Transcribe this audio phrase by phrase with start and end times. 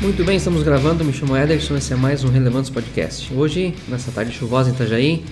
[0.00, 1.02] Muito bem, estamos gravando.
[1.04, 3.32] Me chamo Ederson, esse é mais um Relevantes Podcast.
[3.32, 5.24] Hoje, nessa tarde chuvosa em Itajaí,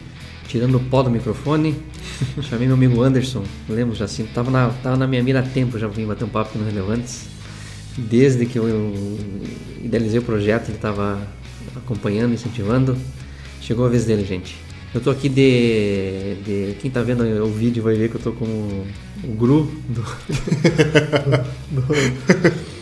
[0.48, 1.76] tirando o pó do microfone,
[2.48, 3.44] chamei meu amigo Anderson.
[3.92, 6.58] Já assim, tava na, tava na minha mira há tempo, já vim bater um papo
[6.58, 7.26] no Relevantes.
[7.96, 9.18] Desde que eu
[9.82, 11.20] idealizei o projeto, ele estava
[11.76, 12.96] acompanhando, incentivando.
[13.60, 14.56] Chegou a vez dele, gente.
[14.94, 16.74] Eu tô aqui de, de.
[16.80, 18.86] Quem tá vendo o vídeo vai ver que eu tô com o,
[19.24, 20.02] o Gru do.
[21.70, 22.73] do, do,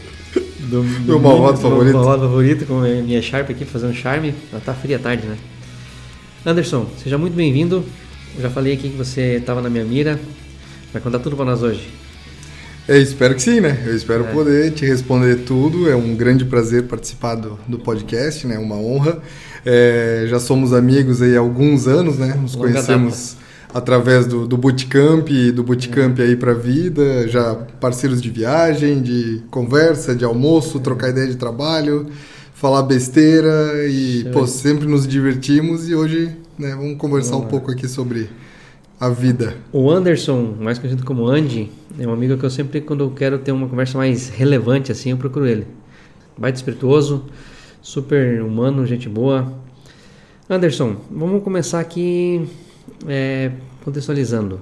[0.72, 1.84] do Meu malvado favorito.
[1.84, 4.34] Meu malvado favorito, com a minha Sharp aqui fazendo charme.
[4.50, 5.36] Ela tá fria tarde, né?
[6.46, 7.84] Anderson, seja muito bem-vindo.
[8.40, 10.18] Já falei aqui que você estava na minha mira.
[10.92, 11.86] Vai contar tudo para nós hoje.
[12.88, 13.82] Eu espero que sim, né?
[13.86, 14.32] Eu espero é.
[14.32, 15.90] poder te responder tudo.
[15.90, 18.58] É um grande prazer participar do, do podcast, né?
[18.58, 19.20] Uma honra.
[19.64, 22.34] É, já somos amigos aí há alguns anos, né?
[22.40, 23.36] Nos Longa conhecemos.
[23.74, 26.24] Através do, do Bootcamp, do Bootcamp é.
[26.24, 32.06] aí pra vida, já parceiros de viagem, de conversa, de almoço, trocar ideia de trabalho,
[32.54, 37.88] falar besteira e, pô, sempre nos divertimos e hoje, né, vamos conversar um pouco aqui
[37.88, 38.28] sobre
[39.00, 39.56] a vida.
[39.72, 43.38] O Anderson, mais conhecido como Andy, é um amigo que eu sempre, quando eu quero
[43.38, 45.66] ter uma conversa mais relevante assim, eu procuro ele.
[46.38, 47.24] Baita espirituoso,
[47.80, 49.52] super humano, gente boa.
[50.48, 52.46] Anderson, vamos começar aqui
[53.06, 53.50] é,
[53.84, 54.60] contextualizando.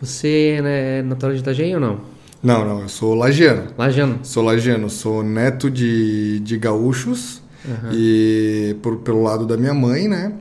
[0.00, 2.00] Você é natural de Itajaí ou não?
[2.42, 3.68] Não, não, eu sou lagiano.
[3.78, 4.18] Lagiano?
[4.22, 7.90] Sou lagiano, sou neto de, de gaúchos uhum.
[7.92, 10.32] e por, pelo lado da minha mãe, né?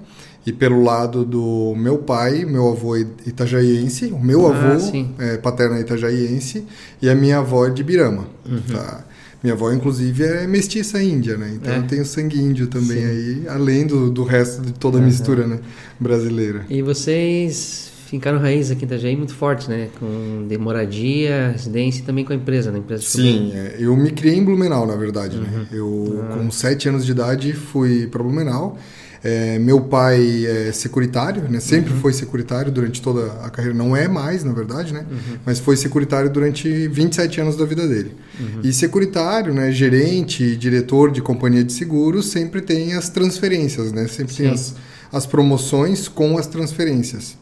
[0.45, 5.37] E pelo lado do meu pai, meu avô é itajaiense, o meu ah, avô é
[5.37, 6.65] paterno é itajaiense
[7.01, 8.25] e a minha avó é de Birama.
[8.45, 8.61] Uhum.
[8.73, 9.05] Tá?
[9.43, 11.51] Minha avó, inclusive, é mestiça índia, né?
[11.55, 11.77] Então é.
[11.79, 13.05] eu tenho sangue índio também Sim.
[13.05, 15.05] aí, além do, do resto de toda a uhum.
[15.05, 15.59] mistura né?
[15.99, 16.65] brasileira.
[16.69, 19.89] E vocês fincaram raiz aqui em Itajaí muito forte, né?
[19.99, 22.79] Com de moradia, residência e também com a empresa, né?
[22.79, 25.49] Empresa Sim, é, eu me criei em Blumenau, na verdade, né?
[25.51, 25.59] uhum.
[25.59, 25.67] né?
[25.73, 26.37] Eu, ah.
[26.37, 28.77] com sete anos de idade, fui para Blumenau.
[29.23, 31.61] É, meu pai é securitário, né?
[31.61, 32.01] Sempre uhum.
[32.01, 33.73] foi securitário durante toda a carreira.
[33.73, 35.05] Não é mais, na verdade, né?
[35.09, 35.37] Uhum.
[35.45, 38.17] Mas foi securitário durante 27 anos da vida dele.
[38.37, 38.59] Uhum.
[38.65, 39.71] E securitário, né?
[39.71, 44.07] Gerente, diretor de companhia de seguros, sempre tem as transferências, né?
[44.07, 44.43] Sempre Sim.
[44.43, 44.75] tem as,
[45.09, 47.37] as promoções com as transferências.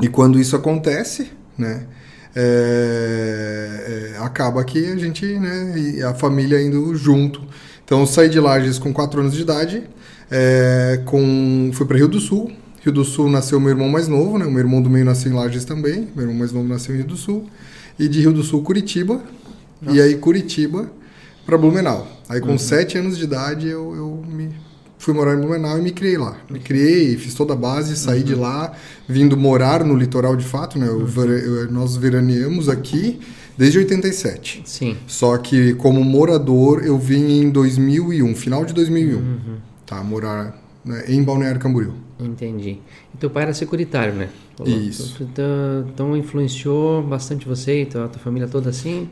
[0.00, 1.84] E quando isso acontece, né?
[2.34, 5.74] É, é, acaba que a gente, né?
[5.78, 7.42] E a família indo junto.
[7.84, 9.82] Então, eu saí de Lages com 4 anos de idade
[10.30, 12.50] é, com, fui para Rio do Sul.
[12.82, 14.44] Rio do Sul nasceu meu irmão mais novo, né?
[14.44, 16.08] O meu irmão do meio nasceu em Lages também.
[16.14, 17.48] Meu irmão mais novo nasceu em Rio do Sul.
[17.98, 19.20] E de Rio do Sul, Curitiba.
[19.80, 19.96] Nossa.
[19.96, 20.90] E aí, Curitiba
[21.44, 22.06] para Blumenau.
[22.28, 22.58] Aí, com uhum.
[22.58, 24.50] sete anos de idade, eu, eu me
[24.98, 26.36] fui morar em Blumenau e me criei lá.
[26.50, 28.24] Me criei, fiz toda a base, saí uhum.
[28.24, 28.72] de lá,
[29.08, 30.88] vindo morar no litoral de fato, né?
[30.88, 31.06] Uhum.
[31.24, 33.20] Eu, nós veraneamos aqui
[33.56, 34.62] desde 87.
[34.64, 34.96] Sim.
[35.06, 39.16] Só que como morador eu vim em 2001, final de 2001.
[39.16, 40.02] Uhum tá?
[40.02, 41.94] Morar né, em Balneário Camboriú.
[42.18, 42.78] Entendi.
[43.14, 44.28] E teu pai era securitário, né?
[44.64, 45.22] Isso.
[45.22, 49.08] Então, então influenciou bastante você e tua, tua família toda assim?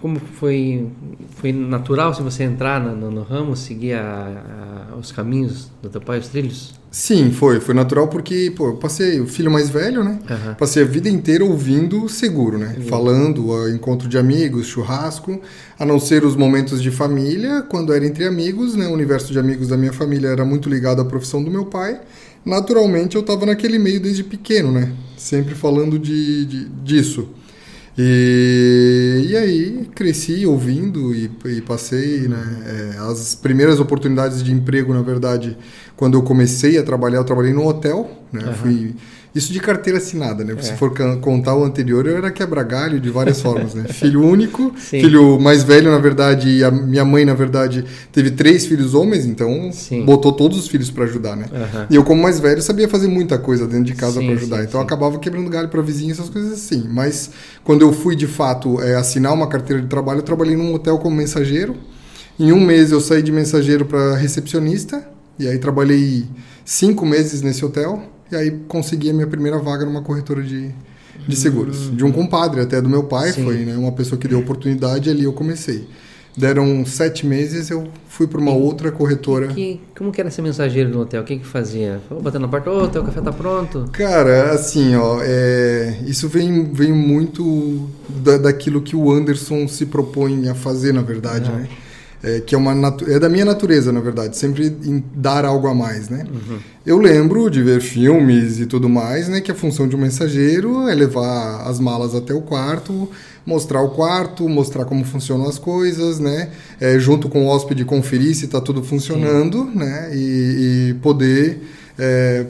[0.00, 0.88] Como foi,
[1.30, 6.00] foi natural se você entrar no, no ramo, seguir a, a, os caminhos do teu
[6.00, 6.77] pai, os trilhos?
[6.90, 7.60] Sim, foi.
[7.60, 10.18] Foi natural porque, pô, eu passei o filho mais velho, né?
[10.28, 10.54] Uhum.
[10.54, 12.76] Passei a vida inteira ouvindo seguro, né?
[12.78, 12.84] Uhum.
[12.84, 15.40] Falando, encontro de amigos, churrasco,
[15.78, 18.86] a não ser os momentos de família, quando era entre amigos, né?
[18.86, 22.00] O universo de amigos da minha família era muito ligado à profissão do meu pai.
[22.44, 24.90] Naturalmente, eu estava naquele meio desde pequeno, né?
[25.16, 27.28] Sempre falando de, de disso.
[28.00, 32.94] E, e aí cresci ouvindo e, e passei, né?
[32.94, 35.58] É, as primeiras oportunidades de emprego, na verdade,
[35.96, 38.46] quando eu comecei a trabalhar, eu trabalhei num hotel, né?
[38.46, 38.54] Uhum.
[38.54, 38.94] Fui
[39.34, 40.54] isso de carteira assinada, né?
[40.56, 40.62] É.
[40.62, 43.84] Se for contar o anterior, eu era quebra-galho de várias formas, né?
[43.92, 45.00] Filho único, Sim.
[45.00, 49.26] filho mais velho, na verdade, e a minha mãe, na verdade, teve três filhos homens,
[49.26, 50.04] então Sim.
[50.04, 51.46] botou todos os filhos para ajudar, né?
[51.52, 51.86] Uhum.
[51.90, 54.80] E eu, como mais velho, sabia fazer muita coisa dentro de casa para ajudar, então
[54.80, 56.88] acabava quebrando galho para vizinho, essas coisas assim.
[56.88, 57.30] Mas
[57.64, 60.98] quando eu fui, de fato, é, assinar uma carteira de trabalho, eu trabalhei num hotel
[60.98, 61.76] como mensageiro.
[62.38, 65.06] Em um mês eu saí de mensageiro para recepcionista,
[65.38, 66.24] e aí trabalhei
[66.64, 70.70] cinco meses nesse hotel e aí consegui a minha primeira vaga numa corretora de,
[71.26, 71.88] de seguros.
[71.88, 71.96] Hum.
[71.96, 73.44] De um compadre até do meu pai, Sim.
[73.44, 75.86] foi né, uma pessoa que deu oportunidade e ali eu comecei.
[76.36, 79.48] Deram sete meses, eu fui para uma e, outra corretora.
[79.48, 81.22] Que, como que era ser mensageiro no hotel?
[81.22, 82.00] O que que fazia?
[82.22, 83.88] Batendo na porta, ô, oh, teu café tá pronto?
[83.92, 90.48] Cara, assim, ó, é, isso vem, vem muito da, daquilo que o Anderson se propõe
[90.48, 91.68] a fazer, na verdade, né?
[92.22, 92.72] É, que é, uma
[93.06, 96.24] é da minha natureza, na verdade, sempre em dar algo a mais, né?
[96.28, 96.58] Uhum.
[96.84, 99.40] Eu lembro de ver filmes e tudo mais, né?
[99.40, 103.08] Que a função de um mensageiro é levar as malas até o quarto,
[103.46, 106.50] mostrar o quarto, mostrar como funcionam as coisas, né?
[106.80, 109.78] É, junto com o hóspede conferir se está tudo funcionando, Sim.
[109.78, 110.10] né?
[110.12, 111.62] E, e poder
[111.96, 112.46] é,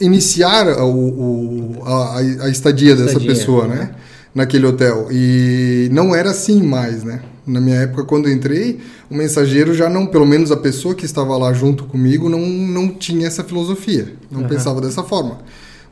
[0.00, 3.76] iniciar o, o a, a, estadia dessa estadia, pessoa, né?
[3.76, 3.90] né?
[4.34, 5.08] Naquele hotel.
[5.10, 7.20] E não era assim mais, né?
[7.46, 8.80] Na minha época, quando entrei,
[9.10, 12.88] o mensageiro já não, pelo menos a pessoa que estava lá junto comigo, não, não
[12.88, 14.48] tinha essa filosofia, não uhum.
[14.48, 15.38] pensava dessa forma.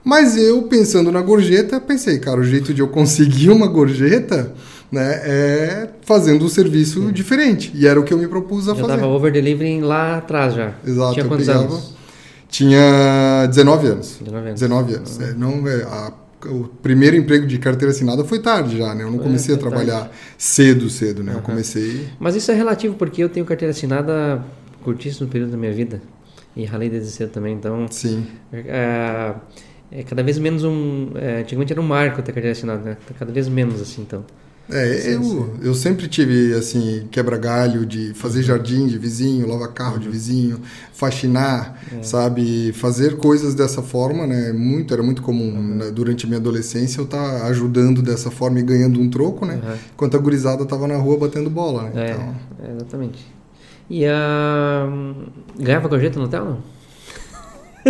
[0.05, 4.53] Mas eu, pensando na gorjeta, pensei, cara, o jeito de eu conseguir uma gorjeta
[4.91, 7.13] né, é fazendo um serviço Sim.
[7.13, 7.71] diferente.
[7.75, 8.89] E era o que eu me propus a já fazer.
[8.89, 10.73] Já estava over delivering lá atrás já.
[10.85, 11.15] Exato.
[11.15, 11.95] Tinha quantos pegava, anos?
[12.49, 14.17] Tinha 19 anos.
[14.21, 14.61] 19 anos.
[14.61, 15.21] 19 anos.
[15.21, 16.13] É, não, é, a
[16.47, 19.05] o primeiro emprego de carteira assinada foi tarde já, né?
[19.05, 20.15] Eu não comecei a trabalhar tarde.
[20.39, 21.33] cedo, cedo, né?
[21.33, 21.39] Uhum.
[21.39, 22.09] Eu comecei.
[22.19, 24.45] Mas isso é relativo porque eu tenho carteira assinada
[24.83, 26.01] curtíssimo período da minha vida
[26.57, 27.87] e ralei desde cedo também, então.
[27.91, 28.27] Sim.
[28.53, 29.35] É,
[29.91, 31.11] é cada vez menos um.
[31.15, 32.97] É, antigamente era um marco ter carteira assinada, né?
[33.07, 34.25] Tá cada vez menos assim, então.
[34.71, 40.07] É, eu, eu sempre tive, assim, quebra-galho de fazer jardim de vizinho, lavar carro de
[40.07, 40.13] uhum.
[40.13, 40.61] vizinho,
[40.93, 42.03] faxinar, é.
[42.03, 42.73] sabe?
[42.73, 44.53] Fazer coisas dessa forma, né?
[44.53, 45.55] Muito, era muito comum.
[45.55, 45.75] Uhum.
[45.77, 45.91] Né?
[45.91, 49.61] Durante a minha adolescência eu estar tá ajudando dessa forma e ganhando um troco, né?
[49.63, 49.77] Uhum.
[49.95, 51.93] Enquanto a gurizada tava na rua batendo bola, né?
[51.95, 52.35] É, então...
[52.77, 53.27] exatamente.
[53.91, 54.89] E a...
[55.59, 56.72] Ganhava gorjeta no hotel, não?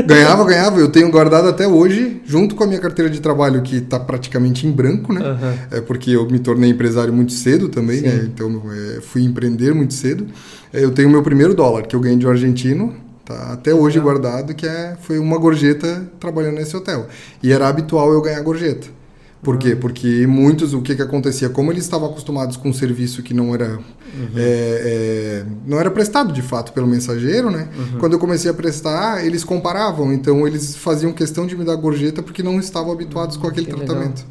[0.07, 0.81] Ganhava, ganhava.
[0.81, 4.67] Eu tenho guardado até hoje, junto com a minha carteira de trabalho, que está praticamente
[4.67, 5.21] em branco, né?
[5.21, 5.79] Uhum.
[5.79, 8.11] É porque eu me tornei empresário muito cedo também, né?
[8.11, 8.17] Sim.
[8.17, 8.31] né?
[8.33, 10.27] Então é, fui empreender muito cedo.
[10.73, 12.95] É, eu tenho meu primeiro dólar, que eu ganhei de um argentino,
[13.25, 14.05] tá até hoje uhum.
[14.05, 17.07] guardado, que é, foi uma gorjeta trabalhando nesse hotel.
[17.43, 19.02] E era habitual eu ganhar gorjeta.
[19.43, 19.75] Por quê?
[19.75, 21.49] Porque muitos, o que, que acontecia?
[21.49, 24.29] Como eles estavam acostumados com um serviço que não era, uhum.
[24.37, 27.69] é, é, não era prestado de fato pelo mensageiro, né?
[27.77, 27.99] Uhum.
[27.99, 30.13] Quando eu comecei a prestar, eles comparavam.
[30.13, 33.75] Então, eles faziam questão de me dar gorjeta porque não estavam habituados com aquele que
[33.75, 34.25] tratamento.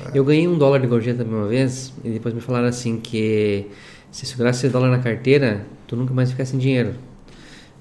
[0.00, 0.16] É.
[0.16, 3.66] Eu ganhei um dólar de gorjeta uma vez e depois me falaram assim que
[4.12, 6.94] se segurasse esse dólar na carteira, tu nunca mais ficasse sem dinheiro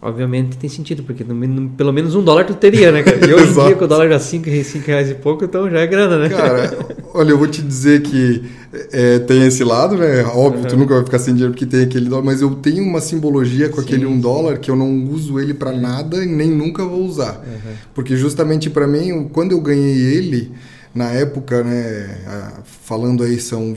[0.06, 3.18] obviamente tem sentido, porque no, no, pelo menos um dólar tu teria, né, cara?
[3.28, 4.46] E hoje em dia, com o dólar já 5
[4.86, 6.30] reais e pouco, então já é grana, né?
[6.30, 6.78] Cara,
[7.12, 8.44] olha, eu vou te dizer que
[8.92, 10.24] é, tem esse lado, né?
[10.26, 10.68] Óbvio, uhum.
[10.68, 13.68] tu nunca vai ficar sem dinheiro porque tem aquele dólar, mas eu tenho uma simbologia
[13.68, 16.86] com sim, aquele um dólar que eu não uso ele para nada e nem nunca
[16.86, 17.44] vou usar.
[17.44, 17.74] Uhum.
[17.96, 20.52] Porque justamente para mim, quando eu ganhei ele,
[20.94, 22.18] na época, né,
[22.84, 23.74] falando aí, são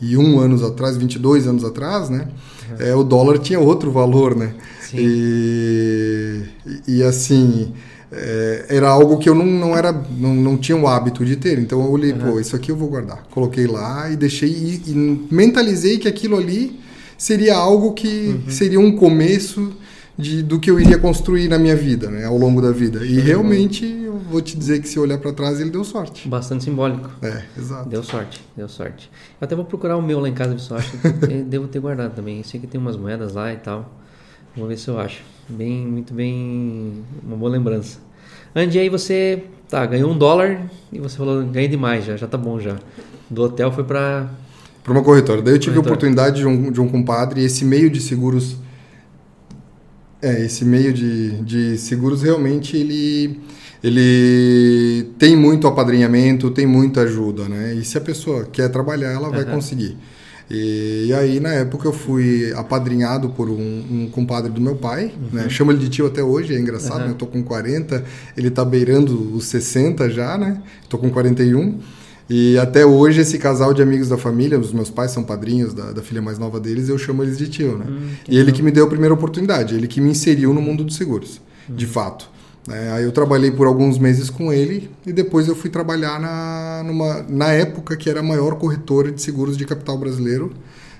[0.00, 2.28] 21 anos atrás, 22 anos atrás, né?
[2.70, 2.86] Uhum.
[2.86, 4.54] É, o dólar tinha outro valor, né?
[4.80, 4.96] Sim.
[4.98, 6.42] E,
[6.86, 7.72] e assim,
[8.12, 11.58] é, era algo que eu não, não, era, não, não tinha o hábito de ter.
[11.58, 12.18] Então eu olhei, uhum.
[12.18, 13.24] pô, isso aqui eu vou guardar.
[13.30, 16.80] Coloquei lá e deixei e, e mentalizei que aquilo ali
[17.16, 18.50] seria algo que uhum.
[18.50, 19.72] seria um começo
[20.16, 23.04] de, do que eu iria construir na minha vida, né, ao longo da vida.
[23.04, 26.28] E realmente, eu vou te dizer que se olhar para trás, ele deu sorte.
[26.28, 27.10] Bastante simbólico.
[27.20, 27.88] É, exato.
[27.88, 29.10] Deu sorte, deu sorte.
[29.40, 30.96] Eu até vou procurar o meu lá em casa de sorte,
[31.46, 32.38] devo ter guardado também.
[32.38, 33.92] Eu sei que tem umas moedas lá e tal.
[34.56, 35.22] Vou ver se eu acho.
[35.48, 37.98] Bem, muito bem, uma boa lembrança.
[38.54, 40.62] Andy, aí você, tá, ganhou um dólar
[40.92, 42.76] e você falou, ganhei demais já, já tá bom já.
[43.28, 44.30] Do hotel foi para
[44.82, 45.40] para uma corretora.
[45.40, 45.94] Daí eu tive corretora.
[45.94, 48.58] a oportunidade de um, de um compadre, esse meio de seguros
[50.24, 53.40] é, esse meio de, de seguros realmente ele,
[53.82, 57.74] ele tem muito apadrinhamento, tem muita ajuda, né?
[57.74, 59.52] E se a pessoa quer trabalhar, ela vai uhum.
[59.52, 59.96] conseguir.
[60.50, 65.12] E, e, aí, na época, eu fui apadrinhado por um, um compadre do meu pai,
[65.16, 65.40] uhum.
[65.40, 65.48] né?
[65.48, 67.06] Chamo ele de tio até hoje, é engraçado, uhum.
[67.06, 67.10] né?
[67.10, 68.02] Eu tô com 40,
[68.36, 70.62] ele tá beirando os 60 já, né?
[70.88, 71.78] Tô com 41.
[72.28, 75.92] E até hoje, esse casal de amigos da família, os meus pais são padrinhos da,
[75.92, 77.84] da filha mais nova deles, eu chamo eles de tio, né?
[77.86, 80.82] Hum, e ele que me deu a primeira oportunidade, ele que me inseriu no mundo
[80.84, 81.74] dos seguros, hum.
[81.74, 82.30] de fato.
[82.70, 86.82] É, aí eu trabalhei por alguns meses com ele e depois eu fui trabalhar na,
[86.82, 90.50] numa, na época que era a maior corretora de seguros de capital brasileiro,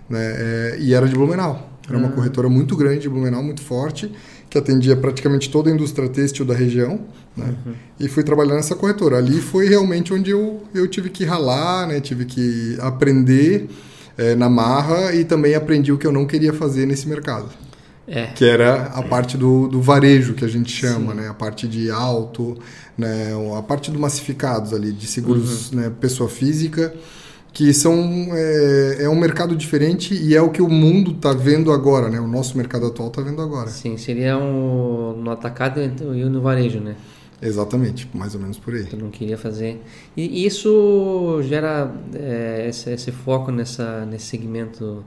[0.08, 0.20] né?
[0.20, 1.70] É, e era de Blumenau.
[1.88, 2.12] Era uma hum.
[2.12, 4.12] corretora muito grande de Blumenau, muito forte
[4.54, 7.00] que atendia praticamente toda a indústria têxtil da região,
[7.36, 7.56] né?
[7.66, 7.74] Uhum.
[7.98, 9.18] E fui trabalhar nessa corretora.
[9.18, 12.00] Ali foi realmente onde eu, eu tive que ralar, né?
[12.00, 13.68] Tive que aprender
[14.16, 17.48] é, na marra e também aprendi o que eu não queria fazer nesse mercado.
[18.06, 18.26] É.
[18.26, 21.28] Que era a parte do, do varejo, que a gente chama, né?
[21.28, 22.56] A parte de alto,
[22.96, 23.32] né?
[23.58, 25.80] a parte do massificados ali, de seguros uhum.
[25.80, 25.92] né?
[26.00, 26.94] pessoa física
[27.54, 27.94] que são
[28.32, 32.18] é, é, um mercado diferente e é o que o mundo está vendo agora, né?
[32.18, 33.68] O nosso mercado atual está vendo agora.
[33.68, 36.96] Sim, seria um, no atacado e no varejo, né?
[37.40, 38.84] Exatamente, mais ou menos por aí.
[38.84, 39.80] Tu não queria fazer.
[40.16, 45.04] E isso gera é, esse, esse, foco nessa, nesse segmento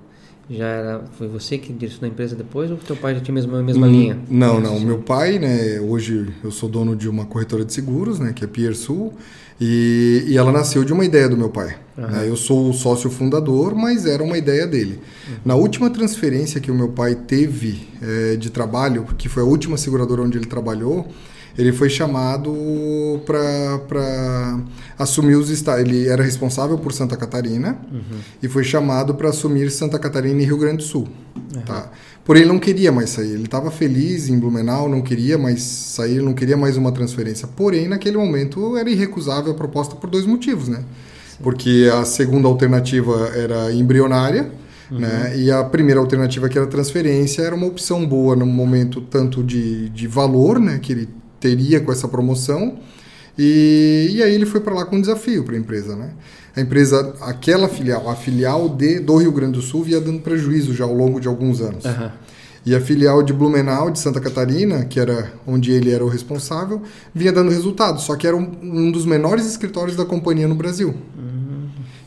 [0.49, 3.35] já era, foi você que direcionou a empresa depois ou teu pai já tinha a
[3.35, 4.19] mesma, a mesma hum, linha?
[4.29, 4.79] Não, não.
[4.79, 8.47] Meu pai, né, hoje eu sou dono de uma corretora de seguros, né, que é
[8.47, 9.13] Pier Sul,
[9.59, 11.75] e, e ela nasceu de uma ideia do meu pai.
[11.97, 12.07] Uhum.
[12.07, 12.29] Né?
[12.29, 14.99] Eu sou o sócio fundador, mas era uma ideia dele.
[15.27, 15.35] Uhum.
[15.43, 19.77] Na última transferência que o meu pai teve é, de trabalho, que foi a última
[19.77, 21.07] seguradora onde ele trabalhou,
[21.57, 22.53] ele foi chamado
[23.25, 24.59] para
[24.97, 25.81] assumir os estados.
[25.81, 28.19] Ele era responsável por Santa Catarina uhum.
[28.41, 31.07] e foi chamado para assumir Santa Catarina e Rio Grande do Sul.
[31.35, 31.61] Uhum.
[31.61, 31.91] Tá?
[32.23, 33.31] Porém, ele não queria mais sair.
[33.31, 37.47] Ele estava feliz em Blumenau, não queria mais sair, não queria mais uma transferência.
[37.47, 40.83] Porém, naquele momento era irrecusável a proposta por dois motivos, né?
[41.29, 41.37] Sim.
[41.41, 44.51] Porque a segunda alternativa era embrionária.
[44.91, 44.99] Uhum.
[44.99, 45.37] Né?
[45.37, 49.89] E a primeira alternativa, que era transferência, era uma opção boa no momento tanto de,
[49.89, 50.79] de valor, né?
[50.79, 52.79] que ele teria com essa promoção.
[53.37, 56.11] E, e aí ele foi para lá com um desafio para a empresa, né?
[56.55, 60.73] A empresa, aquela filial, a filial de, do Rio Grande do Sul vinha dando prejuízo
[60.73, 61.85] já ao longo de alguns anos.
[61.85, 62.09] Uhum.
[62.65, 66.81] E a filial de Blumenau, de Santa Catarina, que era onde ele era o responsável,
[67.13, 70.89] vinha dando resultado, só que era um, um dos menores escritórios da companhia no Brasil.
[70.89, 71.36] Uhum.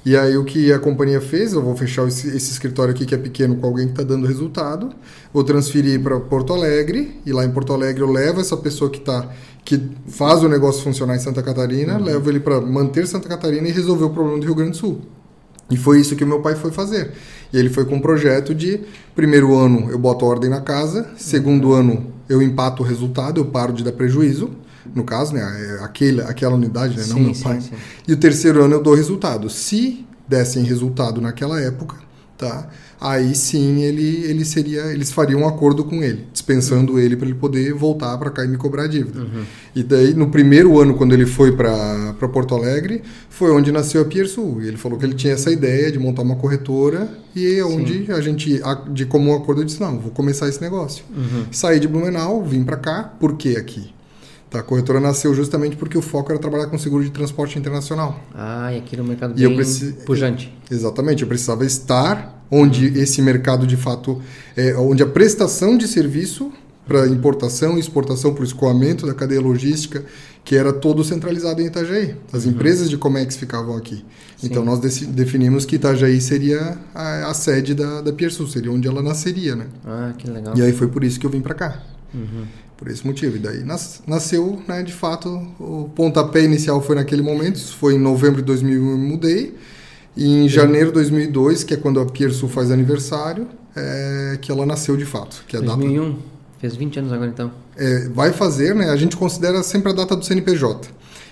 [0.04, 3.14] E aí o que a companhia fez, eu vou fechar esse, esse escritório aqui que
[3.14, 4.90] é pequeno com alguém que está dando resultado,
[5.32, 8.98] vou transferir para Porto Alegre, e lá em Porto Alegre eu levo essa pessoa que
[8.98, 9.28] está
[9.62, 12.04] que faz o negócio funcionar em Santa Catarina, uhum.
[12.04, 15.02] levo ele para manter Santa Catarina e resolver o problema do Rio Grande do Sul.
[15.70, 17.12] E foi isso que o meu pai foi fazer.
[17.52, 18.80] E ele foi com um projeto de
[19.14, 21.74] primeiro ano eu boto ordem na casa, segundo uhum.
[21.74, 24.50] ano eu empato o resultado, eu paro de dar prejuízo,
[24.94, 27.60] no caso, né, é aquele, aquela unidade, né, sim, não meu pai.
[27.60, 27.76] Sim, sim.
[28.08, 29.48] E o terceiro ano eu dou resultado.
[29.50, 31.96] Se dessem resultado naquela época,
[32.38, 32.68] tá?
[33.00, 36.98] Aí sim ele, ele seria, eles fariam um acordo com ele, dispensando uhum.
[36.98, 39.20] ele para ele poder voltar para cá e me cobrar a dívida.
[39.20, 39.42] Uhum.
[39.74, 44.04] E daí no primeiro ano quando ele foi para Porto Alegre, foi onde nasceu a
[44.04, 44.60] Piersul.
[44.60, 48.12] Ele falou que ele tinha essa ideia de montar uma corretora e é onde sim.
[48.12, 48.60] a gente
[48.92, 51.02] de comum acordo eu disse não, vou começar esse negócio.
[51.10, 51.46] Uhum.
[51.50, 53.94] Saí de Blumenau, vim para cá, por que aqui?
[54.52, 58.20] A corretora nasceu justamente porque o foco era trabalhar com seguro de transporte internacional.
[58.34, 59.92] Ah, e aqui no mercado bem preci...
[60.04, 60.52] pujante.
[60.68, 64.20] Exatamente, eu precisava estar onde esse mercado de fato,
[64.56, 66.52] é, onde a prestação de serviço
[66.84, 70.04] para importação e exportação, para o escoamento da cadeia logística,
[70.44, 72.16] que era todo centralizado em Itajaí.
[72.32, 72.50] As uhum.
[72.50, 74.04] empresas de Comex ficavam aqui.
[74.36, 74.48] Sim.
[74.48, 79.00] Então nós definimos que Itajaí seria a, a sede da, da Piersul, seria onde ela
[79.00, 79.66] nasceria, né?
[79.86, 80.56] Ah, que legal.
[80.56, 81.80] E aí foi por isso que eu vim para cá.
[82.12, 82.44] Uhum
[82.80, 83.36] por esse motivo.
[83.36, 85.28] E daí nas, nasceu, né, de fato,
[85.60, 89.54] o pontapé inicial foi naquele momento, isso foi em novembro de 2001 eu mudei,
[90.16, 93.46] e em janeiro de 2002, que é quando a Piersul faz aniversário,
[93.76, 95.44] é que ela nasceu de fato.
[95.46, 96.10] Que é 2001?
[96.10, 96.22] Data...
[96.58, 97.52] Fez 20 anos agora então?
[97.76, 98.90] É, vai fazer, né?
[98.90, 100.88] A gente considera sempre a data do CNPJ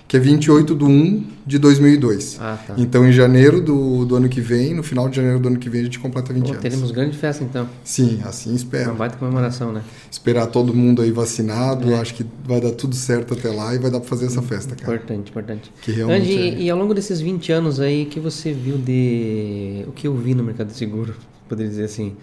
[0.09, 2.39] que é 28 de 1 de 2002.
[2.41, 2.75] Ah, tá.
[2.79, 5.69] Então, em janeiro do, do ano que vem, no final de janeiro do ano que
[5.69, 6.63] vem, a gente completa 20 Pô, anos.
[6.63, 7.69] Teremos grande festa, então.
[7.85, 8.89] Sim, assim espero.
[8.91, 9.83] Uma baita comemoração, né?
[10.11, 12.01] Esperar todo mundo aí vacinado, é.
[12.01, 14.75] acho que vai dar tudo certo até lá e vai dar para fazer essa festa,
[14.75, 14.95] cara.
[14.95, 15.73] Importante, importante.
[15.83, 16.61] Que realmente Andy, é...
[16.63, 19.85] e ao longo desses 20 anos aí, que você viu de...
[19.87, 21.15] O que eu vi no mercado de seguro,
[21.47, 22.17] poderia dizer assim?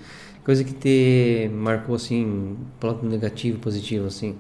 [0.43, 4.35] Coisa que te marcou, assim, lado negativo, positivo, assim?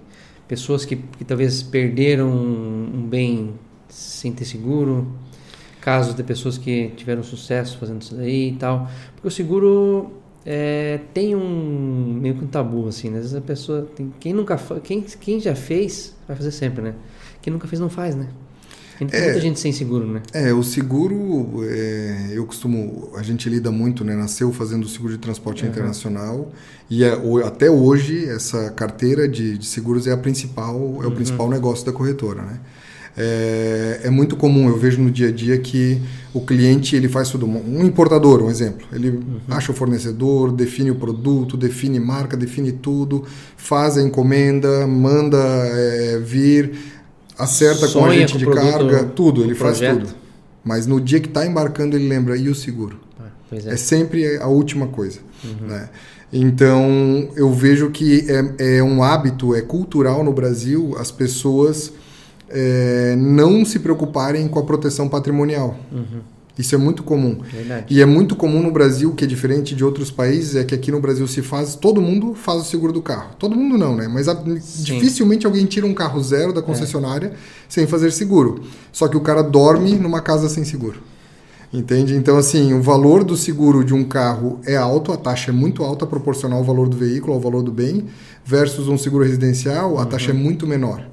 [0.47, 3.53] Pessoas que, que talvez perderam um bem
[3.89, 5.07] sem ter seguro,
[5.81, 8.89] casos de pessoas que tiveram sucesso fazendo isso daí e tal.
[9.13, 10.11] Porque o seguro
[10.45, 13.17] é, tem um meio que um tabu assim, né?
[13.17, 16.95] às vezes a pessoa tem, quem nunca quem quem já fez vai fazer sempre, né?
[17.41, 18.27] Quem nunca fez não faz, né?
[18.97, 20.21] Tem é, muita gente sem seguro, né?
[20.33, 24.15] É, o seguro, é, eu costumo, a gente lida muito, né?
[24.15, 25.69] Nasceu fazendo seguro de transporte uhum.
[25.69, 26.51] internacional
[26.89, 31.09] e é, o, até hoje essa carteira de, de, seguros é a principal, é o
[31.09, 31.15] uhum.
[31.15, 32.59] principal negócio da corretora, né?
[33.17, 36.01] É, é, muito comum, eu vejo no dia a dia que
[36.33, 37.45] o cliente ele faz tudo.
[37.45, 39.39] Um importador, um exemplo, ele uhum.
[39.49, 43.23] acha o fornecedor, define o produto, define marca, define tudo,
[43.55, 46.94] faz a encomenda, manda é, vir
[47.37, 50.07] acerta Sonha com a gente de carga, tudo, ele faz tudo.
[50.63, 52.99] Mas no dia que está embarcando, ele lembra, e o seguro?
[53.19, 53.73] Ah, é.
[53.73, 53.77] é.
[53.77, 55.19] sempre a última coisa.
[55.43, 55.67] Uhum.
[55.67, 55.89] Né?
[56.33, 61.93] Então, eu vejo que é, é, um hábito, é cultural no Brasil as pessoas
[62.49, 65.77] é, não se preocuparem com a proteção patrimonial.
[65.91, 66.21] Uhum.
[66.57, 67.39] Isso é muito comum.
[67.51, 67.93] Verdade.
[67.93, 70.89] E é muito comum no Brasil, que é diferente de outros países, é que aqui
[70.89, 73.31] no Brasil se faz, todo mundo faz o seguro do carro.
[73.37, 74.07] Todo mundo não, né?
[74.07, 77.33] Mas a, dificilmente alguém tira um carro zero da concessionária é.
[77.67, 78.61] sem fazer seguro.
[78.91, 81.01] Só que o cara dorme numa casa sem seguro.
[81.73, 82.15] Entende?
[82.15, 85.83] Então, assim, o valor do seguro de um carro é alto, a taxa é muito
[85.83, 88.05] alta proporcional ao valor do veículo, ao valor do bem,
[88.45, 90.05] versus um seguro residencial, a uhum.
[90.05, 91.05] taxa é muito menor.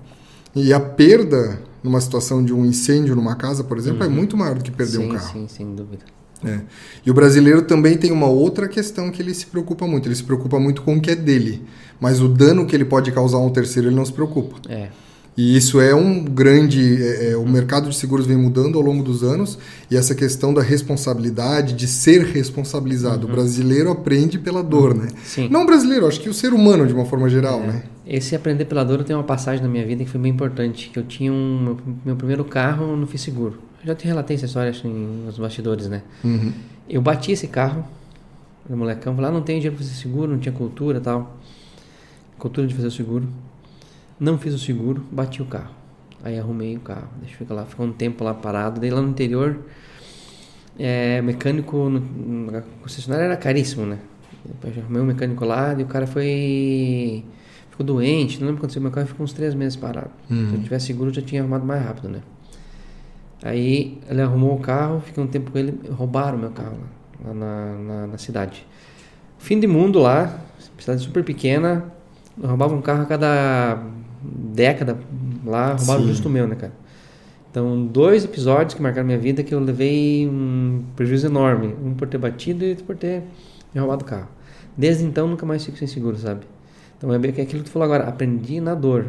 [0.55, 4.13] E a perda numa situação de um incêndio numa casa, por exemplo, é uhum.
[4.13, 5.33] é muito maior do que perder sim, um carro.
[5.33, 6.05] Sim, sem dúvida.
[6.45, 6.61] É.
[7.07, 10.09] E o brasileiro também tem uma outra questão que ele se preocupa muito.
[10.09, 11.63] Ele se preocupa muito com o que é dele.
[12.01, 14.57] Mas o dano que ele pode causar a um terceiro, ele não se preocupa.
[14.69, 14.89] É.
[15.37, 17.03] E isso é um grande.
[17.03, 19.59] É, é, o mercado de seguros vem mudando ao longo dos anos
[19.91, 23.27] e essa questão da responsabilidade, de ser responsabilizado.
[23.27, 23.33] Uhum.
[23.33, 25.09] O brasileiro aprende pela dor, né?
[25.25, 25.49] Sim.
[25.49, 27.67] Não o brasileiro, acho que o ser humano de uma forma geral, é.
[27.67, 27.83] né?
[28.07, 30.91] Esse aprender pela dor tem uma passagem na minha vida que foi bem importante.
[30.91, 33.61] Que eu tinha um meu, primeiro carro, não fiz seguro.
[33.81, 36.03] Eu já te relatei essa história acho, nos bastidores, né?
[36.25, 36.53] Uhum.
[36.89, 37.85] Eu bati esse carro,
[38.69, 41.37] no molecão, falei, ah, não tenho dinheiro para fazer seguro, não tinha cultura tal.
[42.39, 43.29] Cultura de fazer o seguro.
[44.19, 45.83] Não fiz o seguro, bati o carro.
[46.25, 48.81] Aí arrumei o carro, deixa ficar lá, ficou um tempo lá parado.
[48.81, 49.59] Daí lá no interior,
[50.79, 53.99] é, mecânico, no, concessionário era caríssimo, né?
[54.45, 57.25] Depois arrumei um mecânico lá e o cara foi.
[57.73, 60.11] Ficou doente, não lembro o que aconteceu, meu carro ficou uns três meses parado.
[60.31, 60.51] Uhum.
[60.51, 62.21] Se eu tivesse seguro, eu já tinha arrumado mais rápido, né?
[63.43, 66.77] Aí ele arrumou o carro, fiquei um tempo com ele, roubaram meu carro
[67.25, 68.65] lá, lá na, na, na, cidade.
[69.39, 70.39] Fim de mundo lá,
[70.79, 71.85] cidade super pequena,
[72.41, 73.83] roubavam um carro a cada
[74.23, 74.99] década
[75.45, 76.09] lá, roubaram Sim.
[76.09, 76.73] justo o meu, né, cara?
[77.51, 81.75] Então, dois episódios que marcaram minha vida que eu levei um prejuízo enorme.
[81.85, 83.23] Um por ter batido e outro por ter
[83.75, 84.29] me roubado o carro.
[84.77, 86.47] Desde então, nunca mais fico sem seguro, sabe?
[87.03, 88.09] Então, é bem aquilo que tu falou agora.
[88.09, 89.07] Aprendi na dor.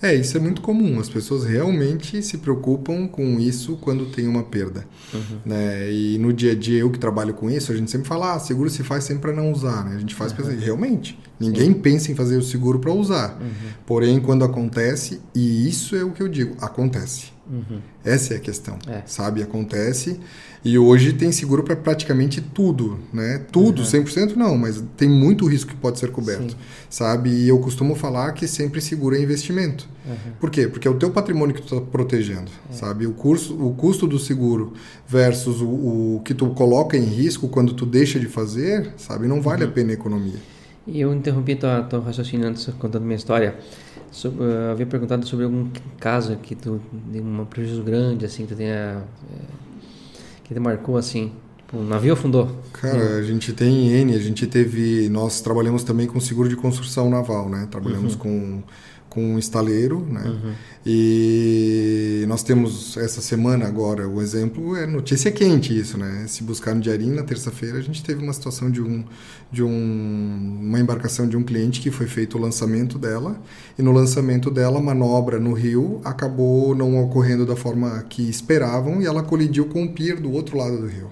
[0.00, 1.00] É, isso é muito comum.
[1.00, 4.86] As pessoas realmente se preocupam com isso quando tem uma perda.
[5.12, 5.38] Uhum.
[5.44, 5.92] Né?
[5.92, 8.38] E no dia a dia, eu que trabalho com isso, a gente sempre fala, ah,
[8.38, 9.84] seguro se faz sempre para não usar.
[9.84, 9.96] Né?
[9.96, 10.56] A gente faz uhum.
[10.56, 11.18] realmente.
[11.38, 11.80] Ninguém Sim.
[11.80, 13.38] pensa em fazer o seguro para usar.
[13.40, 13.72] Uhum.
[13.84, 17.32] Porém, quando acontece, e isso é o que eu digo, acontece.
[17.50, 17.80] Uhum.
[18.04, 19.02] Essa é a questão, é.
[19.06, 19.42] sabe?
[19.42, 20.20] Acontece.
[20.64, 23.44] E hoje tem seguro para praticamente tudo, né?
[23.50, 24.04] Tudo, uhum.
[24.04, 26.58] 100% não, mas tem muito risco que pode ser coberto, Sim.
[26.88, 27.30] sabe?
[27.30, 29.88] E eu costumo falar que sempre seguro é investimento.
[30.06, 30.32] Uhum.
[30.38, 30.68] Por quê?
[30.68, 32.72] Porque é o teu patrimônio que tu está protegendo, é.
[32.72, 33.06] sabe?
[33.06, 34.74] O, curso, o custo do seguro
[35.08, 39.26] versus o, o, que tu coloca em risco quando tu deixa de fazer, sabe?
[39.26, 39.70] Não vale uhum.
[39.70, 40.38] a pena a economia.
[40.86, 43.56] E eu interrompi tua, tua raciocínio antes contando minha história.
[44.10, 46.80] Sobre, eu havia perguntado sobre algum caso que tu
[47.12, 49.04] tem um prejuízo grande, assim, que tu tenha...
[49.32, 49.60] É,
[50.44, 51.30] que te marcou assim?
[51.58, 52.48] Tipo, o navio afundou?
[52.72, 55.08] Cara, a gente tem N, a gente teve.
[55.08, 57.68] Nós trabalhamos também com seguro de construção naval, né?
[57.70, 58.18] Trabalhamos Uhum.
[58.18, 58.62] com,
[59.10, 60.22] com um estaleiro, né?
[60.24, 60.52] Uhum.
[60.86, 66.24] E nós temos essa semana agora, o exemplo é notícia quente isso, né?
[66.26, 69.04] Se buscar no diarinho, na terça-feira a gente teve uma situação de um
[69.52, 73.36] de um, uma embarcação de um cliente que foi feito o lançamento dela
[73.76, 79.02] e no lançamento dela a manobra no rio acabou não ocorrendo da forma que esperavam
[79.02, 81.10] e ela colidiu com o pier do outro lado do rio.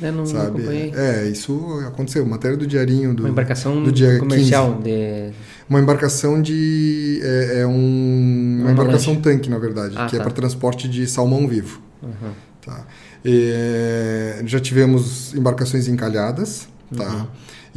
[0.00, 0.58] Eu não, não Sabe?
[0.58, 0.92] acompanhei.
[0.94, 2.24] É, isso aconteceu.
[2.24, 4.82] Matéria do diarinho do Uma embarcação do dia comercial 15.
[4.82, 5.32] de...
[5.68, 7.20] Uma embarcação de.
[7.22, 10.24] É, é um, uma embarcação tanque, na verdade, Ah, que é tá.
[10.24, 11.80] para transporte de salmão vivo.
[12.02, 12.32] Uhum.
[12.64, 12.86] Tá.
[13.24, 17.04] É, já tivemos embarcações encalhadas, tá?
[17.08, 17.26] Uhum.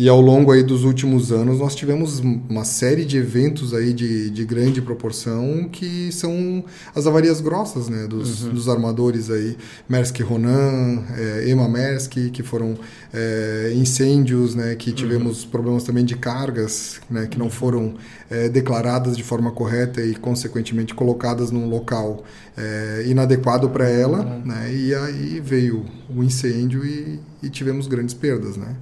[0.02, 2.18] E ao longo aí dos últimos anos nós tivemos
[2.50, 8.08] uma série de eventos aí de, de grande proporção que são as avarias grossas, né?
[8.08, 8.50] Dos, Uhum.
[8.52, 9.56] dos armadores aí,
[9.88, 12.80] Maersk Ronan, é, Ema Maersk, que foram
[13.14, 14.74] é, incêndios, né?
[14.74, 17.28] Que tivemos problemas também de cargas, né?
[17.28, 17.94] Que não foram
[18.28, 22.24] é, declaradas de forma correta e consequentemente colocadas num local
[22.58, 24.74] é, inadequado para ela, né?
[24.74, 28.76] E aí veio o incêndio e, e tivemos grandes perdas, né?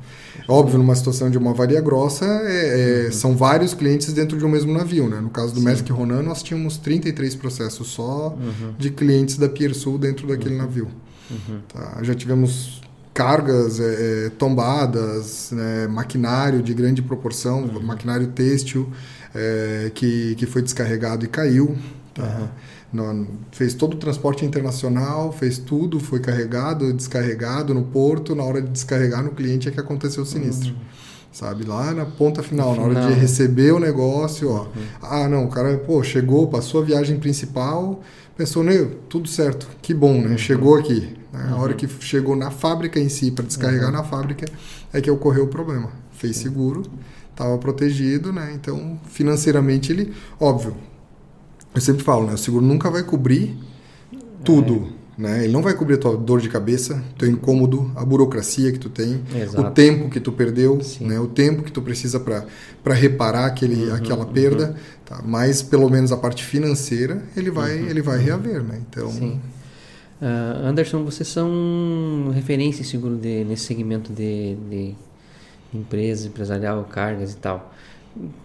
[0.47, 4.49] Óbvio, numa situação de uma avaria grossa, é, é, são vários clientes dentro de um
[4.49, 5.19] mesmo navio, né?
[5.19, 5.65] No caso do Sim.
[5.65, 8.73] Maersk Ronan, nós tínhamos 33 processos só Uhum.
[8.77, 10.87] de clientes da Pier Sul dentro daquele navio.
[11.29, 11.59] Uhum.
[11.71, 11.99] Tá?
[12.01, 12.81] Já tivemos
[13.13, 15.87] cargas é, é, tombadas, né?
[15.87, 17.81] maquinário de grande proporção, Uhum.
[17.81, 18.89] maquinário têxtil
[19.35, 21.75] é, que, que foi descarregado e caiu.
[22.13, 22.49] Tá?
[22.93, 23.13] Uhum.
[23.13, 28.35] Não- fez todo o transporte internacional, fez tudo, foi carregado, descarregado no porto.
[28.35, 30.73] Na hora de descarregar no cliente é que aconteceu o sinistro.
[31.31, 33.09] Sabe, lá na ponta final, na hora Final.
[33.11, 34.67] de receber o negócio, ó.
[34.99, 38.01] Ah, não, o cara, pô, chegou, passou a viagem principal,
[38.35, 40.37] pensou, né, tudo certo, que bom, né?
[40.37, 41.15] Chegou aqui.
[41.31, 41.49] né?
[41.51, 44.47] A hora que chegou na fábrica em si, para descarregar na fábrica,
[44.91, 45.91] é que ocorreu o problema.
[46.13, 46.81] Fez seguro,
[47.29, 48.51] estava protegido, né?
[48.55, 50.75] Então, financeiramente, ele, óbvio,
[51.73, 52.33] eu sempre falo, né?
[52.33, 53.55] O seguro nunca vai cobrir
[54.43, 55.43] tudo, né?
[55.43, 58.89] Ele não vai cobrir a tua dor de cabeça, teu incômodo, a burocracia que tu
[58.89, 59.61] tem, Exato.
[59.61, 61.19] o tempo que tu perdeu, né?
[61.19, 65.21] O tempo que tu precisa para reparar aquele, Uhum, aquela perda, tá?
[65.25, 68.81] Mas pelo menos a parte financeira ele vai, Uhum, ele vai reaver, né?
[68.89, 69.39] Então, Sim.
[70.21, 74.95] Ah, Anderson, vocês são referência em seguro de, nesse segmento de, de
[75.73, 77.73] empresa, empresarial, cargas e tal.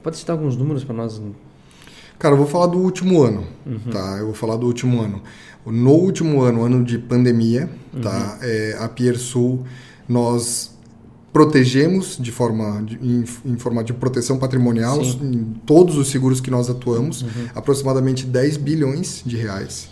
[0.02, 1.20] Pode citar alguns números para nós?
[2.18, 3.90] Cara, eu vou falar do último ano, uhum.
[3.90, 4.16] tá?
[4.18, 5.22] Eu vou falar do último ano.
[5.66, 7.96] No último ano, ano de pandemia, tá?
[7.96, 8.02] uhum.
[8.02, 8.38] tá?
[8.42, 9.64] É, a Piersul,
[10.08, 10.74] nós
[11.32, 16.48] protegemos de forma de, em, em, forma de proteção patrimonial em todos os seguros que
[16.48, 17.48] nós atuamos uhum.
[17.56, 19.88] aproximadamente 10 bilhões de reais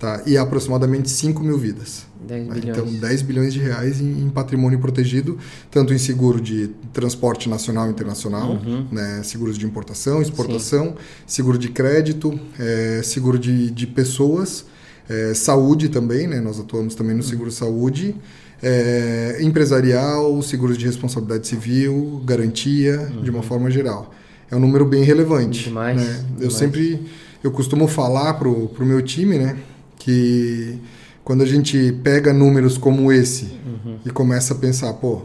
[0.00, 0.20] tá?
[0.26, 2.54] e aproximadamente 5 mil vidas 10 né?
[2.54, 2.78] bilhões.
[2.78, 5.38] então 10 bilhões de reais em, em, patrimônio protegido
[5.70, 8.86] tanto em seguro de transporte nacional e internacional uhum.
[8.90, 9.22] né?
[9.22, 10.94] seguros de importação exportação Sim.
[11.26, 14.64] seguro de crédito é, seguro de, de pessoas
[15.08, 16.40] é, saúde também né?
[16.40, 17.28] nós atuamos também no uhum.
[17.28, 18.14] seguro saúde
[18.62, 23.22] é, empresarial, seguros de responsabilidade civil, garantia, uhum.
[23.22, 23.44] de uma uhum.
[23.44, 24.14] forma geral.
[24.50, 25.64] É um número bem relevante.
[25.64, 26.24] Demais, né?
[26.26, 26.42] demais.
[26.42, 27.06] Eu sempre,
[27.42, 29.56] eu costumo falar pro, pro meu time, né,
[29.98, 30.78] que
[31.24, 33.98] quando a gente pega números como esse uhum.
[34.04, 35.22] e começa a pensar, pô,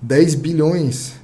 [0.00, 1.14] 10 bilhões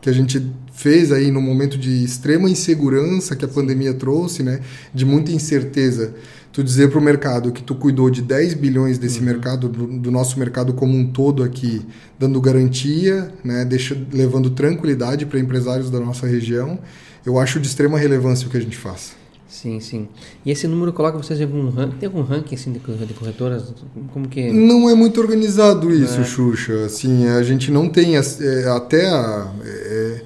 [0.00, 4.60] que a gente fez aí no momento de extrema insegurança que a pandemia trouxe, né,
[4.94, 6.14] de muita incerteza
[6.52, 9.26] tu dizer para o mercado que tu cuidou de 10 bilhões desse uhum.
[9.26, 11.82] mercado, do, do, nosso mercado como um todo aqui,
[12.18, 16.78] dando garantia, né, deixa, levando tranquilidade para empresários da nossa região,
[17.26, 19.14] eu acho de extrema relevância o que a gente faz.
[19.56, 20.08] Sim, sim.
[20.44, 21.96] E esse número coloca vocês em algum ranking?
[21.96, 22.78] Tem algum ranking assim de
[23.14, 23.72] corretoras?
[24.12, 26.24] Como que Não é muito organizado isso, é.
[26.24, 26.84] Xuxa.
[26.84, 28.20] Assim, a gente não tem é,
[28.68, 30.20] até a, é,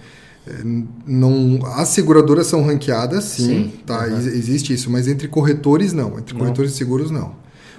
[1.06, 3.72] não as seguradoras são ranqueadas sim, sim.
[3.86, 4.16] tá uhum.
[4.16, 6.40] existe isso mas entre corretores não entre não.
[6.40, 7.34] corretores de seguros não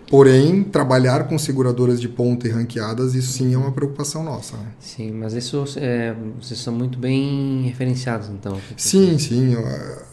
[0.08, 4.68] porém trabalhar com seguradoras de ponta e ranqueadas isso sim é uma preocupação nossa né?
[4.80, 9.56] sim mas isso é, vocês são muito bem referenciados então sim sim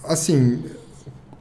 [0.02, 0.58] assim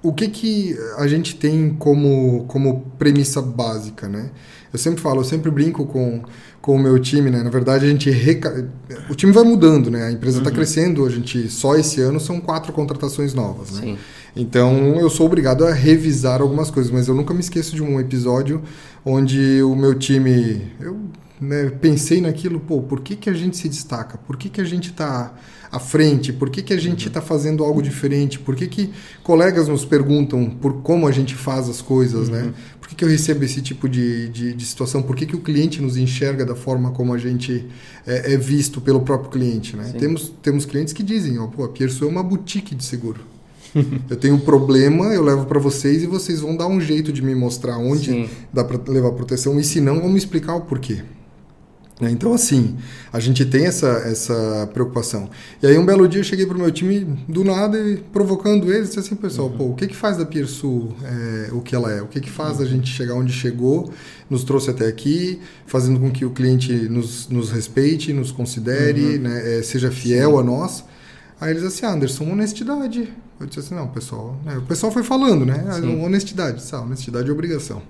[0.03, 4.29] o que que a gente tem como como premissa básica né
[4.71, 6.21] eu sempre falo eu sempre brinco com
[6.67, 7.41] com o meu time, né?
[7.43, 8.69] Na verdade, a gente reca...
[9.09, 10.07] o time vai mudando, né?
[10.07, 10.55] A empresa está uhum.
[10.57, 13.81] crescendo, a gente só esse ano são quatro contratações novas, né?
[13.81, 13.97] Sim.
[14.35, 18.01] Então, eu sou obrigado a revisar algumas coisas, mas eu nunca me esqueço de um
[18.01, 18.61] episódio
[19.05, 20.99] onde o meu time, eu
[21.39, 24.17] né, pensei naquilo, pô, por que, que a gente se destaca?
[24.17, 25.33] Por que, que a gente está
[25.71, 26.31] à frente?
[26.31, 28.39] Por que, que a gente está fazendo algo diferente?
[28.39, 28.89] Por que, que
[29.23, 32.39] colegas nos perguntam por como a gente faz as coisas, né?
[32.39, 32.47] uhum.
[32.47, 32.53] né?
[32.79, 35.01] Por que, que eu recebo esse tipo de, de, de, situação?
[35.01, 37.65] Por que, que o cliente nos enxerga da forma como a gente
[38.05, 39.93] é, é visto pelo próprio cliente, né?
[39.99, 43.19] Temos, temos clientes que dizem, ó, pô, a Pierce é uma boutique de seguro.
[44.09, 47.21] eu tenho um problema, eu levo para vocês e vocês vão dar um jeito de
[47.21, 48.29] me mostrar onde Sim.
[48.53, 51.01] dá para levar proteção e se não, vão me explicar o porquê.
[51.99, 52.11] Né?
[52.11, 52.77] Então, assim,
[53.11, 55.29] a gente tem essa, essa preocupação.
[55.61, 58.71] E aí, um belo dia, eu cheguei para o meu time do nada e provocando
[58.71, 59.57] eles, disse assim, pessoal, uhum.
[59.57, 62.01] pô, o que que faz da Piersul é, o que ela é?
[62.01, 62.65] O que que faz uhum.
[62.65, 63.91] a gente chegar onde chegou,
[64.29, 69.21] nos trouxe até aqui, fazendo com que o cliente nos, nos respeite, nos considere, uhum.
[69.23, 70.39] né, é, seja fiel Sim.
[70.39, 70.83] a nós?
[71.41, 73.11] Aí eles assim, Anderson, honestidade.
[73.39, 74.57] Eu disse assim, não, pessoal, né?
[74.57, 75.63] o pessoal foi falando, né?
[75.67, 76.03] Ah, Sim.
[76.03, 76.85] Honestidade, sabe?
[76.85, 77.81] honestidade é obrigação.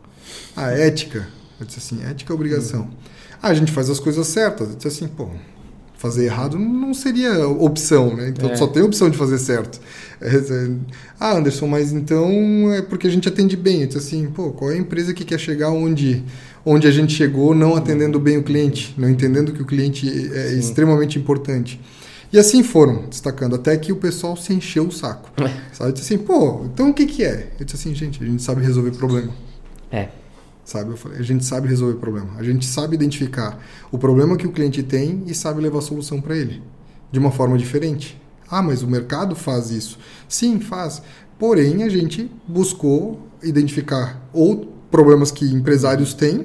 [0.55, 1.27] A ética,
[1.59, 2.81] eu disse assim, ética é obrigação.
[2.81, 3.16] Uhum.
[3.41, 4.75] Ah, a gente faz as coisas certas.
[4.75, 5.29] Disse assim, pô,
[5.97, 8.29] fazer errado não seria opção, né?
[8.29, 8.55] Então é.
[8.55, 9.79] só tem opção de fazer certo.
[10.21, 10.69] É, é,
[11.19, 13.85] ah, Anderson, mas então é porque a gente atende bem.
[13.85, 16.23] Disse assim, pô, qual é a empresa que quer chegar onde,
[16.65, 20.49] onde a gente chegou não atendendo bem o cliente, não entendendo que o cliente é
[20.49, 20.59] Sim.
[20.59, 21.81] extremamente importante.
[22.31, 25.31] E assim foram, destacando, até que o pessoal se encheu o saco.
[25.41, 25.49] É.
[25.73, 25.89] Sabe?
[25.89, 27.47] Eu disse assim, pô, então o que que é?
[27.57, 29.33] Eu disse assim, gente, a gente sabe resolver problema.
[29.91, 30.09] É
[30.67, 30.91] sabe?
[30.91, 32.31] Eu falei, a gente sabe resolver o problema.
[32.37, 33.57] A gente sabe identificar
[33.89, 36.61] o problema que o cliente tem e sabe levar a solução para ele
[37.09, 38.21] de uma forma diferente.
[38.49, 39.97] Ah, mas o mercado faz isso.
[40.27, 41.01] Sim, faz.
[41.39, 46.43] Porém, a gente buscou identificar ou problemas que empresários têm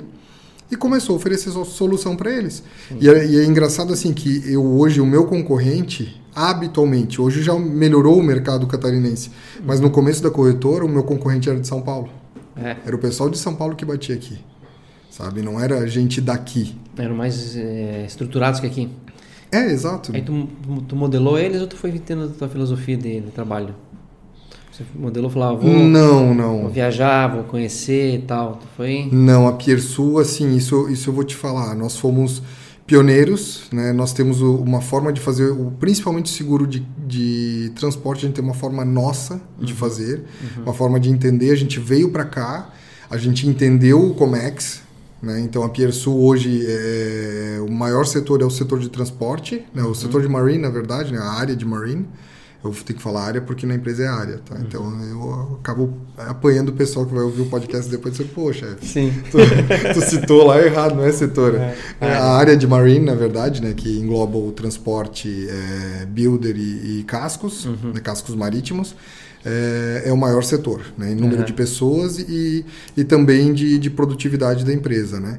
[0.71, 2.63] e começou a oferecer solução para eles.
[3.01, 7.59] E é, e é, engraçado assim que eu hoje o meu concorrente habitualmente hoje já
[7.59, 9.31] melhorou o mercado catarinense,
[9.67, 12.22] mas no começo da corretora o meu concorrente era de São Paulo.
[12.57, 12.77] É.
[12.85, 14.39] Era o pessoal de São Paulo que batia aqui.
[15.11, 15.43] Sabe?
[15.43, 16.75] Não era gente daqui.
[16.97, 18.91] Eram mais é, estruturados que aqui.
[19.51, 20.13] É, exato.
[20.15, 20.49] Aí tu,
[20.89, 23.75] tu modelou eles ou tu foi tendo a tua filosofia de, de trabalho?
[24.73, 26.61] Você modelou e falou, ah, vou, não, não.
[26.63, 28.55] vou viajar, vou conhecer e tal.
[28.57, 29.07] Tu foi?
[29.13, 31.75] Não, a Piersu, assim, isso, isso eu vou te falar.
[31.75, 32.43] Nós fomos
[32.93, 33.91] pioneiros, né?
[33.91, 38.37] Nós temos uma forma de fazer, o, principalmente o seguro de, de transporte, a gente
[38.37, 39.79] tem uma forma nossa de uhum.
[39.79, 40.65] fazer, uhum.
[40.65, 41.53] uma forma de entender.
[41.53, 42.71] A gente veio para cá,
[43.09, 44.83] a gente entendeu o Comex,
[45.23, 45.41] né?
[45.41, 49.83] Então a Piersul hoje é o maior setor é o setor de transporte, né?
[49.83, 49.95] o uhum.
[49.95, 51.19] setor de marine, na verdade, né?
[51.19, 52.07] a área de marine
[52.65, 54.55] eu tenho que falar área porque na empresa é área, tá?
[54.55, 54.63] Uhum.
[54.63, 58.53] Então eu acabo apanhando o pessoal que vai ouvir o podcast depois e dizer, pô,
[58.53, 59.13] chefe, Sim.
[59.31, 59.39] Tu,
[59.95, 61.57] tu, citou lá errado, não é setor.
[61.57, 66.57] É, é, a área de marine, na verdade, né, que engloba o transporte, é, builder
[66.57, 67.93] e, e cascos, uhum.
[67.95, 68.95] né, cascos marítimos.
[69.45, 71.11] é, é o maior setor, né?
[71.11, 71.45] em número uhum.
[71.45, 72.65] de pessoas e,
[72.97, 75.19] e também de, de produtividade da empresa.
[75.19, 75.39] Né?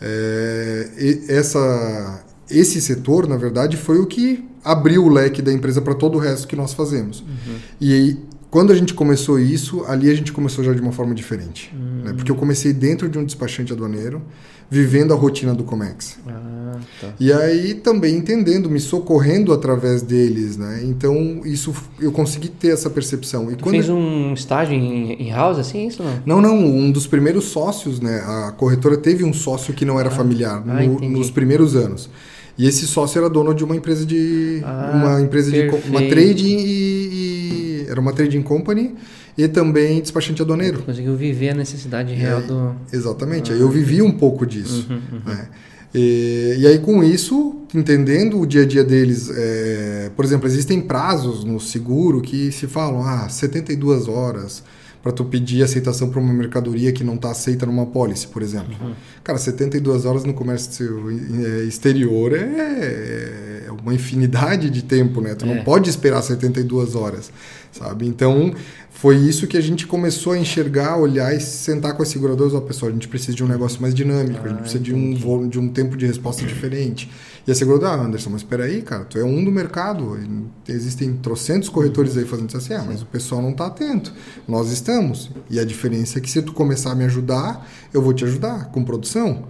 [0.00, 0.88] É,
[1.28, 6.16] essa, esse setor, na verdade, foi o que abriu o leque da empresa para todo
[6.16, 7.20] o resto que nós fazemos.
[7.20, 7.56] Uhum.
[7.80, 8.16] E
[8.50, 11.74] quando a gente começou isso, ali a gente começou já de uma forma diferente.
[11.74, 12.04] Uhum.
[12.04, 12.12] Né?
[12.14, 14.22] Porque eu comecei dentro de um despachante aduaneiro,
[14.70, 16.18] vivendo a rotina do Comex.
[16.26, 17.08] Ah, tá.
[17.20, 20.82] E aí também entendendo, me socorrendo através deles, né?
[20.84, 23.50] Então isso eu consegui ter essa percepção.
[23.50, 26.40] E tu quando fez um estágio em, house assim, isso não?
[26.40, 26.64] Não, não.
[26.64, 28.20] Um dos primeiros sócios, né?
[28.26, 32.08] A corretora teve um sócio que não era ah, familiar ah, no, nos primeiros anos.
[32.56, 35.84] E esse sócio era dono de uma empresa de ah, uma empresa perfeito.
[35.84, 38.94] de uma trading e, e era uma trading company
[39.36, 40.82] e também despachante aduaneiro.
[40.82, 42.76] Conseguiu viver a necessidade real aí, do.
[42.92, 44.86] Exatamente, ah, aí eu vivi um pouco disso.
[44.88, 45.20] Uhum, uhum.
[45.26, 45.48] Né?
[45.94, 50.80] E, e, aí, com isso, entendendo o dia a dia deles, é, por exemplo, existem
[50.80, 54.64] prazos no seguro que se falam, ah, 72 horas
[55.04, 58.74] para tu pedir aceitação para uma mercadoria que não está aceita numa pólice, por exemplo.
[58.80, 58.94] Uhum.
[59.22, 61.10] Cara, 72 horas no comércio
[61.44, 65.34] é, exterior é, é uma infinidade de tempo, né?
[65.34, 65.54] Tu é.
[65.54, 67.30] não pode esperar 72 horas,
[67.70, 68.06] sabe?
[68.06, 68.54] Então,
[68.88, 72.54] foi isso que a gente começou a enxergar, olhar e sentar com as seguradoras.
[72.54, 74.94] Ó, pessoal, a gente precisa de um negócio mais dinâmico, ah, a gente precisa de
[74.94, 77.10] um, de um tempo de resposta diferente.
[77.46, 80.18] E a seguradora, ah, Anderson, mas espera aí, cara, tu é um do mercado.
[80.66, 84.12] Existem trocentos corretores aí fazendo isso assim, ah, mas o pessoal não está atento.
[84.48, 85.30] Nós estamos.
[85.50, 88.70] E a diferença é que se tu começar a me ajudar, eu vou te ajudar
[88.70, 89.44] com produção.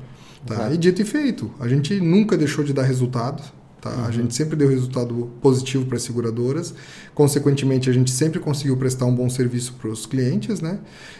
[0.44, 0.70] Tá?
[0.72, 1.50] E dito e feito.
[1.61, 3.42] A gente nunca deixou de dar resultado.
[3.85, 3.90] Tá?
[3.90, 4.04] Uhum.
[4.07, 6.74] A gente sempre deu resultado positivo para as seguradoras.
[7.14, 10.78] Consequentemente, a gente sempre conseguiu prestar um bom serviço para os clientes, né?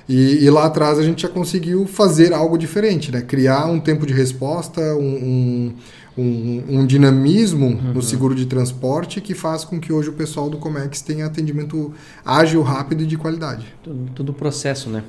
[0.09, 3.21] E, e, lá atrás a gente já conseguiu fazer algo diferente, né?
[3.21, 5.75] Criar um tempo de resposta, um, um,
[6.17, 7.93] um, um dinamismo uhum.
[7.95, 11.93] no seguro de transporte que faz com que hoje o pessoal do Comex tenha atendimento
[12.25, 13.75] ágil, rápido e de qualidade.
[13.83, 15.03] Tudo, tudo processo, né?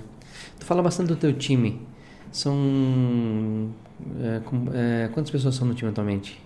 [0.59, 1.81] Tu fala bastante do teu time.
[2.31, 3.69] São
[4.21, 6.41] é, com, é, quantas pessoas são no time atualmente?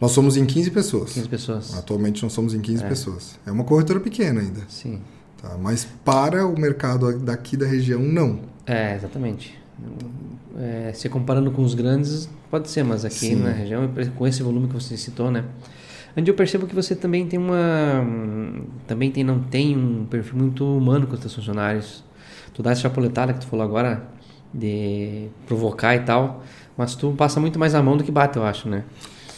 [0.00, 1.12] Nós somos em 15 pessoas.
[1.12, 1.74] 15 pessoas.
[1.76, 2.88] Atualmente nós somos em 15 é.
[2.88, 3.38] pessoas.
[3.46, 4.60] É uma corretora pequena ainda.
[4.68, 5.00] Sim.
[5.40, 8.40] Tá, mas para o mercado daqui da região, não.
[8.66, 9.58] É, exatamente.
[10.58, 13.36] É, se comparando com os grandes, pode ser, mas aqui Sim.
[13.36, 15.44] na região, com esse volume que você citou, né?
[16.16, 18.06] Onde eu percebo que você também tem uma.
[18.86, 22.04] Também tem, não tem um perfil muito humano com os seus funcionários.
[22.52, 24.06] Tu dá essa chapuletada que tu falou agora,
[24.52, 26.44] de provocar e tal,
[26.76, 28.84] mas tu passa muito mais a mão do que bate, eu acho, né?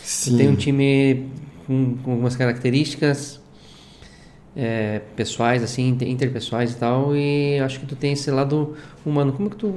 [0.03, 0.37] Sim.
[0.37, 1.29] Tem um time
[1.65, 3.41] com, com algumas características
[4.57, 9.33] é, pessoais, assim, interpessoais e tal, e acho que tu tem esse lado humano.
[9.33, 9.73] Como que tu,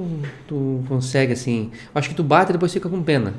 [0.46, 1.70] tu consegue, assim?
[1.94, 3.34] Acho que tu bate e depois fica com pena.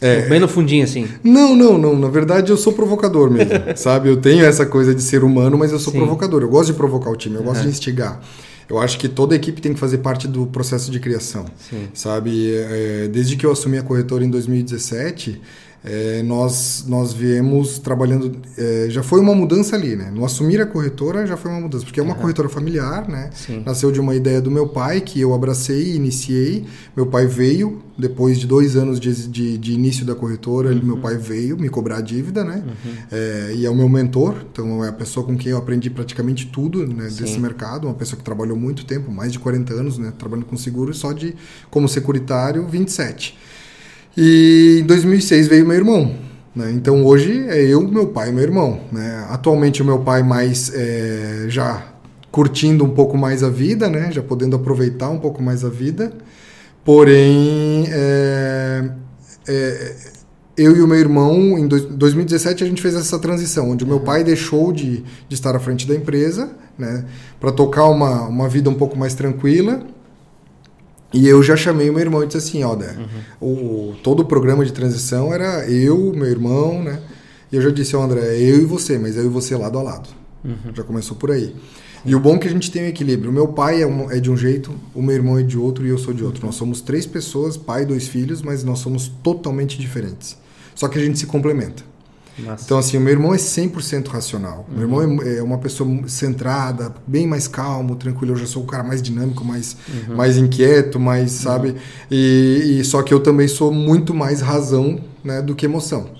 [0.00, 1.06] É, Bem no fundinho, assim.
[1.22, 1.96] Não, não, não.
[1.96, 4.08] Na verdade, eu sou provocador mesmo, sabe?
[4.08, 5.98] Eu tenho essa coisa de ser humano, mas eu sou Sim.
[5.98, 6.42] provocador.
[6.42, 8.20] Eu gosto de provocar o time, eu gosto de instigar.
[8.68, 11.88] Eu acho que toda equipe tem que fazer parte do processo de criação, Sim.
[11.92, 12.52] sabe?
[12.54, 15.40] É, desde que eu assumi a corretora em 2017
[15.82, 18.36] é, nós, nós viemos trabalhando.
[18.56, 20.10] É, já foi uma mudança ali, né?
[20.14, 22.20] No assumir a corretora já foi uma mudança, porque é uma uhum.
[22.20, 23.30] corretora familiar, né?
[23.32, 23.62] Sim.
[23.64, 26.66] Nasceu de uma ideia do meu pai, que eu abracei e iniciei.
[26.94, 30.76] Meu pai veio, depois de dois anos de, de, de início da corretora, uhum.
[30.76, 32.62] ele, meu pai veio me cobrar a dívida, né?
[32.66, 32.92] Uhum.
[33.10, 36.46] É, e é o meu mentor, então é a pessoa com quem eu aprendi praticamente
[36.46, 40.12] tudo né, desse mercado, uma pessoa que trabalhou muito tempo, mais de 40 anos, né?
[40.18, 41.34] Trabalhando com seguro, só de
[41.70, 43.38] como securitário, 27.
[44.22, 46.14] E em 2006 veio meu irmão.
[46.54, 46.70] Né?
[46.72, 48.78] Então hoje é eu, meu pai e meu irmão.
[48.92, 49.26] Né?
[49.30, 51.86] Atualmente o meu pai mais é, já
[52.30, 54.12] curtindo um pouco mais a vida, né?
[54.12, 56.12] já podendo aproveitar um pouco mais a vida.
[56.84, 58.90] Porém, é,
[59.48, 59.96] é,
[60.54, 63.96] eu e o meu irmão, em 2017, a gente fez essa transição, onde o meu
[63.96, 64.04] uhum.
[64.04, 67.06] pai deixou de, de estar à frente da empresa, né,
[67.38, 69.82] para tocar uma, uma vida um pouco mais tranquila,
[71.12, 72.96] e eu já chamei meu irmão e disse assim, ó, né,
[73.40, 73.48] uhum.
[73.48, 77.00] o, todo o programa de transição era eu, meu irmão, né?
[77.50, 79.78] E eu já disse, ó, André, é eu e você, mas eu e você lado
[79.78, 80.08] a lado.
[80.44, 80.72] Uhum.
[80.72, 81.54] Já começou por aí.
[82.04, 83.30] E o bom é que a gente tem um equilíbrio.
[83.30, 85.84] O meu pai é, um, é, de um jeito, o meu irmão é de outro
[85.84, 86.46] e eu sou de outro.
[86.46, 90.38] Nós somos três pessoas, pai e dois filhos, mas nós somos totalmente diferentes.
[90.74, 91.82] Só que a gente se complementa.
[92.38, 92.64] Nossa.
[92.64, 94.66] Então, assim, o meu irmão é 100% racional.
[94.68, 94.74] Uhum.
[94.74, 98.32] Meu irmão é, é, uma pessoa centrada, bem mais calmo, tranquilo.
[98.32, 100.16] Eu já sou o cara mais dinâmico, mais, uhum.
[100.16, 101.38] mais inquieto, mais, uhum.
[101.42, 101.74] sabe?
[102.10, 106.10] E, e, só que eu também sou muito mais razão né, do que emoção.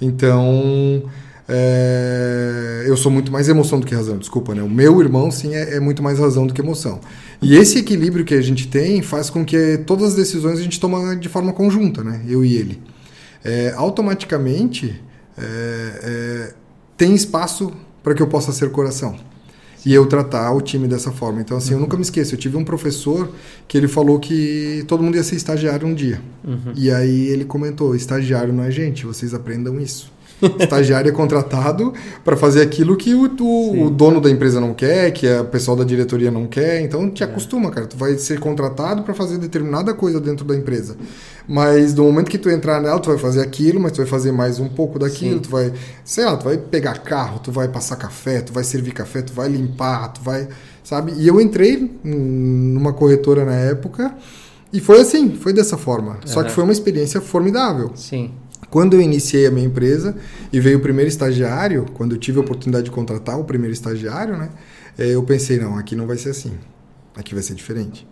[0.00, 1.02] Então,
[1.48, 4.62] é, eu sou muito mais emoção do que razão, desculpa, né?
[4.62, 7.00] O meu irmão, sim, é, é muito mais razão do que emoção.
[7.40, 10.78] E esse equilíbrio que a gente tem faz com que todas as decisões a gente
[10.78, 12.20] toma de forma conjunta, né?
[12.28, 12.82] Eu e ele.
[13.44, 15.00] É, automaticamente
[15.40, 16.54] é, é,
[16.96, 17.72] tem espaço
[18.02, 19.16] para que eu possa ser coração.
[19.86, 21.40] e eu tratar o time dessa forma.
[21.40, 21.76] Então, assim, uhum.
[21.76, 22.34] eu nunca me esqueço.
[22.34, 23.30] Eu tive um professor
[23.66, 26.20] que ele falou que todo mundo ia ser estagiário um dia.
[26.44, 26.72] Uhum.
[26.74, 30.12] E aí ele comentou: estagiário não é gente, vocês aprendam isso.
[30.58, 31.92] Estagiário é contratado
[32.24, 35.76] para fazer aquilo que o, o, o, dono da empresa não quer, que o pessoal
[35.76, 36.80] da diretoria não quer.
[36.80, 37.26] Então te é.
[37.26, 37.86] acostuma, cara.
[37.86, 40.96] Tu vai ser contratado para fazer determinada coisa dentro da empresa.
[41.46, 44.32] Mas do momento que tu entrar nela, tu vai fazer aquilo, mas tu vai fazer
[44.32, 45.36] mais um pouco daquilo.
[45.36, 45.40] Sim.
[45.40, 45.72] Tu vai,
[46.04, 49.32] sei lá, tu vai pegar carro, tu vai passar café, tu vai servir café, tu
[49.32, 50.48] vai limpar, tu vai,
[50.84, 51.12] sabe?
[51.16, 54.14] E eu entrei numa corretora na época.
[54.70, 56.12] E foi assim, foi dessa forma.
[56.12, 56.26] Uhum.
[56.26, 57.92] Só que foi uma experiência formidável.
[57.94, 58.32] Sim.
[58.70, 60.14] Quando eu iniciei a minha empresa
[60.52, 64.36] e veio o primeiro estagiário, quando eu tive a oportunidade de contratar o primeiro estagiário,
[64.36, 64.50] né,
[64.98, 66.52] eh, eu pensei, não, aqui não vai ser assim,
[67.16, 68.06] aqui vai ser diferente.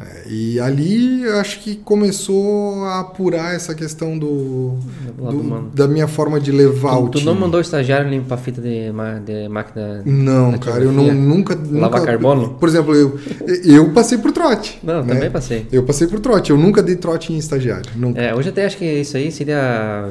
[0.00, 4.76] É, e ali eu acho que começou a apurar essa questão do,
[5.16, 7.24] do da minha forma de levar tu, o tu time.
[7.26, 8.92] não mandou o estagiário limpar fita de,
[9.24, 10.02] de máquina?
[10.06, 12.50] Não, cara, eu não, nunca, Lava carbono?
[12.50, 13.18] Por exemplo, eu,
[13.64, 14.78] eu passei por trote.
[14.84, 15.14] Não, né?
[15.14, 15.66] também passei.
[15.72, 17.90] Eu passei por trote, eu nunca dei trote em estagiário.
[17.96, 18.20] Nunca.
[18.20, 20.04] É, hoje até acho que isso aí seria.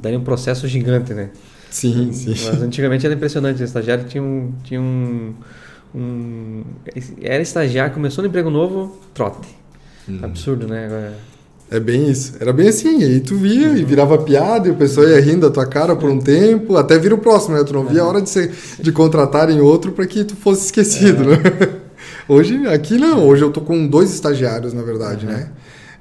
[0.00, 1.30] daria um processo gigante, né?
[1.68, 2.30] Sim, sim.
[2.30, 4.52] Mas antigamente era impressionante, o estagiário tinha um.
[4.62, 5.34] Tinha um
[5.94, 6.64] um,
[7.22, 9.48] era estagiário, começou no emprego novo, trote.
[10.08, 10.18] Hum.
[10.22, 10.86] Absurdo, né?
[10.86, 11.14] Agora...
[11.70, 12.34] É bem isso.
[12.38, 13.02] Era bem assim.
[13.02, 13.76] Aí tu via uhum.
[13.76, 16.98] e virava piada e o pessoal ia rindo da tua cara por um tempo, até
[16.98, 17.64] vira o próximo, né?
[17.64, 21.24] Tu não via a hora de, ser, de contratarem outro para que tu fosse esquecido,
[21.24, 21.36] é.
[21.36, 21.40] né?
[22.28, 23.26] Hoje, aqui não.
[23.26, 25.32] Hoje eu tô com dois estagiários, na verdade, uhum.
[25.32, 25.50] né?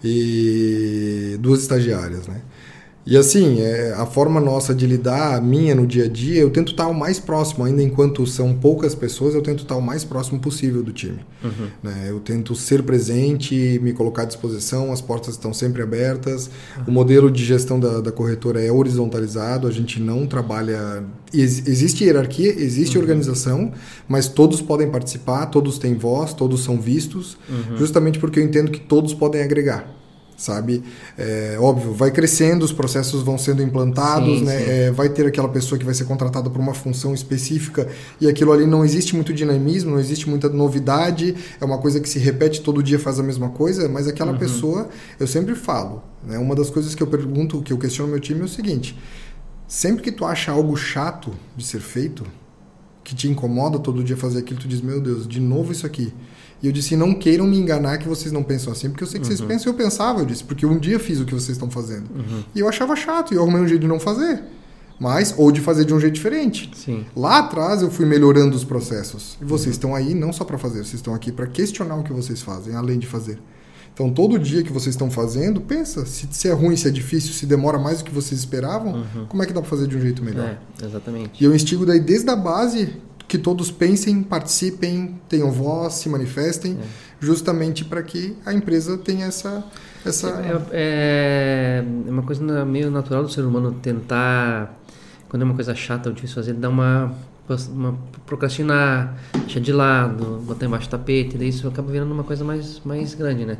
[0.03, 2.41] E duas estagiárias, né?
[3.05, 6.49] E assim, é, a forma nossa de lidar, a minha no dia a dia, eu
[6.49, 10.05] tento estar o mais próximo, ainda enquanto são poucas pessoas, eu tento estar o mais
[10.05, 11.19] próximo possível do time.
[11.43, 11.67] Uhum.
[11.83, 12.05] Né?
[12.07, 16.49] Eu tento ser presente, me colocar à disposição, as portas estão sempre abertas.
[16.77, 16.83] Uhum.
[16.87, 21.03] O modelo de gestão da, da, corretora é horizontalizado, a gente não trabalha.
[21.33, 23.03] Ex existe hierarquia, existe uhum.
[23.03, 23.73] organização,
[24.07, 27.75] mas todos podem participar, todos têm voz, todos são vistos, uhum.
[27.75, 30.02] justamente porque eu entendo que todos podem agregar
[30.43, 30.83] sabe?
[31.17, 34.57] É, óbvio, vai crescendo, os processos vão sendo implantados, sim, né?
[34.59, 34.69] Sim.
[34.69, 37.87] É, vai ter aquela pessoa que vai ser contratada por uma função específica
[38.19, 42.09] e aquilo ali não existe muito dinamismo, não existe muita novidade, é uma coisa que
[42.09, 44.37] se repete todo dia, faz a mesma coisa, mas aquela uhum.
[44.37, 46.37] pessoa, eu sempre falo, né?
[46.37, 48.99] Uma das coisas que eu pergunto, que eu questiono meu time é o seguinte:
[49.65, 52.25] sempre que tu acha algo chato de ser feito,
[53.01, 56.13] que te incomoda todo dia fazer aquilo, tu diz, meu Deus, de novo isso aqui
[56.63, 59.19] e eu disse: não queiram me enganar que vocês não pensam assim, porque eu sei
[59.19, 59.35] que uhum.
[59.35, 61.69] vocês pensam e eu pensava, eu disse, porque um dia fiz o que vocês estão
[61.69, 62.09] fazendo.
[62.15, 62.43] Uhum.
[62.55, 64.41] E eu achava chato, e eu arrumei um jeito de não fazer.
[64.97, 66.71] Mas, ou de fazer de um jeito diferente.
[66.73, 67.05] Sim.
[67.13, 69.37] Lá atrás eu fui melhorando os processos.
[69.41, 69.71] E vocês uhum.
[69.71, 72.75] estão aí não só para fazer, vocês estão aqui para questionar o que vocês fazem,
[72.75, 73.37] além de fazer.
[73.93, 77.33] Então, todo dia que vocês estão fazendo, pensa se, se, é ruim, se é difícil,
[77.33, 79.25] se demora mais do que vocês esperavam, uhum.
[79.27, 80.57] como é que dá para fazer de um jeito melhor?
[80.81, 81.43] É, exatamente.
[81.43, 82.95] E eu instigo daí desde a base
[83.33, 86.85] que todos pensem, participem, tenham voz, se manifestem, é.
[87.19, 89.65] justamente para que a empresa tenha essa.
[90.05, 90.27] essa...
[90.29, 94.79] É, é, é, uma coisa meio natural do ser humano tentar,
[95.27, 97.11] quando é uma coisa chata ou difícil fazer, dar uma,
[97.71, 102.45] uma procrastinar, deixar de lado, botar embaixo do tapete, daí isso acaba virando uma coisa
[102.45, 103.57] mais, mais grande, né?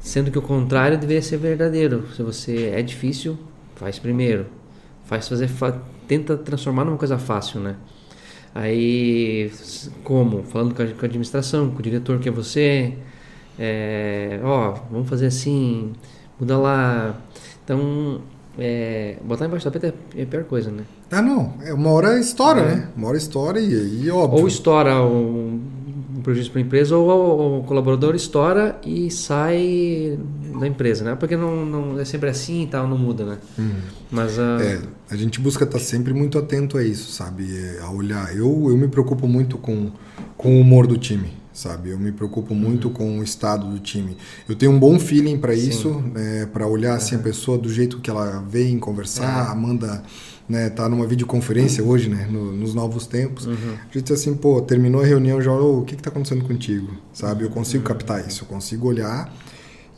[0.00, 2.04] Sendo que o contrário deveria ser verdadeiro.
[2.14, 3.38] Se você é difícil,
[3.74, 4.44] faz primeiro.
[5.06, 5.48] Faz fazer,
[6.06, 7.76] tenta transformar numa coisa fácil, né?
[8.58, 9.52] Aí,
[10.02, 10.42] como?
[10.42, 12.92] Falando com a, com a administração, com o diretor que é você,
[13.56, 15.92] é, ó, vamos fazer assim,
[16.40, 17.14] muda lá.
[17.62, 18.20] Então,
[18.58, 20.82] é, botar embaixo do tapete é, é a pior coisa, né?
[21.08, 21.54] Ah, não.
[21.62, 22.64] É uma hora estoura, é.
[22.64, 22.88] né?
[22.96, 24.40] Uma hora estoura e aí, óbvio.
[24.40, 25.60] Ou estoura um,
[26.18, 30.18] um prejuízo para a empresa, ou o colaborador estoura e sai
[30.58, 31.14] da empresa, né?
[31.14, 33.38] Porque não, não é sempre assim e tal, não muda, né?
[33.58, 33.70] Hum.
[34.10, 34.60] Mas uh...
[34.60, 37.48] é, a gente busca estar sempre muito atento a isso, sabe?
[37.56, 38.36] É, a olhar.
[38.36, 39.90] Eu, eu me preocupo muito com,
[40.36, 41.90] com o humor do time sabe?
[41.90, 42.94] Eu me preocupo muito uhum.
[42.94, 44.16] com o estado do time.
[44.48, 46.46] Eu tenho um bom feeling para isso, né?
[46.52, 49.54] para olhar assim a pessoa do jeito que ela vem conversar, é.
[49.56, 50.04] manda
[50.48, 53.46] né, tá numa videoconferência hoje, né, no, nos novos tempos.
[53.46, 53.74] Uhum.
[53.90, 56.88] A gente assim, pô, terminou a reunião já, oh, o que que tá acontecendo contigo?
[57.12, 57.44] Sabe?
[57.44, 57.88] Eu consigo uhum.
[57.88, 59.32] captar isso, eu consigo olhar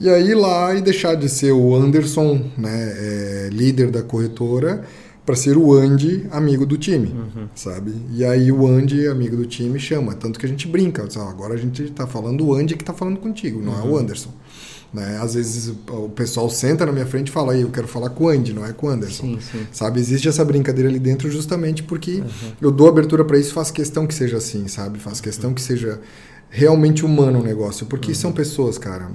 [0.01, 4.83] e aí ir lá e deixar de ser o Anderson, né, é, líder da corretora,
[5.27, 7.49] para ser o Andy, amigo do time, uhum.
[7.55, 7.95] sabe?
[8.11, 10.15] E aí o Andy, amigo do time, chama.
[10.15, 11.07] Tanto que a gente brinca.
[11.29, 13.99] Agora a gente está falando o Andy que está falando contigo, não é o uhum.
[13.99, 14.31] Anderson.
[14.93, 15.19] Né?
[15.23, 18.29] Às vezes o pessoal senta na minha frente e fala, eu quero falar com o
[18.29, 19.23] Andy, não é com o Anderson.
[19.23, 19.67] Sim, sim.
[19.71, 20.01] Sabe?
[20.01, 22.53] Existe essa brincadeira ali dentro justamente porque uhum.
[22.61, 24.99] eu dou abertura para isso, faço questão que seja assim, sabe?
[24.99, 26.01] Faço questão que seja
[26.49, 28.17] realmente humano o negócio, porque uhum.
[28.17, 29.11] são pessoas, cara.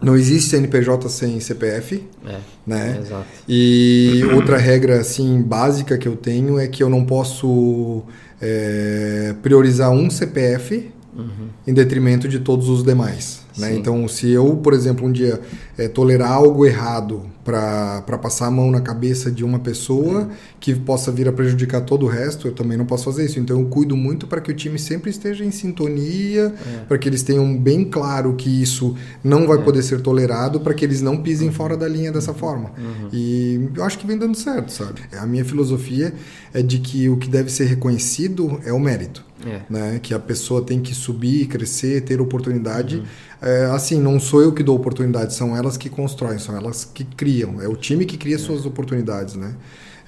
[0.00, 2.02] Não existe CNPJ sem CPF.
[2.26, 2.98] É, né?
[3.00, 3.26] exato.
[3.48, 8.02] E outra regra assim básica que eu tenho é que eu não posso
[8.40, 11.48] é, priorizar um CPF uhum.
[11.66, 13.41] em detrimento de todos os demais.
[13.56, 13.74] Né?
[13.74, 15.40] Então, se eu, por exemplo, um dia
[15.76, 20.28] é, tolerar algo errado para passar a mão na cabeça de uma pessoa
[20.60, 23.40] que possa vir a prejudicar todo o resto, eu também não posso fazer isso.
[23.40, 26.84] Então, eu cuido muito para que o time sempre esteja em sintonia, é.
[26.84, 28.94] para que eles tenham bem claro que isso
[29.24, 29.62] não vai é.
[29.62, 31.54] poder ser tolerado, para que eles não pisem uhum.
[31.54, 32.70] fora da linha dessa forma.
[32.78, 33.08] Uhum.
[33.12, 35.00] E eu acho que vem dando certo, sabe?
[35.18, 36.14] A minha filosofia
[36.54, 39.24] é de que o que deve ser reconhecido é o mérito.
[39.46, 39.62] É.
[39.68, 40.00] Né?
[40.02, 42.96] Que a pessoa tem que subir, crescer, ter oportunidade.
[42.96, 43.04] Uhum.
[43.40, 47.04] É, assim, não sou eu que dou oportunidade, são elas que constroem, são elas que
[47.04, 47.60] criam.
[47.60, 48.38] É o time que cria é.
[48.38, 49.54] suas oportunidades, né?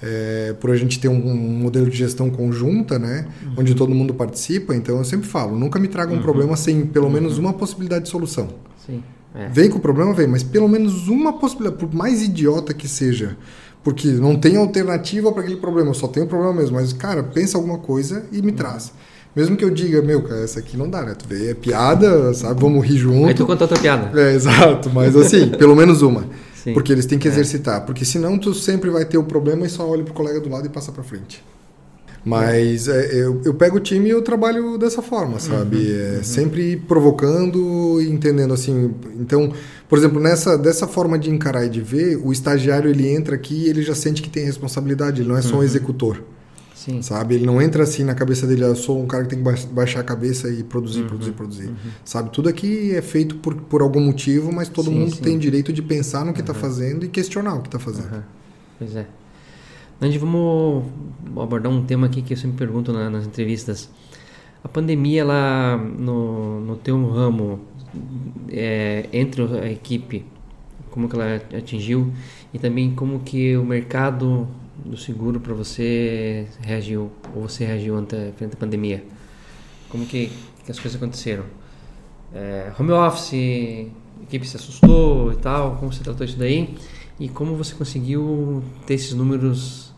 [0.03, 3.55] É, por a gente ter um, um, modelo de gestão conjunta, né, uhum.
[3.59, 6.23] onde todo mundo participa, então eu sempre falo, nunca me traga um uhum.
[6.23, 7.45] problema sem pelo menos uhum.
[7.45, 8.49] uma possibilidade de solução.
[8.85, 9.03] Sim.
[9.35, 9.49] É.
[9.49, 13.37] Vem com o problema, vem, mas pelo menos uma possibilidade, por mais idiota que seja,
[13.83, 17.57] porque não tem alternativa para aquele problema, só tenho o problema mesmo, mas cara, pensa
[17.57, 18.57] alguma coisa e me uhum.
[18.57, 18.93] traz.
[19.35, 21.15] Mesmo que eu diga, meu, cara, essa aqui não dá, né?
[21.15, 22.61] Tu vê, é piada, sabe?
[22.61, 23.27] Vamos rir junto.
[23.27, 24.21] Aí tu conta outra piada.
[24.21, 24.91] É, exato.
[24.91, 26.25] Mas assim, pelo menos uma.
[26.55, 26.73] Sim.
[26.73, 27.31] Porque eles têm que é.
[27.31, 27.85] exercitar.
[27.85, 30.67] Porque senão tu sempre vai ter o problema e só olha pro colega do lado
[30.67, 31.43] e passa pra frente.
[32.25, 35.77] Mas é, eu, eu pego o time e eu trabalho dessa forma, sabe?
[35.77, 36.23] Uhum, é, uhum.
[36.23, 38.95] Sempre provocando e entendendo assim.
[39.21, 39.53] Então,
[39.89, 43.65] por exemplo, nessa dessa forma de encarar e de ver, o estagiário ele entra aqui
[43.65, 45.65] e ele já sente que tem responsabilidade, ele não é só um uhum.
[45.65, 46.23] executor.
[46.85, 47.01] Sim.
[47.01, 47.37] Sabe?
[47.37, 49.67] Ele não entra assim na cabeça dele, ah, eu sou um cara que tem que
[49.69, 51.09] baixar a cabeça e produzir, uhum.
[51.09, 51.67] produzir, produzir.
[51.69, 51.77] Uhum.
[52.05, 52.29] Sabe?
[52.29, 55.23] Tudo aqui é feito por, por algum motivo, mas todo sim, mundo sim.
[55.23, 56.59] tem direito de pensar no que está uhum.
[56.59, 58.23] fazendo e questionar o que está fazendo.
[58.79, 59.07] Pois é.
[59.99, 60.85] Nandi, vamos
[61.41, 63.89] abordar um tema aqui que eu sempre pergunto na, nas entrevistas.
[64.63, 67.61] A pandemia, ela, no, no teu ramo,
[68.51, 70.27] é, entre a equipe,
[70.91, 72.13] como que ela atingiu
[72.53, 74.47] e também como que o mercado
[74.85, 79.05] do seguro para você reagiu ou você reagiu ante frente à pandemia?
[79.89, 80.31] Como que,
[80.65, 81.45] que as coisas aconteceram?
[82.35, 83.33] É, home office,
[84.23, 86.77] equipe se assustou e tal, como você tratou isso daí?
[87.21, 89.94] E como você conseguiu ter esses números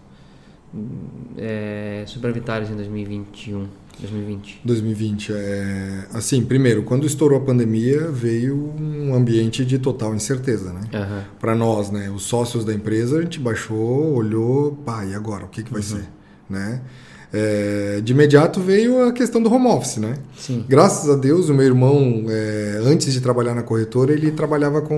[1.36, 3.66] é, superavitários em 2021?
[3.98, 4.60] 2020.
[4.64, 5.32] 2020.
[5.32, 10.80] É, assim, primeiro, quando estourou a pandemia, veio um ambiente de total incerteza, né?
[10.92, 11.22] Uhum.
[11.40, 12.10] Para nós, né?
[12.10, 15.46] Os sócios da empresa, a gente baixou, olhou, pá, e agora?
[15.46, 15.86] O que, que vai uhum.
[15.86, 16.08] ser?
[16.48, 16.82] Né?
[17.32, 20.16] É, de imediato veio a questão do home office, né?
[20.38, 20.64] Sim.
[20.68, 24.96] Graças a Deus, o meu irmão, é, antes de trabalhar na corretora, ele trabalhava com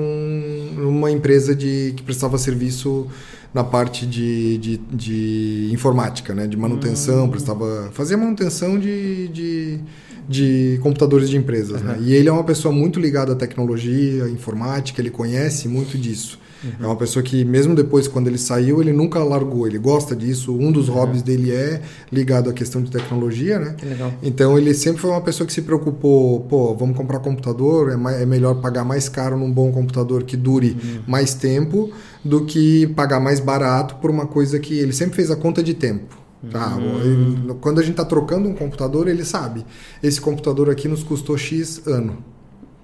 [0.76, 3.06] uma empresa de, que prestava serviço
[3.52, 6.46] na parte de, de, de informática, né?
[6.46, 7.30] De manutenção, uhum.
[7.30, 9.80] prestava, fazia manutenção de, de,
[10.28, 11.86] de computadores de empresas, uhum.
[11.86, 11.98] né?
[12.00, 16.38] E ele é uma pessoa muito ligada à tecnologia, informática, ele conhece muito disso.
[16.62, 16.72] Uhum.
[16.80, 20.52] É uma pessoa que, mesmo depois, quando ele saiu, ele nunca largou, ele gosta disso.
[20.56, 20.94] Um dos uhum.
[20.94, 23.74] hobbies dele é ligado à questão de tecnologia, né?
[23.78, 24.12] Que legal.
[24.22, 28.20] Então, ele sempre foi uma pessoa que se preocupou: pô, vamos comprar computador, é, mais,
[28.20, 31.02] é melhor pagar mais caro num bom computador que dure uhum.
[31.06, 31.90] mais tempo
[32.24, 35.74] do que pagar mais barato por uma coisa que ele sempre fez a conta de
[35.74, 36.16] tempo.
[36.50, 36.76] Tá?
[36.76, 37.56] Uhum.
[37.60, 39.64] Quando a gente está trocando um computador, ele sabe:
[40.02, 42.18] esse computador aqui nos custou X ano.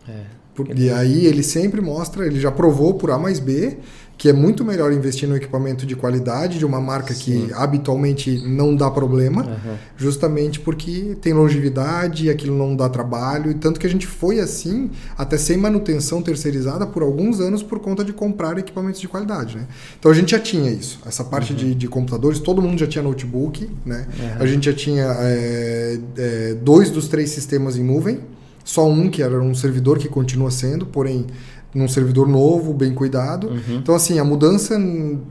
[0.08, 0.43] É.
[0.74, 3.76] E aí ele sempre mostra, ele já provou por A mais B
[4.16, 7.46] que é muito melhor investir no equipamento de qualidade de uma marca Sim.
[7.46, 9.74] que habitualmente não dá problema, uhum.
[9.96, 14.90] justamente porque tem longevidade, aquilo não dá trabalho, e tanto que a gente foi assim,
[15.18, 19.56] até sem manutenção terceirizada por alguns anos por conta de comprar equipamentos de qualidade.
[19.56, 19.66] Né?
[19.98, 21.58] Então a gente já tinha isso, essa parte uhum.
[21.58, 24.06] de, de, computadores, todo mundo já tinha notebook, né?
[24.18, 24.42] Uhum.
[24.42, 28.20] a gente já tinha é, é, dois dos três sistemas em nuvem,
[28.64, 31.26] só um que era um servidor que continua sendo, porém
[31.74, 33.48] num servidor novo, bem cuidado.
[33.48, 33.76] Uhum.
[33.76, 34.76] Então, assim, a mudança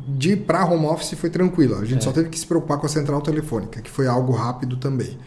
[0.07, 1.79] de para home office foi tranquila.
[1.79, 2.01] A gente é.
[2.01, 5.17] só teve que se preocupar com a central telefônica, que foi algo rápido também.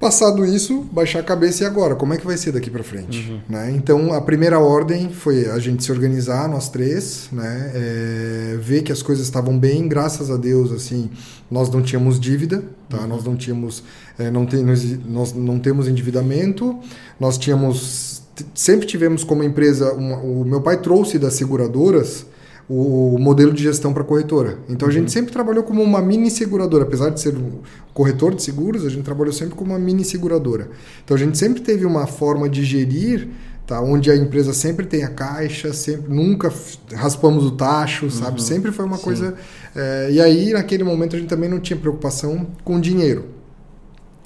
[0.00, 1.96] Passado isso, baixar a cabeça e agora?
[1.96, 3.28] Como é que vai ser daqui para frente?
[3.28, 3.40] Uhum.
[3.48, 3.72] Né?
[3.72, 7.72] Então, a primeira ordem foi a gente se organizar, nós três, né?
[7.74, 11.10] É, ver que as coisas estavam bem, graças a Deus, assim,
[11.50, 12.98] nós não tínhamos dívida, tá?
[12.98, 13.06] Uhum.
[13.08, 13.82] Nós não tínhamos,
[14.18, 14.64] é, não tem,
[15.06, 16.78] nós, não temos endividamento,
[17.20, 18.22] nós tínhamos,
[18.54, 22.26] sempre tivemos como empresa, uma, o meu pai trouxe das seguradoras
[22.68, 24.58] o modelo de gestão para corretora.
[24.68, 25.08] Então a gente uhum.
[25.08, 27.60] sempre trabalhou como uma mini seguradora, apesar de ser um
[27.94, 30.68] corretor de seguros, a gente trabalhou sempre como uma mini seguradora.
[31.02, 33.28] Então a gente sempre teve uma forma de gerir,
[33.66, 36.52] tá, onde a empresa sempre tem a caixa, sempre nunca
[36.92, 38.10] raspamos o tacho, uhum.
[38.10, 38.42] sabe?
[38.42, 39.02] Sempre foi uma Sim.
[39.02, 39.34] coisa.
[39.74, 43.37] É, e aí naquele momento a gente também não tinha preocupação com dinheiro.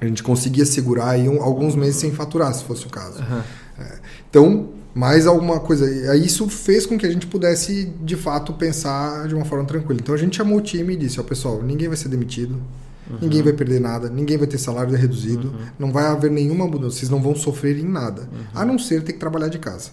[0.05, 3.21] A gente conseguia segurar aí um, alguns meses sem faturar, se fosse o caso.
[3.21, 3.43] Uhum.
[3.79, 3.99] É,
[4.29, 5.91] então mais alguma coisa.
[6.17, 9.99] Isso fez com que a gente pudesse, de fato, pensar de uma forma tranquila.
[10.01, 12.55] Então a gente chamou o time e disse, ó, pessoal, ninguém vai ser demitido,
[13.11, 13.19] uhum.
[13.23, 15.67] ninguém vai perder nada, ninguém vai ter salário reduzido, uhum.
[15.79, 18.45] não vai haver nenhuma mudança, vocês não vão sofrer em nada, uhum.
[18.55, 19.91] a não ser ter que trabalhar de casa.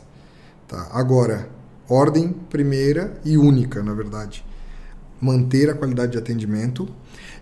[0.67, 0.89] Tá?
[0.91, 1.49] Agora,
[1.87, 4.45] ordem primeira e única, na verdade.
[5.21, 6.87] Manter a qualidade de atendimento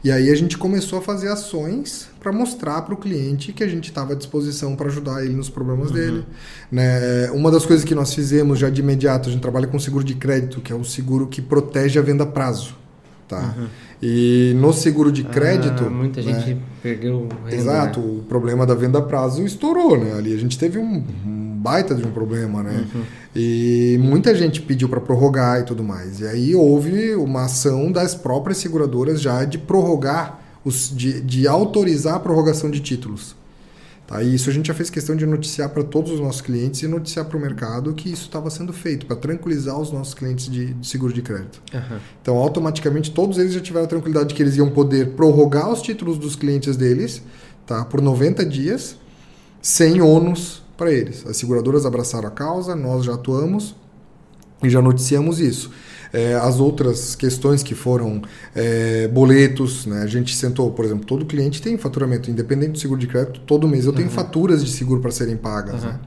[0.07, 3.67] e aí a gente começou a fazer ações para mostrar para o cliente que a
[3.67, 5.95] gente estava à disposição para ajudar ele nos problemas uhum.
[5.95, 6.25] dele.
[6.71, 7.29] Né?
[7.31, 10.15] Uma das coisas que nós fizemos já de imediato, a gente trabalha com seguro de
[10.15, 12.73] crédito, que é um seguro que protege a venda a prazo.
[13.27, 13.53] Tá?
[13.57, 13.67] Uhum.
[14.01, 15.83] E no seguro de crédito.
[15.85, 16.39] Ah, muita né?
[16.39, 17.27] gente perdeu.
[17.43, 18.07] Renda, Exato, né?
[18.07, 20.13] o problema da venda a prazo estourou, né?
[20.17, 22.85] Ali a gente teve um, um baita de um problema, né?
[22.95, 23.03] Uhum.
[23.35, 26.21] E muita gente pediu para prorrogar e tudo mais.
[26.21, 32.15] E aí houve uma ação das próprias seguradoras já de prorrogar, os, de, de autorizar
[32.15, 33.35] a prorrogação de títulos.
[34.07, 34.23] Tá?
[34.23, 36.87] E isso a gente já fez questão de noticiar para todos os nossos clientes e
[36.87, 40.73] noticiar para o mercado que isso estava sendo feito, para tranquilizar os nossos clientes de,
[40.73, 41.61] de seguro de crédito.
[41.73, 41.99] Uhum.
[42.21, 45.81] Então, automaticamente, todos eles já tiveram a tranquilidade de que eles iam poder prorrogar os
[45.81, 47.21] títulos dos clientes deles
[47.65, 47.83] tá?
[47.83, 48.95] por 90 dias,
[49.61, 51.25] sem ônus para eles.
[51.27, 53.75] As seguradoras abraçaram a causa, nós já atuamos
[54.63, 55.71] e já noticiamos isso.
[56.13, 58.21] É, as outras questões que foram
[58.55, 60.03] é, boletos, né?
[60.03, 63.67] a gente sentou, por exemplo, todo cliente tem faturamento, independente do seguro de crédito, todo
[63.67, 64.13] mês eu tenho uhum.
[64.13, 65.83] faturas de seguro para serem pagas.
[65.83, 65.89] Uhum.
[65.89, 65.99] Né?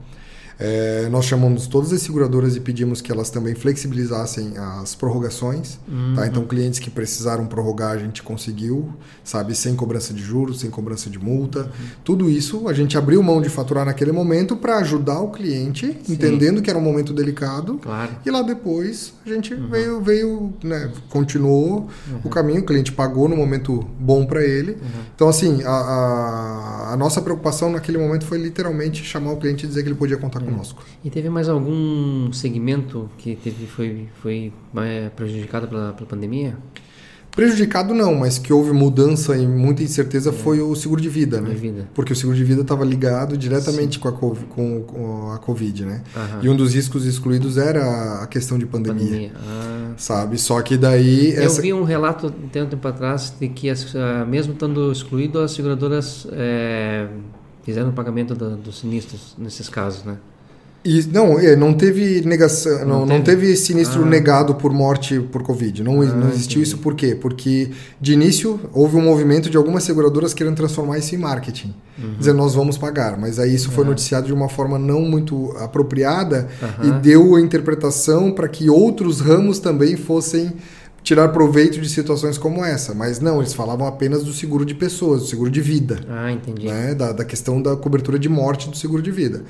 [0.63, 5.75] É, nós chamamos todas as seguradoras e pedimos que elas também flexibilizassem as prorrogações.
[5.75, 5.91] Tá?
[5.91, 6.13] Uhum.
[6.15, 6.27] Tá?
[6.27, 8.93] Então, clientes que precisaram prorrogar, a gente conseguiu,
[9.23, 11.61] sabe, sem cobrança de juros, sem cobrança de multa.
[11.61, 11.69] Uhum.
[12.03, 16.13] Tudo isso a gente abriu mão de faturar naquele momento para ajudar o cliente, Sim.
[16.13, 17.79] entendendo que era um momento delicado.
[17.81, 18.11] Claro.
[18.23, 19.67] E lá depois a gente uhum.
[19.67, 22.29] veio, veio né, continuou o uhum.
[22.29, 24.73] caminho, o cliente pagou no momento bom para ele.
[24.73, 25.01] Uhum.
[25.15, 29.67] Então, assim, a, a, a nossa preocupação naquele momento foi literalmente chamar o cliente e
[29.67, 30.83] dizer que ele podia contar com conosco.
[31.03, 34.53] E teve mais algum segmento que teve, foi, foi
[35.15, 36.57] prejudicado pela, pela pandemia?
[37.35, 40.33] Prejudicado não, mas que houve mudança e muita incerteza é.
[40.33, 41.53] foi o seguro de vida, né?
[41.53, 41.89] Vida.
[41.93, 45.85] Porque o seguro de vida estava ligado diretamente com a, COVID, com, com a Covid,
[45.85, 46.03] né?
[46.13, 46.39] Aham.
[46.43, 49.05] E um dos riscos excluídos era a questão de pandemia.
[49.05, 49.31] pandemia.
[49.37, 49.93] Ah.
[49.95, 50.37] Sabe?
[50.37, 51.33] Só que daí.
[51.33, 51.61] Eu essa...
[51.61, 55.51] vi um relato tem um tempo atrás de que, as, ah, mesmo estando excluído, as
[55.53, 57.07] seguradoras é,
[57.63, 60.17] fizeram o pagamento do, dos sinistros nesses casos, né?
[60.83, 63.13] E, não, é, não teve negação, não, não, teve?
[63.13, 64.05] não teve sinistro ah.
[64.05, 65.83] negado por morte por Covid.
[65.83, 66.61] Não, ah, não existiu entendi.
[66.63, 67.13] isso por quê?
[67.13, 67.69] Porque
[67.99, 71.75] de início houve um movimento de algumas seguradoras querendo transformar isso em marketing.
[71.99, 72.15] Uhum.
[72.17, 73.15] Dizendo nós vamos pagar.
[73.15, 73.91] Mas aí isso foi uhum.
[73.91, 76.89] noticiado de uma forma não muito apropriada uhum.
[76.89, 80.51] e deu a interpretação para que outros ramos também fossem
[81.03, 82.95] tirar proveito de situações como essa.
[82.95, 85.99] Mas não, eles falavam apenas do seguro de pessoas, do seguro de vida.
[86.09, 86.65] Ah, entendi.
[86.65, 86.95] Né?
[86.95, 89.43] Da, da questão da cobertura de morte do seguro de vida.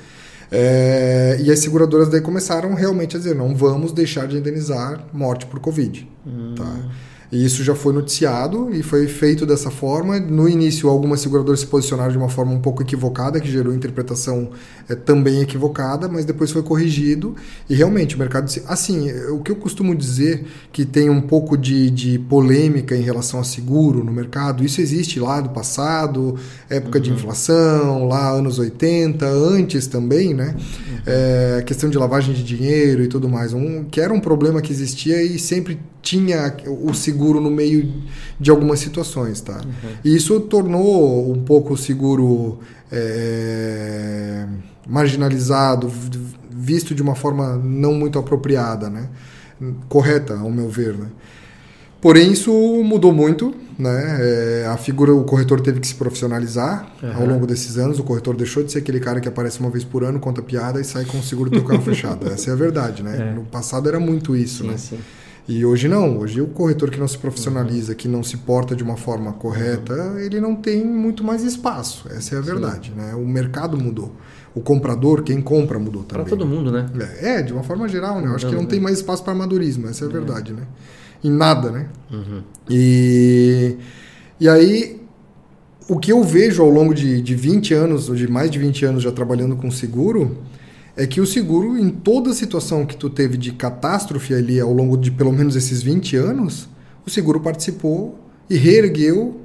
[0.52, 5.46] É, e as seguradoras daí começaram realmente a dizer, não vamos deixar de indenizar morte
[5.46, 6.08] por Covid.
[6.28, 6.56] Hum.
[6.56, 6.90] Tá?
[7.32, 10.20] E isso já foi noticiado e foi feito dessa forma.
[10.20, 14.50] No início, algumas seguradoras se posicionaram de uma forma um pouco equivocada, que gerou interpretação
[14.90, 17.34] é, também equivocada, mas depois foi corrigido.
[17.70, 18.52] E realmente, o mercado.
[18.68, 23.40] Assim, o que eu costumo dizer que tem um pouco de, de polêmica em relação
[23.40, 26.36] a seguro no mercado, isso existe lá do passado,
[26.70, 27.04] época uhum.
[27.04, 30.54] de inflação, lá anos 80, antes também, né?
[30.58, 30.98] Uhum.
[31.06, 34.74] É, questão de lavagem de dinheiro e tudo mais, um, que era um problema que
[34.74, 37.94] existia e sempre tinha o seguro no meio
[38.40, 39.62] de algumas situações, tá?
[39.64, 39.92] Uhum.
[40.04, 42.60] E isso tornou um pouco o seguro
[42.92, 44.46] é,
[44.88, 45.92] marginalizado,
[46.50, 49.10] visto de uma forma não muito apropriada, né?
[49.88, 51.08] Correta, ao meu ver, né?
[52.02, 52.52] Porém, isso
[52.84, 54.18] mudou muito, né?
[54.20, 57.14] É, a figura, o corretor teve que se profissionalizar uhum.
[57.14, 58.00] ao longo desses anos.
[58.00, 60.82] O corretor deixou de ser aquele cara que aparece uma vez por ano, conta piada
[60.82, 62.28] e sai com o seguro do carro fechado.
[62.28, 63.30] Essa é a verdade, né?
[63.30, 63.36] É.
[63.36, 64.78] No passado era muito isso, sim, né?
[64.78, 64.98] Sim.
[65.48, 68.84] E hoje não, hoje o corretor que não se profissionaliza, que não se porta de
[68.84, 72.08] uma forma correta, ele não tem muito mais espaço.
[72.10, 73.16] Essa é a verdade, né?
[73.16, 74.16] O mercado mudou.
[74.54, 76.26] O comprador, quem compra, mudou também.
[76.26, 76.90] Para todo mundo, né?
[77.20, 78.28] É, é, de uma forma geral, né?
[78.28, 80.14] Eu acho que não tem mais espaço para amadorismo, essa é a uhum.
[80.14, 80.64] verdade, né?
[81.24, 81.88] Em nada, né?
[82.12, 82.42] Uhum.
[82.70, 83.78] E,
[84.40, 85.02] e aí,
[85.90, 88.86] o que eu vejo ao longo de, de 20 anos, ou de mais de 20
[88.86, 90.38] anos já trabalhando com seguro,
[91.02, 94.96] é que o seguro, em toda situação que tu teve de catástrofe ali ao longo
[94.96, 96.70] de pelo menos esses 20 anos,
[97.04, 99.42] o seguro participou e reergueu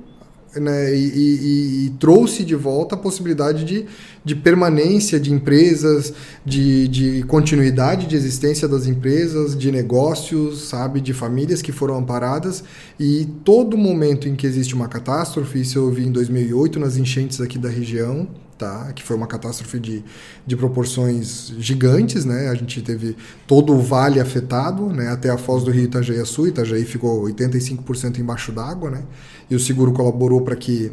[0.55, 3.87] né, e, e, e, trouxe de volta a possibilidade de,
[4.23, 6.13] de permanência de empresas,
[6.45, 12.63] de, de continuidade de existência das empresas, de negócios, sabe, de famílias que foram amparadas.
[13.01, 17.41] E todo momento em que existe uma catástrofe, isso eu vi em 2008 nas enchentes
[17.41, 18.29] aqui da região,
[18.59, 18.93] tá?
[18.93, 20.05] Que foi uma catástrofe de,
[20.47, 22.49] de proporções gigantes, né?
[22.49, 25.09] A gente teve todo o vale afetado, né?
[25.09, 29.03] Até a foz do rio Itajaí Sul, Itajaí ficou 85% embaixo d'água, né?
[29.51, 30.91] E o seguro colaborou para que,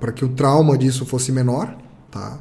[0.00, 1.76] para que o trauma disso fosse menor,
[2.10, 2.38] tá?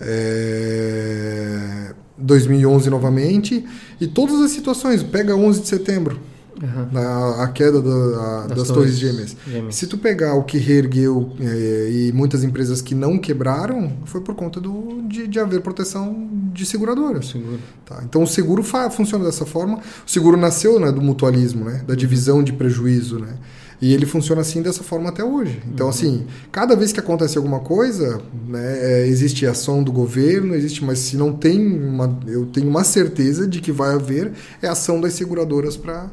[0.00, 1.94] É...
[2.18, 3.64] 2011 novamente
[4.00, 6.20] e todas as situações, pega 11 de setembro,
[6.62, 6.88] Uhum.
[6.92, 9.36] Na, a queda da, a, das, das, torres, gêmeas.
[9.44, 9.74] gêmeas.
[9.74, 14.36] Se tu pegar o que reergueu é, e muitas empresas que não quebraram, foi por
[14.36, 17.26] conta do, de, de haver proteção de seguradoras.
[17.26, 17.58] Seguro.
[17.84, 18.00] Tá?
[18.04, 19.78] Então o seguro funciona dessa forma.
[20.06, 23.18] O seguro nasceu né, do mutualismo, né, da divisão de prejuízo.
[23.18, 23.34] Né?
[23.82, 25.60] E ele funciona assim dessa forma até hoje.
[25.66, 25.90] Então, uhum.
[25.90, 31.00] assim, cada vez que acontece alguma coisa, né, é, existe ação do governo, existe, mas
[31.00, 32.20] se não tem uma.
[32.28, 34.30] Eu tenho uma certeza de que vai haver
[34.62, 36.08] é ação das seguradoras para.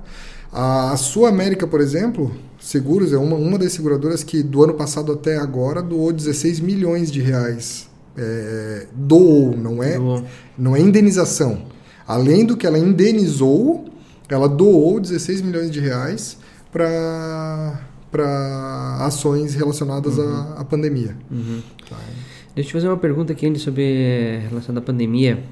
[0.52, 5.14] A Sul América, por exemplo, Seguros é uma, uma das seguradoras que do ano passado
[5.14, 7.89] até agora doou 16 milhões de reais.
[8.18, 10.26] É, doou, não é, doou.
[10.58, 11.64] não é indenização.
[12.06, 13.86] Além do que ela indenizou,
[14.28, 16.38] ela doou 16 milhões de reais
[16.72, 20.28] para para ações relacionadas uhum.
[20.28, 21.16] à, à, pandemia.
[21.30, 21.62] Uhum.
[21.88, 21.95] Tá.
[22.56, 25.43] Deixa eu te fazer uma pergunta aqui antes sobre relacionada à pandemia.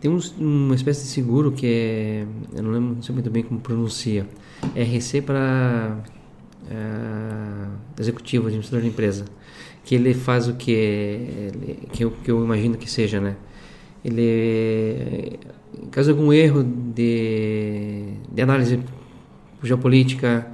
[0.00, 2.26] Tem uma espécie de seguro que é,
[2.56, 4.26] eu não lembro não sei muito bem como pronuncia,
[4.74, 5.98] RC para
[6.70, 9.26] é, executivo, administrador de empresa,
[9.84, 11.50] que ele faz o que,
[11.92, 13.36] que, eu, que eu imagino que seja, né?
[14.02, 15.38] Ele,
[15.90, 18.80] caso algum erro de, de análise
[19.62, 20.50] geopolítica,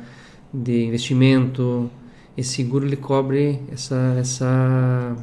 [0.52, 1.90] de investimento.
[2.36, 5.16] Esse seguro ele cobre essa, essa,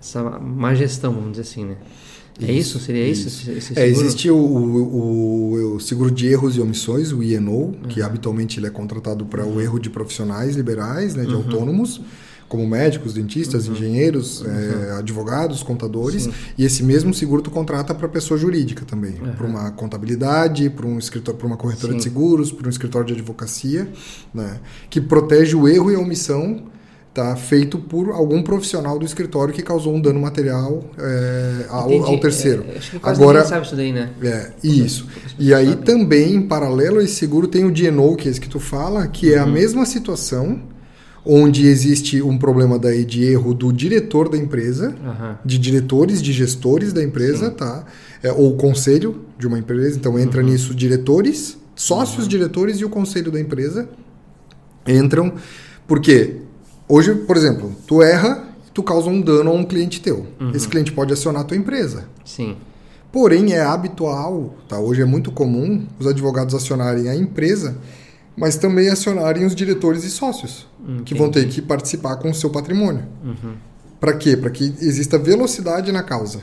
[0.00, 1.76] essa má gestão, vamos dizer assim, né?
[2.40, 2.78] É isso?
[2.78, 3.28] Seria isso?
[3.28, 3.50] isso?
[3.50, 7.72] Esse, é, existe o, o, o, seguro de erros e omissões, o INO, uhum.
[7.88, 9.56] que habitualmente ele é contratado para uhum.
[9.56, 11.38] o erro de profissionais liberais, né, de uhum.
[11.38, 12.00] autônomos
[12.48, 13.74] como médicos, dentistas, uhum.
[13.74, 14.46] engenheiros, uhum.
[14.48, 16.32] É, advogados, contadores, Sim.
[16.56, 19.32] e esse mesmo seguro tu contrata para pessoa jurídica também, uhum.
[19.32, 21.98] para uma contabilidade, para um escritório, para uma corretora Sim.
[21.98, 23.88] de seguros, para um escritório de advocacia,
[24.32, 26.64] né, que protege o erro e a omissão
[27.16, 32.20] tá feito por algum profissional do escritório que causou um dano material é, ao, ao,
[32.20, 32.66] terceiro.
[32.68, 34.10] É, acho que quase Agora sabe isso daí, né?
[34.22, 35.06] É, isso.
[35.38, 38.50] E aí também, em paralelo a esse seguro, tem o DNO, que é esse que
[38.50, 39.52] tu fala, que é a uhum.
[39.52, 40.60] mesma situação,
[41.24, 45.36] onde existe um problema daí de erro do diretor da empresa, uhum.
[45.42, 47.56] de diretores, de gestores da empresa, Sim.
[47.56, 47.86] tá?
[48.22, 50.50] É, ou conselho de uma empresa, então entra uhum.
[50.50, 52.28] nisso diretores, sócios, uhum.
[52.28, 53.88] diretores e o conselho da empresa
[54.86, 55.32] entram,
[55.86, 56.44] porque
[56.88, 60.26] hoje, por exemplo, tu erra, tu causa um dano a um cliente teu.
[60.40, 60.52] Uhum.
[60.52, 62.08] Esse cliente pode acionar a tua empresa.
[62.24, 62.56] Sim.
[63.12, 64.78] Porém, é habitual, tá?
[64.78, 67.76] Hoje é muito comum os advogados acionarem a empresa
[68.36, 71.02] mas também acionarem os diretores e sócios, Entendi.
[71.04, 73.04] que vão ter que participar com o seu patrimônio.
[73.24, 73.54] Uhum.
[73.98, 74.36] Para quê?
[74.36, 76.42] Para que exista velocidade na causa.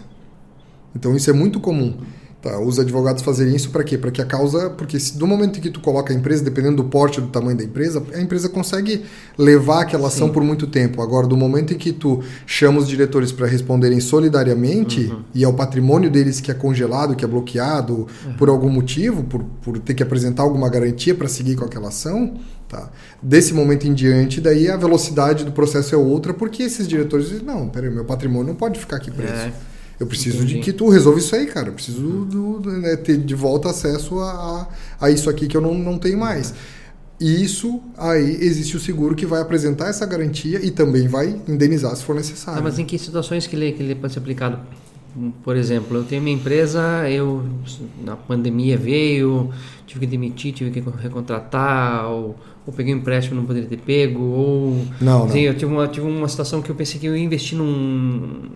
[0.95, 1.95] Então isso é muito comum.
[2.43, 3.97] Tá, os advogados fazerem isso para quê?
[3.97, 4.69] Para que a causa.
[4.71, 7.57] Porque se, do momento em que tu coloca a empresa, dependendo do porte do tamanho
[7.57, 9.05] da empresa, a empresa consegue
[9.37, 10.33] levar aquela ação Sim.
[10.33, 11.01] por muito tempo.
[11.01, 15.21] Agora, do momento em que tu chama os diretores para responderem solidariamente uhum.
[15.33, 18.33] e é o patrimônio deles que é congelado, que é bloqueado uhum.
[18.37, 22.33] por algum motivo, por, por ter que apresentar alguma garantia para seguir com aquela ação,
[22.67, 22.89] tá?
[23.21, 27.45] desse momento em diante, daí a velocidade do processo é outra, porque esses diretores dizem:
[27.45, 29.31] não, peraí, meu patrimônio não pode ficar aqui preso.
[29.31, 29.72] É.
[29.99, 30.55] Eu preciso Entendi.
[30.55, 31.69] de que tu resolva isso aí, cara.
[31.69, 34.67] Eu preciso do, do, né, ter de volta acesso a,
[34.99, 36.53] a, isso aqui que eu não, não tenho mais.
[37.19, 41.95] E isso aí existe o seguro que vai apresentar essa garantia e também vai indenizar
[41.95, 42.59] se for necessário.
[42.59, 44.59] Ah, mas em que situações que ele, que ele pode ser aplicado?
[45.43, 47.45] Por exemplo, eu tenho minha empresa, eu
[48.03, 49.51] na pandemia veio,
[49.85, 52.35] tive que demitir, tive que recontratar, ou,
[52.65, 55.51] ou peguei um empréstimo não poderia ter pego, ou não, assim, não.
[55.51, 58.49] eu tive uma, tive uma situação que eu pensei que eu ia investir num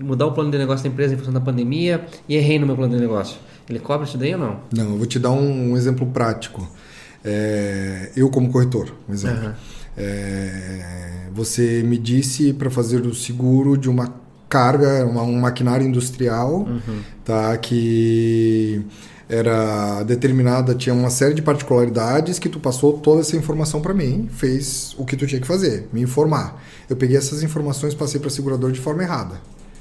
[0.00, 2.76] mudar o plano de negócio da empresa em função da pandemia e errei no meu
[2.76, 3.38] plano de negócio.
[3.68, 4.60] Ele cobre isso daí ou não?
[4.74, 6.66] Não, eu vou te dar um, um exemplo prático.
[7.24, 9.48] É, eu como corretor, um exemplo.
[9.48, 9.52] Uhum.
[9.96, 14.12] É, você me disse para fazer o seguro de uma
[14.48, 17.00] carga, uma, um maquinário industrial, uhum.
[17.24, 17.56] tá?
[17.58, 18.82] Que
[19.30, 24.28] era determinada, tinha uma série de particularidades que tu passou toda essa informação para mim,
[24.32, 26.60] fez o que tu tinha que fazer, me informar.
[26.88, 29.40] Eu peguei essas informações, passei para o segurador de forma errada.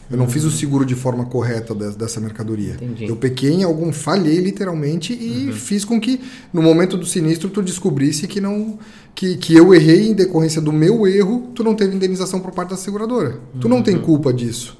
[0.10, 0.32] Eu não uhum.
[0.32, 2.74] fiz o seguro de forma correta dessa mercadoria.
[2.74, 3.06] Entendi.
[3.08, 5.54] Eu pequei em algum, falhei literalmente e uhum.
[5.54, 6.20] fiz com que
[6.52, 8.80] no momento do sinistro tu descobrisse que não
[9.14, 12.70] que, que eu errei em decorrência do meu erro, tu não teve indenização por parte
[12.70, 13.40] da seguradora.
[13.54, 13.60] Uhum.
[13.60, 14.02] Tu não tem uhum.
[14.02, 14.79] culpa disso.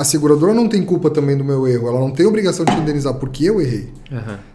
[0.00, 1.86] A seguradora não tem culpa também do meu erro.
[1.86, 3.92] Ela não tem obrigação de te indenizar porque eu errei.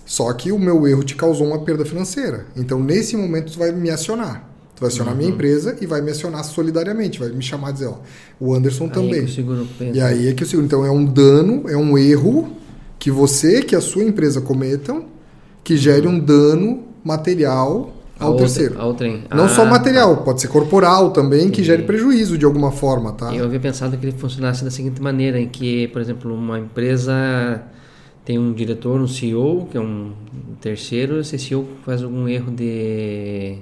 [0.04, 2.48] Só que o meu erro te causou uma perda financeira.
[2.56, 4.50] Então, nesse momento, tu vai me acionar.
[4.76, 5.36] Tu vai acionar a minha uhum.
[5.36, 7.98] empresa e vai me acionar solidariamente, vai me chamar e dizer, ó,
[8.40, 9.20] o Anderson aí também.
[9.20, 9.96] É que o seguro pensa.
[9.96, 10.66] E aí é que o seguro.
[10.66, 12.52] Então é um dano, é um erro
[12.98, 15.06] que você, que a sua empresa cometam,
[15.64, 18.80] que gere um dano material ao outra, terceiro.
[18.80, 19.24] Ao trem.
[19.34, 20.24] Não ah, só material, tá.
[20.24, 23.34] pode ser corporal também, que gere prejuízo de alguma forma, tá?
[23.36, 27.14] Eu havia pensado que ele funcionasse da seguinte maneira, em que, por exemplo, uma empresa
[28.24, 30.14] tem um diretor, um CEO, que é um
[30.62, 33.60] terceiro, esse CEO faz algum erro de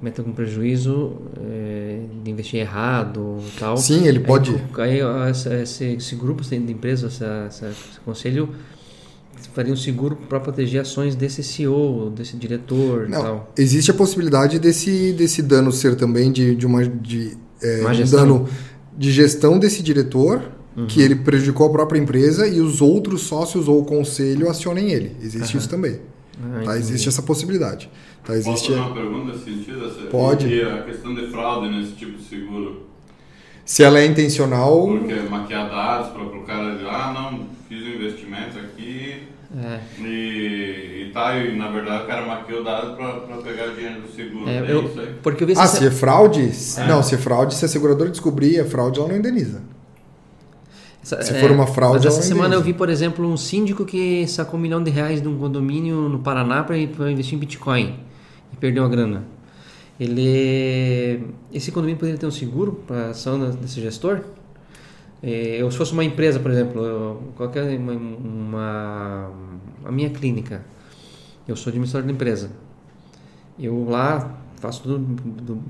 [0.00, 3.76] comete algum prejuízo é, de investir errado tal.
[3.76, 4.54] Sim, ele pode.
[4.76, 5.30] Aí, aí
[5.62, 8.48] esse, esse, grupo de empresas, essa, essa, esse conselho
[9.54, 13.52] faria um seguro para proteger ações desse CEO, desse diretor Não, tal.
[13.56, 18.04] Existe a possibilidade desse, desse dano ser também de, de uma de, é, uma um
[18.04, 18.48] dano
[18.96, 20.42] de gestão desse diretor
[20.76, 20.86] uhum.
[20.86, 25.16] que ele prejudicou a própria empresa e os outros sócios ou o conselho acionem ele.
[25.22, 25.60] Existe uhum.
[25.60, 26.00] isso também.
[26.42, 26.78] Ah, tá?
[26.78, 27.90] Existe essa possibilidade.
[28.24, 28.50] Tá, existe...
[28.50, 30.08] Posso fazer uma pergunta nesse sentido?
[30.10, 30.46] Pode.
[30.46, 32.86] E a questão de fraude nesse tipo de seguro?
[33.68, 34.86] Se ela é intencional...
[34.86, 39.80] Porque maquiar dados para o cara dizer, ah, não, fiz um investimento aqui é.
[40.00, 44.48] e, e tá, e na verdade o cara maquiou dados para pegar dinheiro do seguro.
[44.48, 45.14] É, é eu, isso aí?
[45.22, 46.50] Porque eu vi ah, se é fraude?
[46.78, 46.86] É.
[46.86, 49.60] Não, se é fraude, se a seguradora descobrir a fraude, ela não indeniza.
[51.02, 52.06] Se for uma fraude.
[52.06, 55.20] Mas essa semana eu vi, por exemplo, um síndico que sacou um milhão de reais
[55.20, 58.00] de um condomínio no Paraná para investir em Bitcoin
[58.50, 59.24] e perdeu a grana.
[59.98, 64.20] Ele, esse condomínio poderia ter um seguro para ação desse gestor?
[65.22, 69.32] É, eu se fosse uma empresa, por exemplo, qualquer uma, uma
[69.84, 70.64] a minha clínica,
[71.48, 72.50] eu sou administrador da empresa.
[73.58, 75.62] Eu lá faço tudo, tudo,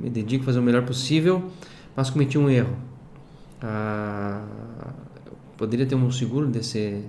[0.00, 1.44] me dedico a fazer o melhor possível,
[1.94, 2.76] mas cometi um erro.
[3.60, 4.44] Ah,
[5.56, 7.04] poderia ter um seguro desse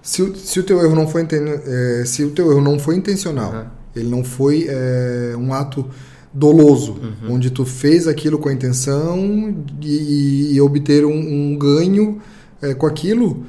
[0.00, 3.52] se, se o teu erro não foi é, se o teu erro não foi intencional
[3.52, 3.81] uhum.
[3.94, 5.86] Ele não foi é, um ato
[6.32, 7.34] doloso uhum.
[7.34, 12.20] onde tu fez aquilo com a intenção de, e obter um, um ganho
[12.60, 13.44] é, com aquilo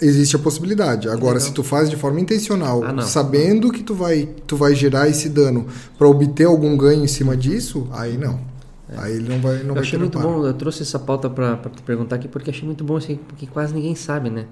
[0.00, 1.40] existe a possibilidade agora Legal.
[1.40, 5.28] se tu faz de forma intencional ah, sabendo que tu vai tu vai gerar esse
[5.28, 5.66] dano
[5.96, 8.56] para obter algum ganho em cima disso aí não
[8.88, 8.98] é.
[8.98, 11.56] Aí ele não vai não eu vai achei muito bom, eu trouxe essa pauta para
[11.56, 14.46] te perguntar aqui porque achei muito bom assim, porque quase ninguém sabe, né?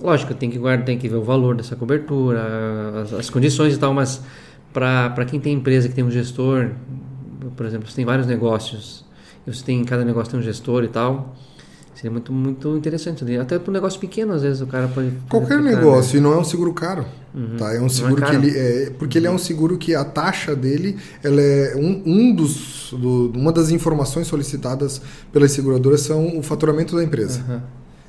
[0.00, 3.78] Lógico, tem que guardar, tem que ver o valor dessa cobertura, as, as condições e
[3.78, 4.22] tal, mas
[4.72, 6.70] para quem tem empresa que tem um gestor,
[7.56, 9.04] por exemplo, você tem vários negócios,
[9.46, 11.34] e você tem cada negócio tem um gestor e tal,
[11.98, 13.24] Seria muito, muito interessante.
[13.38, 15.10] Até para um negócio pequeno, às vezes o cara pode.
[15.28, 16.20] Qualquer negócio, né?
[16.20, 17.04] e não é um seguro caro.
[17.34, 17.56] Uhum.
[17.58, 17.74] Tá?
[17.74, 18.56] É um é seguro é que ele.
[18.56, 19.20] É, porque uhum.
[19.20, 22.92] ele é um seguro que a taxa dele ela é um, um dos.
[22.92, 27.44] Do, uma das informações solicitadas pelas seguradoras são o faturamento da empresa.
[27.48, 27.60] Uhum.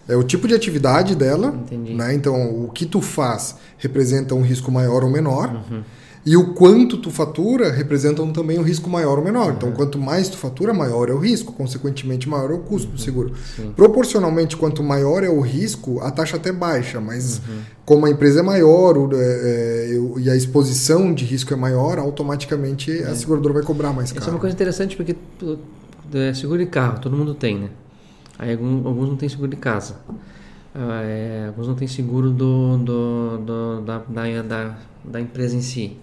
[0.08, 1.48] É o tipo de atividade dela.
[1.48, 1.94] Entendi.
[1.94, 2.14] Né?
[2.14, 5.64] Então, o que tu faz representa um risco maior ou menor.
[5.70, 5.84] Uhum.
[6.26, 9.54] E o quanto tu fatura representam também um risco maior ou menor.
[9.54, 9.74] Então, uhum.
[9.74, 12.94] Então, quanto mais tu fatura, maior é o risco, consequentemente, maior é o custo do
[12.94, 12.98] uhum.
[13.00, 13.34] seguro.
[13.56, 13.72] Sim.
[13.76, 17.62] Proporcionalmente, quanto maior é o risco, a taxa até baixa, mas uhum.
[17.86, 21.98] como a empresa é maior o, é, é, e a exposição de risco é maior,
[21.98, 23.06] automaticamente é.
[23.06, 24.22] a seguradora vai cobrar mais caro.
[24.22, 25.16] Isso é uma coisa interessante porque
[26.14, 27.70] é, seguro de carro, todo mundo tem, né?
[28.40, 29.98] Aí alguns, alguns não têm seguro de casa.
[30.74, 35.98] É, alguns não têm seguro do, do, do da, da, da, da empresa em si.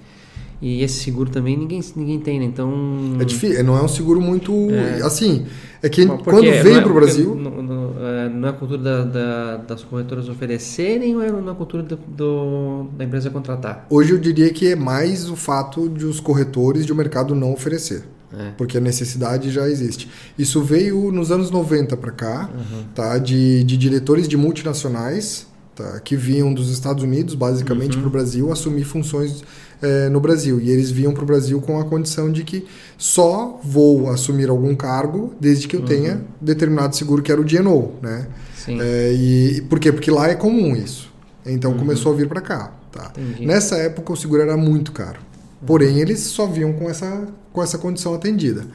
[0.61, 2.47] E esse seguro também ninguém, ninguém tem, né?
[2.47, 3.17] Então.
[3.21, 4.53] É difícil, não é um seguro muito.
[4.71, 5.03] É.
[5.03, 5.47] Assim,
[5.83, 7.35] é que quando veio é, para o Brasil.
[7.35, 11.55] Não, não, é, não, é a cultura da, da, das corretoras oferecerem ou é na
[11.55, 13.87] cultura do, do, da empresa contratar?
[13.91, 17.53] Hoje eu diria que é mais o fato de os corretores de o mercado não
[17.53, 18.05] oferecer.
[18.39, 18.51] É.
[18.57, 20.11] Porque a necessidade já existe.
[20.39, 22.85] Isso veio nos anos 90 para cá, uhum.
[22.95, 23.19] tá?
[23.19, 26.01] De, de diretores de multinacionais tá?
[26.01, 28.03] que vinham dos Estados Unidos, basicamente, uhum.
[28.03, 29.43] para o Brasil, assumir funções
[29.81, 30.61] é, no Brasil.
[30.61, 32.67] E eles vinham para o Brasil com a condição de que
[32.99, 35.87] só vou assumir algum cargo desde que eu uhum.
[35.87, 38.27] tenha determinado seguro, que era o DNO, né?
[38.55, 38.79] Sim.
[38.81, 39.93] É, e, por quê?
[39.93, 41.13] Porque lá é comum isso.
[41.45, 41.79] Então uhum.
[41.79, 42.73] começou a vir para cá.
[42.91, 43.13] Tá?
[43.41, 45.21] Nessa época o seguro era muito caro.
[45.65, 48.67] Porém, eles só vinham com essa, com essa condição atendida.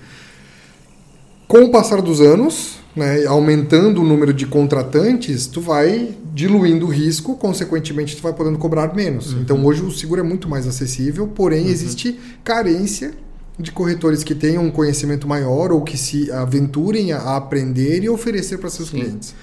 [1.47, 6.89] Com o passar dos anos, né, aumentando o número de contratantes, tu vai diluindo o
[6.89, 9.33] risco, consequentemente tu vai podendo cobrar menos.
[9.33, 9.41] Uhum.
[9.41, 11.69] Então hoje o seguro é muito mais acessível, porém uhum.
[11.69, 13.11] existe carência
[13.59, 18.57] de corretores que tenham um conhecimento maior ou que se aventurem a aprender e oferecer
[18.57, 18.99] para seus Sim.
[18.99, 19.35] clientes.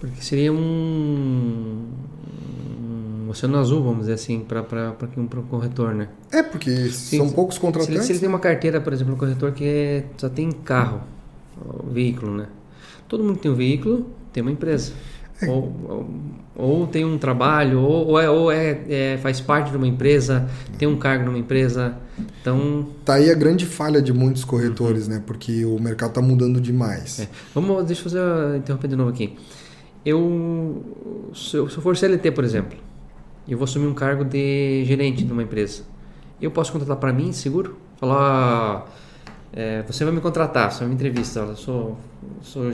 [0.00, 1.86] Porque seria um,
[3.28, 4.62] um oceano azul, vamos dizer assim, para
[5.16, 6.08] um corretor, né?
[6.32, 7.92] É, porque Sim, são poucos contratantes.
[7.92, 10.50] Se ele, se ele, tem uma carteira, por exemplo, um corretor que é, só tem
[10.50, 11.02] carro,
[11.90, 12.46] veículo, né?
[13.06, 14.92] Todo mundo tem um veículo, tem uma empresa.
[15.42, 15.48] É.
[15.48, 16.10] Ou, ou,
[16.56, 20.48] ou, tem um trabalho, ou, ou, é, ou é, é, faz parte de uma empresa,
[20.78, 21.96] tem um cargo numa empresa.
[22.40, 22.88] Então.
[23.04, 25.14] Tá aí a grande falha de muitos corretores, uhum.
[25.14, 25.22] né?
[25.24, 27.20] Porque o mercado está mudando demais.
[27.20, 27.28] É.
[27.54, 29.36] Vamos, deixa eu fazer, interromper de novo aqui.
[30.04, 30.82] Eu,
[31.34, 32.87] se eu, se eu for CLT, por exemplo,
[33.52, 35.82] eu vou assumir um cargo de gerente numa empresa.
[36.40, 37.78] Eu posso contratar para mim, seguro?
[37.98, 38.86] Falar,
[39.52, 41.40] é, você vai me contratar, você vai me entrevista.
[41.40, 41.98] Eu sou,
[42.42, 42.70] sou,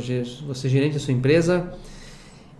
[0.47, 1.73] você é gerente da sua empresa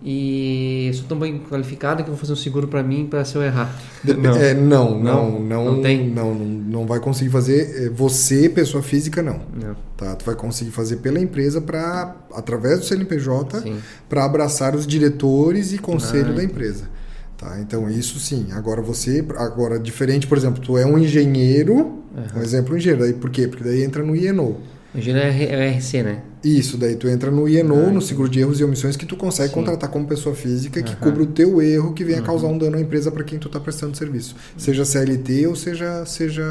[0.03, 3.43] e sou tão bem qualificado que vou fazer um seguro para mim para se eu
[3.43, 3.73] errar.
[4.03, 4.35] Não.
[4.35, 6.09] É, não, não, não, não, tem.
[6.09, 7.85] Não, não vai conseguir fazer.
[7.85, 9.41] É, você, pessoa física, não.
[9.53, 9.75] não.
[9.97, 13.63] Tá, tu vai conseguir fazer pela empresa para através do CNPJ
[14.09, 16.94] para abraçar os diretores e conselho ah, da empresa.
[17.37, 18.47] Tá, então isso sim.
[18.51, 22.37] Agora você, agora diferente, por exemplo, tu é um engenheiro, uhum.
[22.37, 23.47] um exemplo um engenheiro, daí por quê?
[23.47, 24.61] Porque daí entra no INO.
[24.95, 26.21] Engenheiro é, é RC, né?
[26.45, 29.17] Isso, daí tu entra no IENO, ah, no seguro de erros e omissões, que tu
[29.17, 29.55] consegue Sim.
[29.55, 32.23] contratar como pessoa física que cubra o teu erro que venha uhum.
[32.23, 34.35] causar um dano à empresa para quem tu está prestando serviço.
[34.55, 36.43] Seja CLT ou seja, seja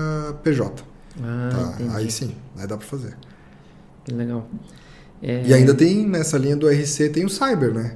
[0.43, 0.85] PJ.
[1.23, 1.97] Ah, tá?
[1.97, 3.17] Aí sim, aí dá para fazer.
[4.13, 4.49] Legal.
[5.23, 5.47] É...
[5.47, 7.95] E ainda tem, nessa linha do RC, tem o Cyber, né?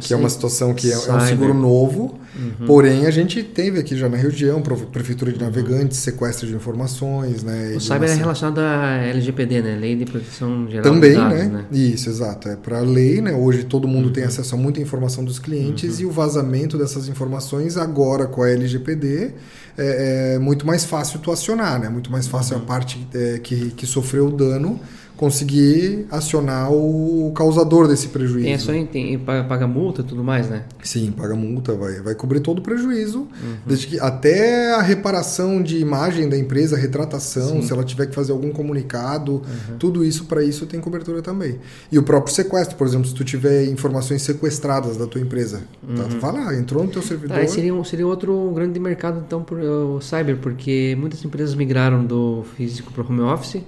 [0.00, 0.14] Que Sim.
[0.14, 2.66] é uma situação que é, é um seguro novo, uhum.
[2.66, 5.40] porém a gente teve aqui já na região, Prefeitura de.
[5.40, 7.72] Navegantes, sequestro de informações, né?
[7.76, 9.76] O cyber é relacionado à LGPD, né?
[9.76, 11.44] Lei de Proteção Geral Também, dados, né?
[11.44, 11.64] né?
[11.72, 12.48] Isso, exato.
[12.48, 13.32] É para a lei, né?
[13.32, 14.12] Hoje todo mundo uhum.
[14.12, 16.02] tem acesso a muita informação dos clientes uhum.
[16.02, 19.32] e o vazamento dessas informações agora com a LGPD
[19.78, 21.88] é, é muito mais fácil tu acionar, né?
[21.88, 22.66] Muito mais fácil a uhum.
[22.66, 24.80] parte é, que, que sofreu o dano
[25.20, 28.46] conseguir acionar o causador desse prejuízo.
[28.46, 30.64] Tem só tem, paga multa e tudo mais, né?
[30.82, 33.56] Sim, paga multa, vai, vai cobrir todo o prejuízo, uhum.
[33.66, 37.62] desde que até a reparação de imagem da empresa, retratação, Sim.
[37.62, 39.76] se ela tiver que fazer algum comunicado, uhum.
[39.78, 41.58] tudo isso para isso tem cobertura também.
[41.92, 45.96] E o próprio sequestro, por exemplo, se tu tiver informações sequestradas da tua empresa, uhum.
[45.96, 47.36] tá, vai lá, entrou no teu servidor.
[47.36, 52.42] Tá, seria, seria outro grande mercado então por o cyber, porque muitas empresas migraram do
[52.56, 53.60] físico para o home office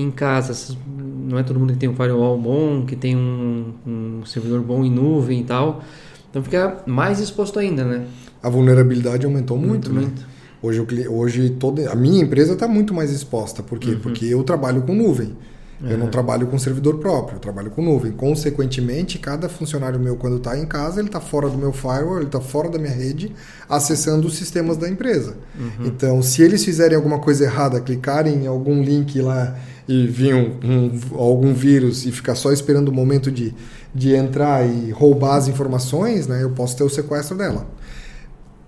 [0.00, 4.24] em casa, não é todo mundo que tem um firewall bom, que tem um, um
[4.24, 5.82] servidor bom em nuvem e tal.
[6.30, 8.06] Então fica mais exposto ainda, né?
[8.42, 10.00] A vulnerabilidade aumentou muito, muito né?
[10.02, 10.26] Muito.
[10.62, 13.62] Hoje, hoje toda, a minha empresa está muito mais exposta.
[13.62, 13.90] Por quê?
[13.90, 14.00] Uhum.
[14.00, 15.36] Porque eu trabalho com nuvem.
[15.80, 15.90] Uhum.
[15.90, 18.12] Eu não trabalho com servidor próprio, eu trabalho com nuvem.
[18.12, 22.26] Consequentemente, cada funcionário meu, quando está em casa, ele está fora do meu firewall, ele
[22.26, 23.32] está fora da minha rede,
[23.68, 25.36] acessando os sistemas da empresa.
[25.58, 25.86] Uhum.
[25.86, 29.56] Então, se eles fizerem alguma coisa errada, clicarem em algum link lá
[29.88, 33.54] e vir um, um, algum vírus e ficar só esperando o momento de,
[33.94, 37.66] de entrar e roubar as informações, né, eu posso ter o sequestro dela.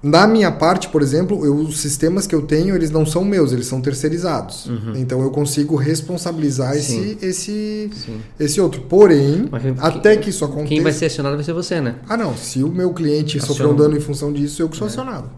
[0.03, 3.53] Na minha parte, por exemplo, eu, os sistemas que eu tenho, eles não são meus,
[3.53, 4.65] eles são terceirizados.
[4.65, 4.95] Uhum.
[4.97, 7.91] Então eu consigo responsabilizar esse, esse,
[8.39, 8.81] esse outro.
[8.83, 10.69] Porém, Mas, até que isso aconteça.
[10.69, 11.97] Quem vai ser acionado vai ser você, né?
[12.09, 12.35] Ah, não.
[12.35, 13.47] Se o meu cliente Aciona.
[13.47, 14.91] sofreu um dano em função disso, eu que sou é.
[14.91, 15.29] acionado.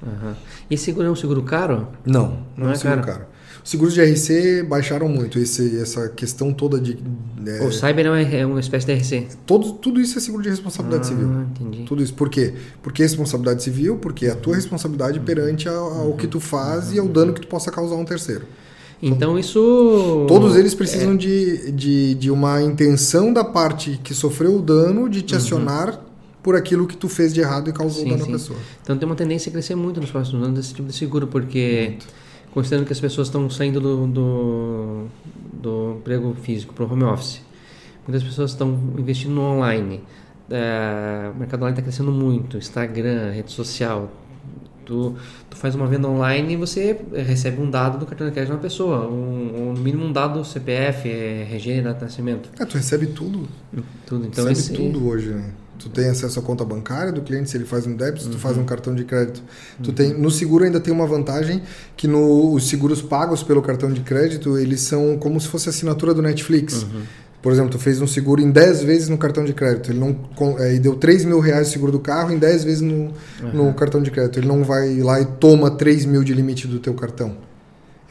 [0.00, 0.34] Uhum.
[0.70, 1.88] E seguro é um seguro caro?
[2.06, 3.18] Não, não, não é, é seguro caro.
[3.18, 3.31] caro.
[3.64, 6.98] Os seguros de RC baixaram muito esse, essa questão toda de.
[7.46, 9.28] É, o cyber é, é uma espécie de RC.
[9.46, 11.42] Todo, tudo isso é seguro de responsabilidade ah, civil.
[11.42, 11.84] Entendi.
[11.84, 12.12] Tudo isso.
[12.12, 12.54] Por quê?
[12.82, 15.24] Porque é responsabilidade civil, porque é a tua responsabilidade uhum.
[15.24, 16.94] perante ao, ao que tu faz uhum.
[16.94, 18.46] e ao dano que tu possa causar a um terceiro.
[19.00, 20.26] Então isso.
[20.26, 21.16] Todos eles precisam é...
[21.16, 25.40] de, de, de uma intenção da parte que sofreu o dano de te uhum.
[25.40, 26.00] acionar
[26.42, 28.30] por aquilo que tu fez de errado e causou sim, dano sim.
[28.30, 28.58] à pessoa.
[28.82, 31.90] Então tem uma tendência a crescer muito nos próximos anos esse tipo de seguro, porque.
[31.90, 32.21] Muito
[32.52, 35.06] considerando que as pessoas estão saindo do, do,
[35.52, 37.42] do emprego físico para o home office.
[38.06, 40.02] Muitas pessoas estão investindo no online.
[40.50, 42.56] É, o mercado online está crescendo muito.
[42.56, 44.10] Instagram, rede social.
[44.84, 45.14] Tu,
[45.48, 48.56] tu faz uma venda online e você recebe um dado do cartão de crédito de
[48.56, 49.08] uma pessoa.
[49.08, 52.50] Um, um, no mínimo um dado CPF, RG, data de nascimento.
[52.58, 53.48] É, tu recebe tudo.
[54.04, 54.26] Tudo.
[54.26, 54.72] Então, recebe esse...
[54.74, 55.52] tudo hoje, né?
[55.82, 58.38] Tu tem acesso à conta bancária do cliente, se ele faz um débito, se tu
[58.38, 58.66] faz um uhum.
[58.66, 59.42] cartão de crédito.
[59.82, 59.94] Tu uhum.
[59.94, 61.60] tem, no seguro ainda tem uma vantagem
[61.96, 66.14] que no, os seguros pagos pelo cartão de crédito, eles são como se fosse assinatura
[66.14, 66.84] do Netflix.
[66.84, 67.02] Uhum.
[67.42, 69.90] Por exemplo, tu fez um seguro em 10 vezes no cartão de crédito.
[69.90, 72.80] Ele não é, e deu 3 mil reais de seguro do carro em 10 vezes
[72.80, 73.12] no, uhum.
[73.52, 74.38] no cartão de crédito.
[74.38, 77.36] Ele não vai lá e toma 3 mil de limite do teu cartão.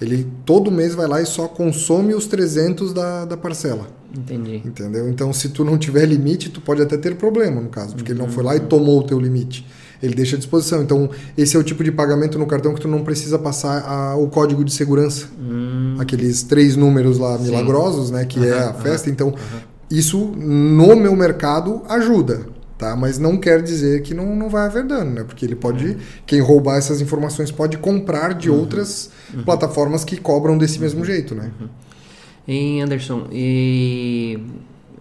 [0.02, 3.88] Ele todo mês vai lá e só consome os 300 da, da parcela.
[4.18, 4.62] Entendi.
[4.66, 5.08] Entendeu?
[5.08, 8.18] Então, se tu não tiver limite, tu pode até ter problema, no caso, porque uhum.
[8.18, 8.66] ele não foi lá e uhum.
[8.66, 9.66] tomou o teu limite.
[10.02, 10.82] Ele deixa à disposição.
[10.82, 14.16] Então, esse é o tipo de pagamento no cartão que tu não precisa passar a,
[14.16, 15.28] o código de segurança.
[15.40, 15.96] Hum.
[16.00, 17.44] Aqueles três números lá Sim.
[17.44, 18.26] milagrosos, né?
[18.26, 19.12] Que uhum, é a festa.
[19.12, 19.36] Então,
[19.92, 22.48] isso no meu mercado ajuda.
[22.82, 22.96] Tá?
[22.96, 25.24] Mas não quer dizer que não, não vai haver dano, né?
[25.24, 25.98] Porque ele pode.
[26.26, 28.58] Quem roubar essas informações pode comprar de uhum.
[28.58, 29.12] outras
[29.46, 31.52] plataformas que cobram desse mesmo jeito, né?
[32.48, 34.40] Em Anderson, e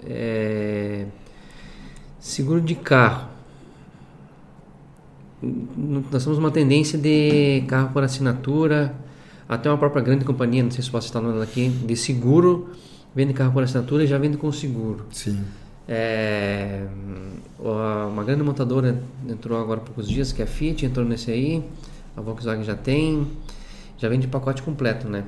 [0.07, 1.07] é,
[2.21, 3.31] Seguro de carro.
[5.43, 8.95] Nós temos uma tendência de carro por assinatura,
[9.49, 12.69] até uma própria grande companhia, não sei se posso estar nome aqui, de seguro,
[13.15, 15.07] vende carro por assinatura e já vende com seguro.
[15.11, 15.43] Sim.
[15.93, 16.85] É,
[17.59, 21.65] uma grande montadora entrou agora há poucos dias, que é a Fiat, entrou nesse aí,
[22.17, 23.27] a Volkswagen já tem,
[23.99, 25.25] já vende pacote completo, né?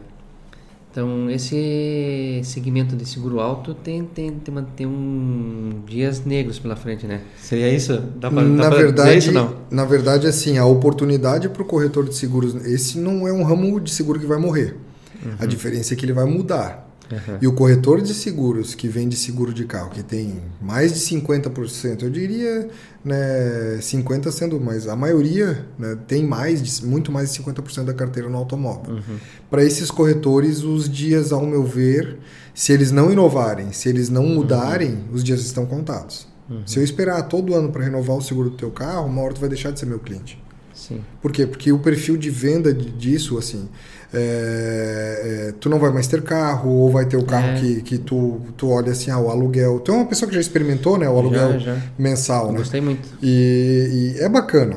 [0.92, 7.06] Então, esse segmento de seguro alto tem, tem, tem, tem um dias negros pela frente,
[7.06, 7.22] né?
[7.38, 7.96] Seria isso?
[8.16, 9.56] Dá pra, na dá verdade, isso, não?
[9.70, 13.80] Na verdade, assim, a oportunidade para o corretor de seguros, esse não é um ramo
[13.80, 14.76] de seguro que vai morrer.
[15.24, 15.32] Uhum.
[15.40, 16.91] A diferença é que ele vai mudar.
[17.10, 17.38] Uhum.
[17.42, 22.02] E o corretor de seguros que vende seguro de carro, que tem mais de 50%,
[22.02, 22.68] eu diria
[23.04, 27.94] né, 50% sendo, mas a maioria né, tem mais, de, muito mais de 50% da
[27.94, 28.94] carteira no automóvel.
[28.94, 29.18] Uhum.
[29.50, 32.18] Para esses corretores, os dias, ao meu ver,
[32.54, 35.04] se eles não inovarem, se eles não mudarem, uhum.
[35.12, 36.26] os dias estão contados.
[36.48, 36.62] Uhum.
[36.66, 39.40] Se eu esperar todo ano para renovar o seguro do teu carro, uma hora tu
[39.40, 40.42] vai deixar de ser meu cliente.
[40.74, 41.00] Sim.
[41.20, 41.46] Por quê?
[41.46, 43.68] Porque o perfil de venda disso, assim,
[44.14, 47.60] é, é, tu não vai mais ter carro, ou vai ter o carro é.
[47.60, 49.80] que, que tu, tu olha assim, ah, o aluguel.
[49.80, 51.08] Tu é uma pessoa que já experimentou, né?
[51.08, 51.82] O aluguel já, já.
[51.98, 52.58] mensal, né?
[52.58, 53.08] Gostei muito.
[53.22, 54.76] E, e, é bacana.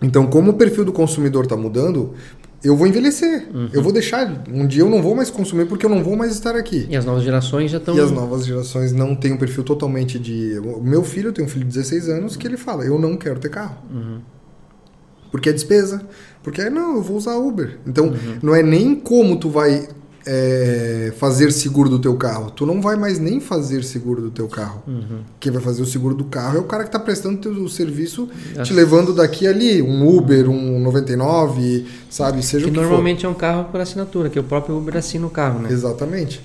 [0.00, 2.14] Então, como o perfil do consumidor está mudando,
[2.62, 3.48] eu vou envelhecer.
[3.52, 3.68] Uhum.
[3.72, 4.44] Eu vou deixar.
[4.48, 6.86] Um dia eu não vou mais consumir porque eu não vou mais estar aqui.
[6.88, 7.96] E as novas gerações já estão.
[7.96, 10.60] E as novas gerações não têm um perfil totalmente de.
[10.80, 13.48] Meu filho tem um filho de 16 anos que ele fala: eu não quero ter
[13.48, 13.78] carro.
[13.90, 14.20] Uhum.
[15.32, 16.02] Porque é despesa.
[16.42, 17.78] Porque, não, eu vou usar Uber.
[17.86, 18.38] Então, uhum.
[18.42, 19.88] não é nem como tu vai
[20.26, 22.50] é, fazer seguro do teu carro.
[22.50, 24.82] Tu não vai mais nem fazer seguro do teu carro.
[24.86, 25.20] Uhum.
[25.40, 28.28] Quem vai fazer o seguro do carro é o cara que está prestando o serviço,
[28.50, 28.62] Nossa.
[28.62, 32.44] te levando daqui ali, um Uber, um 99, sabe?
[32.44, 33.28] Seja que o que normalmente for.
[33.28, 35.72] é um carro por assinatura, que o próprio Uber assina o carro, né?
[35.72, 36.44] Exatamente.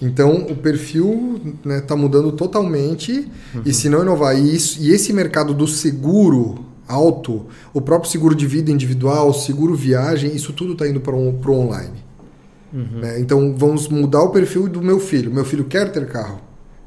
[0.00, 3.62] Então o perfil está né, tá mudando totalmente uhum.
[3.64, 8.34] e se não inovar e, isso, e esse mercado do seguro alto, o próprio seguro
[8.34, 12.04] de vida individual, seguro viagem, isso tudo está indo para o um, online.
[12.72, 13.00] Uhum.
[13.00, 13.20] Né?
[13.20, 15.32] Então vamos mudar o perfil do meu filho.
[15.32, 16.40] Meu filho quer ter carro,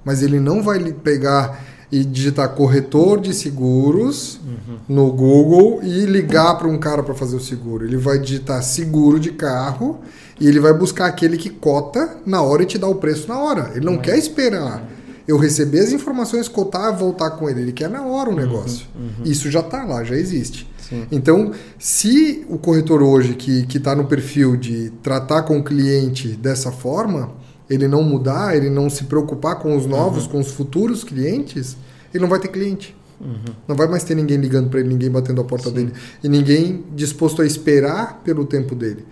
[0.04, 4.78] mas ele não vai pegar e digitar corretor de seguros uhum.
[4.89, 7.86] no Google e ligar para um cara para fazer o seguro.
[7.86, 10.00] Ele vai digitar seguro de carro
[10.39, 13.39] e ele vai buscar aquele que cota na hora e te dá o preço na
[13.39, 13.72] hora.
[13.74, 14.00] Ele não uhum.
[14.00, 14.97] quer esperar
[15.28, 17.61] eu receber as informações, cotar, voltar com ele.
[17.61, 18.88] Ele quer na hora o uhum, negócio.
[18.95, 19.25] Uhum.
[19.25, 20.67] Isso já está lá, já existe.
[20.88, 21.05] Sim.
[21.11, 26.71] Então, se o corretor hoje que está no perfil de tratar com o cliente dessa
[26.71, 27.32] forma,
[27.69, 30.32] ele não mudar, ele não se preocupar com os novos, uhum.
[30.32, 31.75] com os futuros clientes,
[32.13, 32.95] ele não vai ter cliente.
[33.19, 33.53] Uhum.
[33.67, 35.75] Não vai mais ter ninguém ligando para ele, ninguém batendo a porta Sim.
[35.75, 35.93] dele.
[36.23, 39.05] E ninguém disposto a esperar pelo tempo dele.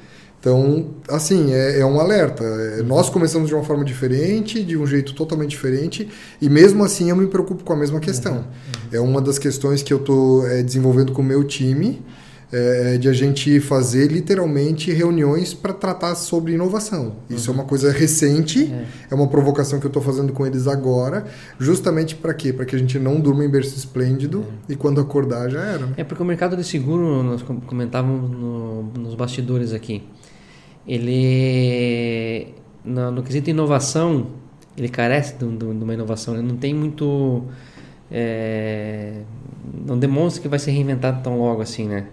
[0.45, 2.43] Então, assim, é, é um alerta.
[2.43, 6.07] É, nós começamos de uma forma diferente, de um jeito totalmente diferente,
[6.39, 8.33] e mesmo assim eu me preocupo com a mesma questão.
[8.33, 8.89] Uhum, uhum.
[8.91, 11.99] É uma das questões que eu estou é, desenvolvendo com o meu time,
[12.53, 17.15] é, é, de a gente fazer literalmente reuniões para tratar sobre inovação.
[17.27, 17.59] Isso é uhum.
[17.59, 21.25] é uma coisa recente, é, é uma provocação que eu estou fazendo com eles agora,
[21.57, 22.53] justamente para quê?
[22.53, 24.73] Para que a gente não durma em berço esplêndido é.
[24.73, 25.87] e quando acordar já era.
[25.87, 25.93] Né?
[25.97, 30.03] É porque o mercado de seguro, nós comentávamos no, nos bastidores aqui,
[30.87, 34.27] ele no, no quesito inovação
[34.77, 37.43] ele carece de, de, de uma inovação ele não tem muito
[38.11, 39.21] é,
[39.85, 42.07] não demonstra que vai ser reinventado tão logo assim né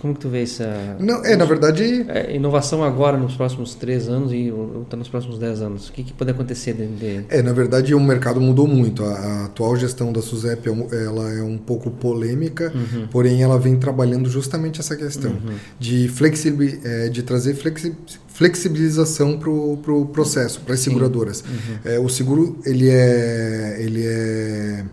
[0.00, 0.96] como que tu vê essa...
[0.98, 2.06] Não, é, na verdade...
[2.08, 4.52] É, inovação agora nos próximos três anos e
[4.88, 5.88] tá nos próximos dez anos.
[5.88, 6.72] O que, que pode acontecer?
[6.72, 7.24] De, de...
[7.28, 9.04] É, na verdade o mercado mudou muito.
[9.04, 13.08] A, a atual gestão da SUSEP é ela é um pouco polêmica, uhum.
[13.08, 15.54] porém ela vem trabalhando justamente essa questão uhum.
[15.78, 17.94] de, flexibil, é, de trazer flexi,
[18.28, 21.42] flexibilização para o pro processo, para as seguradoras.
[21.42, 21.92] Uhum.
[21.92, 23.76] É, o seguro, ele é...
[23.78, 24.84] Ele é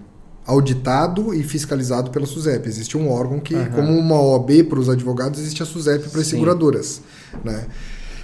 [0.48, 2.68] auditado e fiscalizado pela SUSEP.
[2.68, 3.70] Existe um órgão que, uhum.
[3.72, 7.02] como uma OAB para os advogados, existe a SUSEP para as seguradoras.
[7.44, 7.66] Né?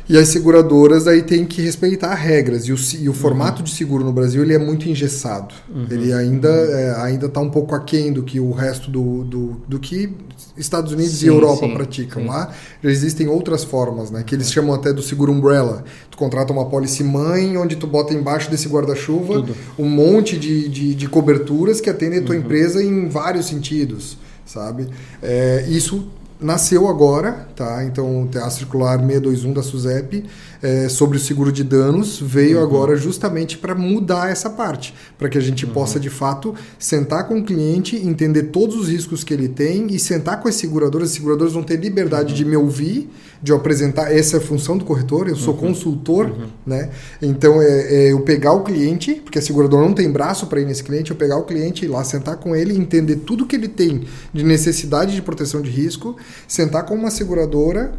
[0.07, 2.67] E as seguradoras aí têm que respeitar regras.
[2.67, 3.17] E o, e o uhum.
[3.17, 5.53] formato de seguro no Brasil ele é muito engessado.
[5.73, 5.87] Uhum.
[5.89, 9.79] Ele ainda é, ainda está um pouco aquém do que o resto do, do, do
[9.79, 10.13] que
[10.57, 12.23] Estados Unidos sim, e Europa sim, praticam.
[12.23, 12.27] Sim.
[12.27, 14.23] Lá já existem outras formas, né?
[14.23, 14.53] Que eles uhum.
[14.53, 15.85] chamam até do seguro umbrella.
[16.11, 19.45] Tu contrata uma policy mãe, onde tu bota embaixo desse guarda-chuva
[19.79, 22.41] um monte de, de, de, coberturas que atendem a tua uhum.
[22.41, 24.87] empresa em vários sentidos, sabe?
[25.21, 26.07] É, isso
[26.43, 27.83] nasceu agora, tá?
[27.83, 30.25] Então a circular 621 da SUSEP
[30.63, 32.63] é, sobre o seguro de danos veio uhum.
[32.63, 35.73] agora justamente para mudar essa parte, para que a gente uhum.
[35.73, 39.99] possa de fato sentar com o cliente, entender todos os riscos que ele tem e
[39.99, 41.09] sentar com as seguradoras.
[41.09, 42.37] As seguradoras vão ter liberdade uhum.
[42.37, 43.09] de me ouvir,
[43.41, 45.27] de eu apresentar essa é a função do corretor.
[45.27, 45.59] Eu sou uhum.
[45.59, 46.47] consultor, uhum.
[46.65, 46.89] né?
[47.21, 50.65] Então é, é, eu pegar o cliente, porque a seguradora não tem braço para ir
[50.65, 53.67] nesse cliente, eu pegar o cliente, ir lá sentar com ele, entender tudo que ele
[53.67, 54.03] tem
[54.33, 56.15] de necessidade de proteção de risco,
[56.47, 57.91] sentar com uma seguradora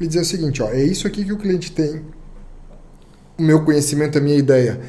[0.00, 2.00] e dizer o seguinte, ó, é isso aqui que o cliente tem,
[3.38, 4.80] o meu conhecimento, a minha ideia,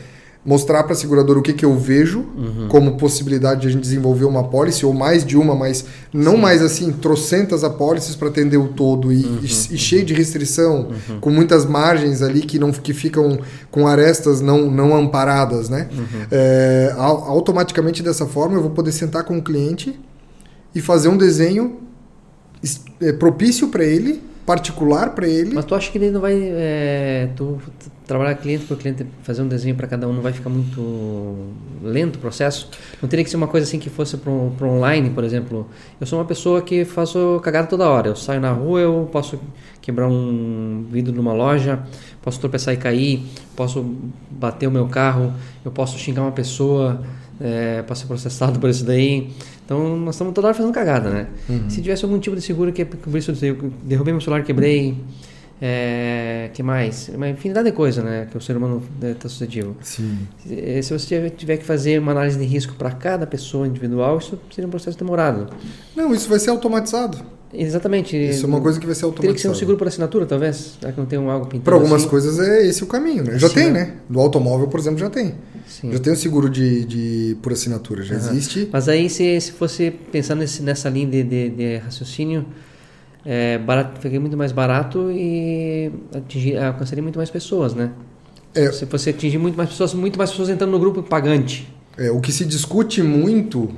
[0.44, 2.68] mostrar para a seguradora o que, que eu vejo uhum.
[2.68, 6.42] como possibilidade de a gente desenvolver uma pólice, ou mais de uma, mas não Sim.
[6.42, 9.40] mais assim, trocentas apólices para atender o todo e, uhum.
[9.42, 11.20] e, e, cheio de restrição, uhum.
[11.20, 13.40] com muitas margens ali que, não, que ficam
[13.70, 15.88] com arestas não, não amparadas, né?
[15.92, 16.26] Uhum.
[16.32, 20.00] É, automaticamente dessa forma eu vou poder sentar com o cliente
[20.74, 21.78] e fazer um desenho
[23.00, 25.54] é, propício para ele, particular para ele.
[25.54, 26.34] Mas tu acha que ele não vai.
[26.36, 27.60] É, tu,
[28.06, 32.18] trabalhar cliente por cliente, fazer um desenho para cada um, não vai ficar muito lento
[32.18, 32.70] o processo?
[33.02, 35.70] Não teria que ser uma coisa assim que fosse para online, por exemplo?
[36.00, 38.10] Eu sou uma pessoa que faço cagada toda hora.
[38.10, 39.40] Eu saio na rua, eu posso
[39.82, 41.80] quebrar um vidro numa loja,
[42.22, 43.24] posso tropeçar e cair,
[43.56, 43.96] posso
[44.30, 45.34] bater o meu carro,
[45.64, 47.02] eu posso xingar uma pessoa
[47.40, 49.32] é, para ser processado por isso daí.
[49.72, 51.28] Então nós estamos toda hora fazendo cagada, né?
[51.48, 51.70] Uhum.
[51.70, 54.98] Se tivesse algum tipo de seguro que por isso eu derrubei meu celular, quebrei,
[55.62, 57.10] é, que mais?
[57.16, 58.28] Uma infinidade de coisa, né?
[58.30, 59.78] Que o ser humano está suscetível.
[59.82, 60.28] Sim.
[60.46, 64.38] Se, se você tiver que fazer uma análise de risco para cada pessoa individual, isso
[64.54, 65.48] seria um processo demorado.
[65.96, 67.20] Não, isso vai ser automatizado.
[67.54, 68.18] Exatamente.
[68.18, 69.22] Isso é uma coisa que vai ser automatizada.
[69.22, 70.78] Teria que ser um seguro por assinatura, talvez?
[70.82, 72.10] Já que não tem um algo pintado Para algumas assim.
[72.10, 73.40] coisas é esse o caminho, né?
[73.40, 73.94] Já Sim, tem, né?
[74.10, 75.36] Do automóvel, por exemplo, já tem.
[75.72, 75.94] Sim.
[75.94, 78.20] Já tem o seguro de, de por assinatura, já uhum.
[78.20, 78.68] existe.
[78.72, 82.46] Mas aí, se, se fosse pensar nesse, nessa linha de, de, de raciocínio,
[83.26, 87.92] é, barato, ficaria muito mais barato e atingir, alcançaria muito mais pessoas, né?
[88.54, 91.74] É, se fosse atingir muito mais pessoas, muito mais pessoas entrando no grupo pagante.
[91.98, 93.72] É, o que se discute muito,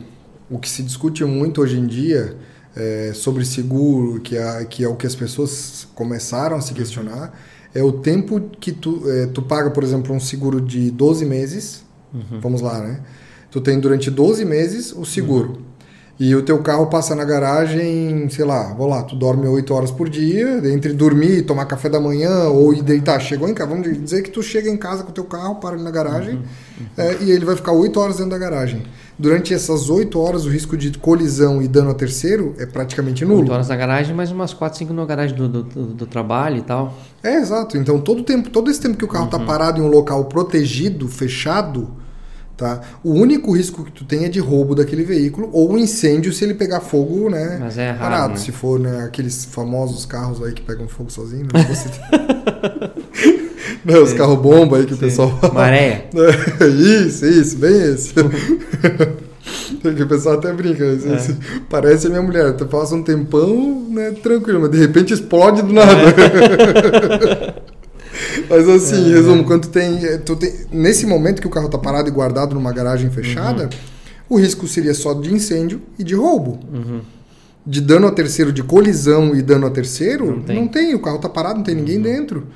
[0.50, 2.36] o que se discute muito hoje em dia
[2.76, 7.38] é, sobre seguro, que é, que é o que as pessoas começaram a se questionar,
[7.74, 11.84] é o tempo que tu, é, tu paga, por exemplo, um seguro de 12 meses.
[12.14, 12.40] Uhum.
[12.40, 13.00] Vamos lá, né?
[13.50, 15.50] Tu tem durante 12 meses o seguro.
[15.50, 15.74] Uhum.
[16.20, 19.92] E o teu carro passa na garagem, sei lá, vou lá, tu dorme 8 horas
[19.92, 24.00] por dia, entre dormir, tomar café da manhã ou ir deitar, chegou em casa, vamos
[24.00, 26.42] dizer que tu chega em casa com o teu carro, para ele na garagem, uhum,
[26.42, 26.86] uhum.
[26.98, 28.84] É, e ele vai ficar 8 horas dentro da garagem.
[29.18, 33.42] Durante essas 8 horas, o risco de colisão e dano a terceiro é praticamente nulo.
[33.42, 36.62] 8 horas na garagem, mais umas 4, 5 na garagem do, do, do, trabalho e
[36.62, 36.98] tal.
[37.22, 37.78] É, exato.
[37.78, 39.46] Então, todo, tempo, todo esse tempo que o carro está uhum.
[39.46, 41.92] parado em um local protegido, fechado,
[42.64, 42.80] Tá?
[43.04, 46.54] O único risco que tu tem é de roubo daquele veículo ou incêndio se ele
[46.54, 47.58] pegar fogo, né?
[47.60, 48.34] Mas é raro, parado.
[48.36, 48.40] Né?
[48.40, 51.46] Se for né, aqueles famosos carros aí que pegam fogo sozinho.
[51.54, 51.60] Né?
[53.84, 54.96] né, os carros bomba aí que Sim.
[54.96, 55.54] o pessoal fala.
[55.54, 56.08] Maré.
[57.06, 58.14] isso, isso, bem esse.
[59.84, 60.86] o pessoal até brinca.
[60.86, 61.36] É.
[61.70, 62.54] Parece a minha mulher.
[62.54, 66.00] Tu passa um tempão, né, tranquilo, mas de repente explode do nada.
[66.00, 67.73] É.
[68.50, 70.52] Mas assim, é, resumo, quando tem, é, tu tem.
[70.72, 73.70] Nesse momento que o carro está parado e guardado numa garagem fechada, uhum.
[74.36, 76.60] o risco seria só de incêndio e de roubo.
[76.72, 77.02] Uhum.
[77.66, 80.56] De dano a terceiro, de colisão e dano a terceiro, não tem.
[80.56, 82.04] Não tem o carro está parado, não tem ninguém uhum.
[82.04, 82.48] dentro.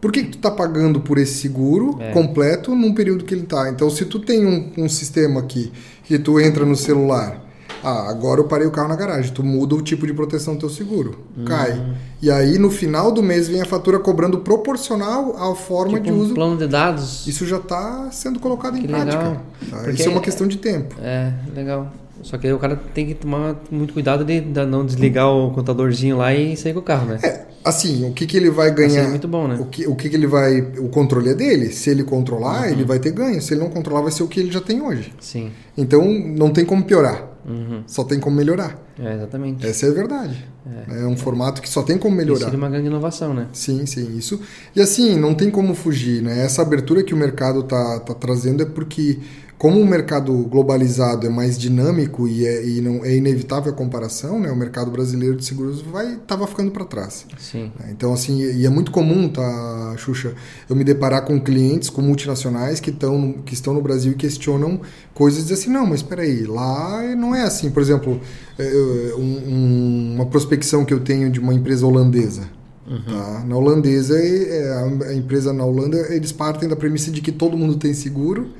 [0.00, 2.12] Por que, que tu está pagando por esse seguro é.
[2.12, 3.70] completo num período que ele está?
[3.70, 5.72] Então, se tu tem um, um sistema aqui
[6.04, 7.45] que tu entra no celular
[7.82, 9.32] ah, agora eu parei o carro na garagem.
[9.32, 11.18] Tu muda o tipo de proteção do teu seguro.
[11.36, 11.44] Uhum.
[11.44, 11.96] Cai.
[12.20, 16.12] E aí no final do mês vem a fatura cobrando proporcional à forma tipo de
[16.12, 16.32] uso.
[16.32, 17.26] Um plano de dados.
[17.26, 19.40] Isso já está sendo colocado que em prática.
[19.70, 19.90] Tá?
[19.90, 20.94] Isso é uma questão de tempo.
[21.00, 21.92] É, legal.
[22.22, 25.52] Só que aí o cara tem que tomar muito cuidado de, de não desligar o
[25.52, 27.20] contadorzinho lá e sair com o carro, né?
[27.22, 29.00] É, assim, o que, que ele vai ganhar?
[29.00, 29.58] Assim é muito bom, né?
[29.60, 30.60] O que, o que, que ele vai.
[30.60, 31.70] O controle é dele.
[31.70, 32.72] Se ele controlar, uhum.
[32.72, 33.40] ele vai ter ganho.
[33.40, 35.12] Se ele não controlar, vai ser o que ele já tem hoje.
[35.20, 35.50] Sim.
[35.76, 37.35] Então não tem como piorar.
[37.46, 37.84] Uhum.
[37.86, 38.76] Só tem como melhorar.
[38.98, 39.64] É, exatamente.
[39.64, 40.48] Essa é a verdade.
[40.66, 41.16] É, é um é.
[41.16, 42.38] formato que só tem como melhorar.
[42.38, 43.46] Isso seria uma grande inovação, né?
[43.52, 44.16] Sim, sim.
[44.16, 44.40] Isso.
[44.74, 46.44] E assim, não tem como fugir, né?
[46.44, 49.20] Essa abertura que o mercado está tá trazendo é porque
[49.58, 54.38] como o mercado globalizado é mais dinâmico e é, e não, é inevitável a comparação,
[54.38, 54.50] né?
[54.50, 57.24] O mercado brasileiro de seguros vai estava ficando para trás.
[57.38, 57.72] Sim.
[57.78, 57.88] Né?
[57.90, 60.34] Então assim, e é muito comum, tá, Xuxa,
[60.68, 64.80] eu me deparar com clientes, com multinacionais que estão que estão no Brasil e questionam
[65.14, 67.70] coisas e dizem assim, não, mas espera aí, lá não é assim.
[67.70, 68.20] Por exemplo,
[68.58, 72.42] é, um, uma prospecção que eu tenho de uma empresa holandesa.
[72.86, 73.02] Uhum.
[73.02, 73.44] Tá?
[73.46, 77.76] Na holandesa, é, a empresa na Holanda, eles partem da premissa de que todo mundo
[77.76, 78.50] tem seguro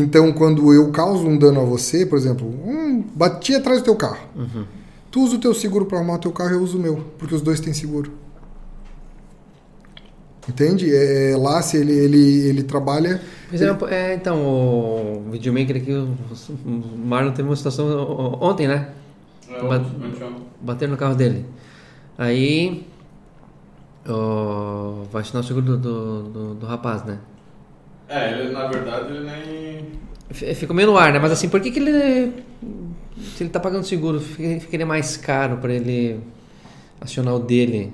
[0.00, 3.96] então, quando eu causo um dano a você, por exemplo, um, bati atrás do teu
[3.96, 4.26] carro.
[4.34, 4.64] Uhum.
[5.10, 7.34] Tu usa o teu seguro para arrumar o teu carro, eu uso o meu, porque
[7.34, 8.12] os dois têm seguro.
[10.48, 10.94] Entende?
[10.94, 13.20] É, é lá se ele, ele, ele trabalha.
[13.50, 13.70] Mas ele...
[13.70, 16.16] É, é, então, o videomaker aqui, o
[16.98, 17.86] Marlon teve uma situação
[18.40, 18.90] ontem, né?
[19.48, 19.86] É, Bat,
[20.60, 21.46] bater no carro dele.
[22.18, 22.86] Aí.
[24.06, 27.18] Oh, vai assinar o seguro do, do, do, do rapaz, né?
[28.08, 30.54] É, ele, na verdade ele nem.
[30.54, 31.18] Ficou meio no ar, né?
[31.18, 32.32] Mas assim, por que, que ele.
[33.36, 36.20] Se ele tá pagando seguro, ficaria mais caro para ele
[37.00, 37.92] acionar o dele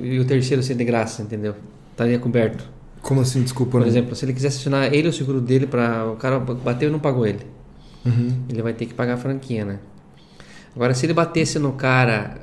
[0.00, 1.54] e o terceiro ser de graça, entendeu?
[1.92, 2.68] Estaria coberto.
[3.00, 3.42] Como assim?
[3.42, 3.72] Desculpa.
[3.72, 3.86] Por não.
[3.86, 6.98] exemplo, se ele quisesse acionar ele o seguro dele para o cara bateu e não
[6.98, 7.46] pagou ele,
[8.04, 8.42] uhum.
[8.48, 9.78] ele vai ter que pagar a franquia, né?
[10.74, 12.38] Agora, se ele batesse no cara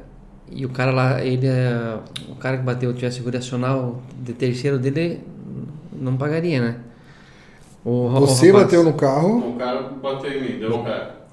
[0.49, 1.99] e o cara lá, ele, é,
[2.29, 5.21] o cara que bateu tivesse seguro acional de terceiro dele,
[6.03, 6.75] não pagaria, né?
[7.85, 9.49] O, Você o bateu no carro?
[9.49, 11.23] O cara bateu em mim, deu um pé.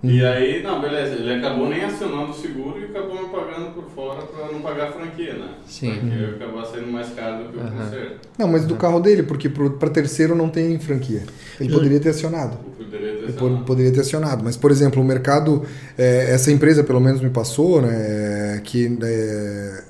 [0.00, 3.84] E aí, não, beleza, ele acabou nem acionando o seguro e acabou me pagando por
[3.90, 5.48] fora para não pagar a franquia, né?
[5.66, 5.92] Sim.
[5.92, 6.34] Porque uhum.
[6.36, 7.70] acabou sendo mais caro do que o uhum.
[7.70, 8.28] conserto.
[8.38, 11.24] Não, mas do carro dele, porque para terceiro não tem franquia.
[11.60, 12.58] Ele poderia ter acionado.
[12.78, 13.56] Poderia ter acionado.
[13.56, 14.44] Ele poderia ter acionado.
[14.44, 15.64] Mas, por exemplo, o mercado,
[15.98, 19.84] é, essa empresa pelo menos me passou, né, que é,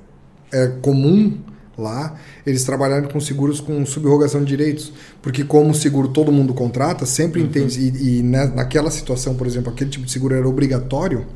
[0.52, 1.38] é comum
[1.78, 4.92] lá, eles trabalharam com seguros com subrogação de direitos,
[5.22, 7.46] porque como seguro todo mundo contrata, sempre uhum.
[7.46, 11.26] entende, e, e na, naquela situação, por exemplo, aquele tipo de seguro era obrigatório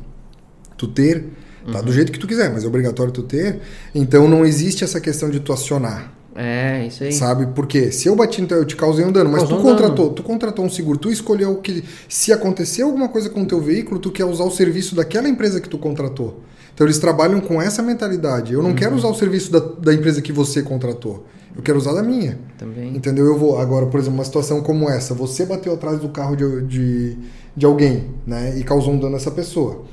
[0.77, 1.25] tu ter,
[1.71, 1.85] tá uhum.
[1.85, 3.59] do jeito que tu quiser, mas é obrigatório tu ter,
[3.95, 6.13] então não existe essa questão de tu acionar.
[6.35, 7.11] É, isso aí.
[7.11, 7.47] Sabe?
[7.53, 10.15] Porque se eu bati, então eu te causei um dano, mas Causou tu contratou, dano.
[10.15, 13.99] tu contratou um seguro, tu escolheu que se acontecer alguma coisa com o teu veículo,
[13.99, 16.41] tu quer usar o serviço daquela empresa que tu contratou.
[16.73, 18.53] Então eles trabalham com essa mentalidade.
[18.53, 18.75] Eu não uhum.
[18.75, 21.25] quero usar o serviço da, da empresa que você contratou.
[21.55, 22.39] Eu quero usar da minha.
[22.57, 22.95] Também.
[22.95, 23.25] Entendeu?
[23.25, 23.59] Eu vou.
[23.59, 27.17] Agora, por exemplo, uma situação como essa, você bateu atrás do carro de, de,
[27.55, 28.57] de alguém, né?
[28.57, 29.83] E causou um dano a essa pessoa.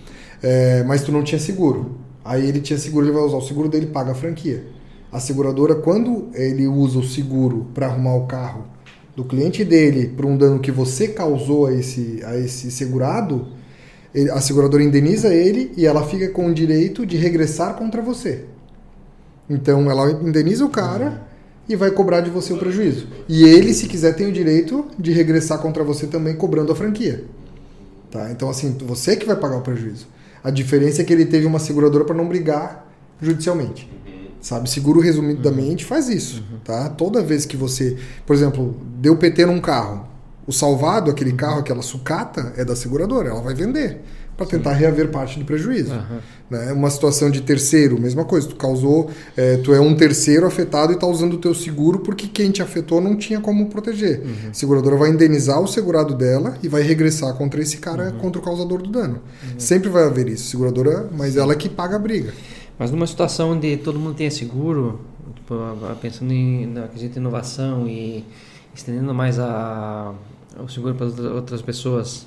[0.42, 1.96] É, mas tu não tinha seguro.
[2.24, 4.64] Aí ele tinha seguro, ele vai usar o seguro dele, paga a franquia.
[5.12, 8.64] A seguradora, quando ele usa o seguro para arrumar o carro
[9.16, 13.48] do cliente dele por um dano que você causou a esse, a esse segurado,
[14.32, 18.44] a seguradora indeniza ele e ela fica com o direito de regressar contra você.
[19.48, 21.22] Então ela indeniza o cara
[21.68, 23.06] e vai cobrar de você o prejuízo.
[23.28, 27.24] E ele, se quiser, tem o direito de regressar contra você também cobrando a franquia.
[28.10, 28.30] Tá?
[28.30, 30.08] Então assim, você que vai pagar o prejuízo.
[30.42, 33.88] A diferença é que ele teve uma seguradora para não brigar judicialmente.
[34.40, 36.88] Sabe, seguro resumidamente faz isso, tá?
[36.88, 40.08] Toda vez que você, por exemplo, deu PT num carro,
[40.50, 44.00] o salvado, aquele carro, aquela sucata, é da seguradora, ela vai vender
[44.36, 45.92] para tentar reaver parte do prejuízo.
[45.92, 46.18] Uhum.
[46.48, 46.72] Né?
[46.72, 48.48] Uma situação de terceiro, mesma coisa.
[48.48, 52.26] Tu causou, é, tu é um terceiro afetado e está usando o teu seguro porque
[52.26, 54.20] quem te afetou não tinha como proteger.
[54.20, 54.50] Uhum.
[54.50, 58.18] A seguradora vai indenizar o segurado dela e vai regressar contra esse cara, uhum.
[58.18, 59.20] contra o causador do dano.
[59.42, 59.60] Uhum.
[59.60, 62.32] Sempre vai haver isso, seguradora, mas ela é que paga a briga.
[62.78, 65.00] Mas numa situação onde todo mundo tenha seguro,
[65.36, 65.54] tipo,
[66.00, 68.24] pensando em, na de inovação e
[68.74, 70.14] estendendo mais a
[70.62, 72.26] o seguro para outras pessoas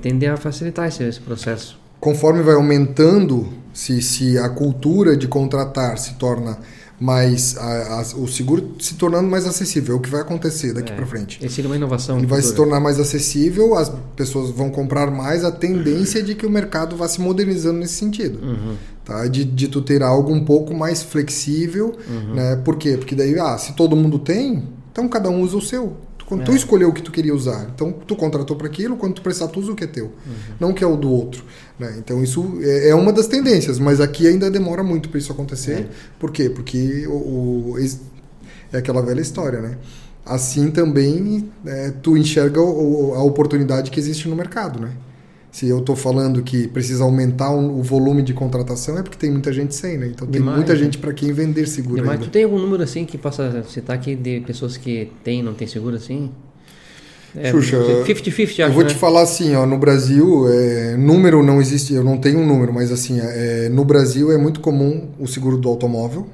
[0.00, 1.78] tende a facilitar esse, esse processo.
[1.98, 6.58] Conforme vai aumentando, se, se a cultura de contratar se torna
[7.00, 10.92] mais a, a, o seguro se tornando mais acessível, é o que vai acontecer daqui
[10.92, 11.38] é, para frente.
[11.42, 12.18] Esse é uma inovação.
[12.18, 16.34] Ele vai se tornar mais acessível, as pessoas vão comprar mais, a tendência é de
[16.34, 18.38] que o mercado vá se modernizando nesse sentido.
[18.42, 18.76] Uhum.
[19.02, 19.26] Tá?
[19.26, 22.34] De, de tu ter algo um pouco mais flexível, uhum.
[22.34, 22.56] né?
[22.56, 22.98] Por quê?
[22.98, 24.62] Porque daí, ah, se todo mundo tem,
[24.92, 25.96] então cada um usa o seu.
[26.30, 26.44] Quando é.
[26.44, 29.48] tu escolheu o que tu queria usar, então tu contratou para aquilo, quando tu precisar,
[29.48, 30.54] tu usa o que é teu, uhum.
[30.60, 31.44] não o que é o do outro.
[31.76, 31.96] Né?
[31.98, 35.72] Então isso é, é, uma das tendências, mas aqui ainda demora muito para isso acontecer.
[35.72, 35.88] É.
[36.20, 36.48] Por quê?
[36.48, 37.74] Porque o, o,
[38.72, 39.76] é aquela velha história, né?
[40.24, 44.92] Assim também é, tu enxerga o, a oportunidade que existe no mercado, né?
[45.50, 49.52] Se eu estou falando que precisa aumentar o volume de contratação, é porque tem muita
[49.52, 50.06] gente sem, né?
[50.06, 50.78] Então tem muita né?
[50.78, 52.04] gente para quem vender seguro.
[52.04, 55.54] Mas tu tem algum número assim que possa citar aqui de pessoas que têm não
[55.54, 56.30] tem seguro assim?
[57.36, 58.88] É, 50-50, Eu vou né?
[58.88, 62.72] te falar assim, ó, no Brasil, é, número não existe, eu não tenho um número,
[62.72, 66.26] mas assim, é, no Brasil é muito comum o seguro do automóvel,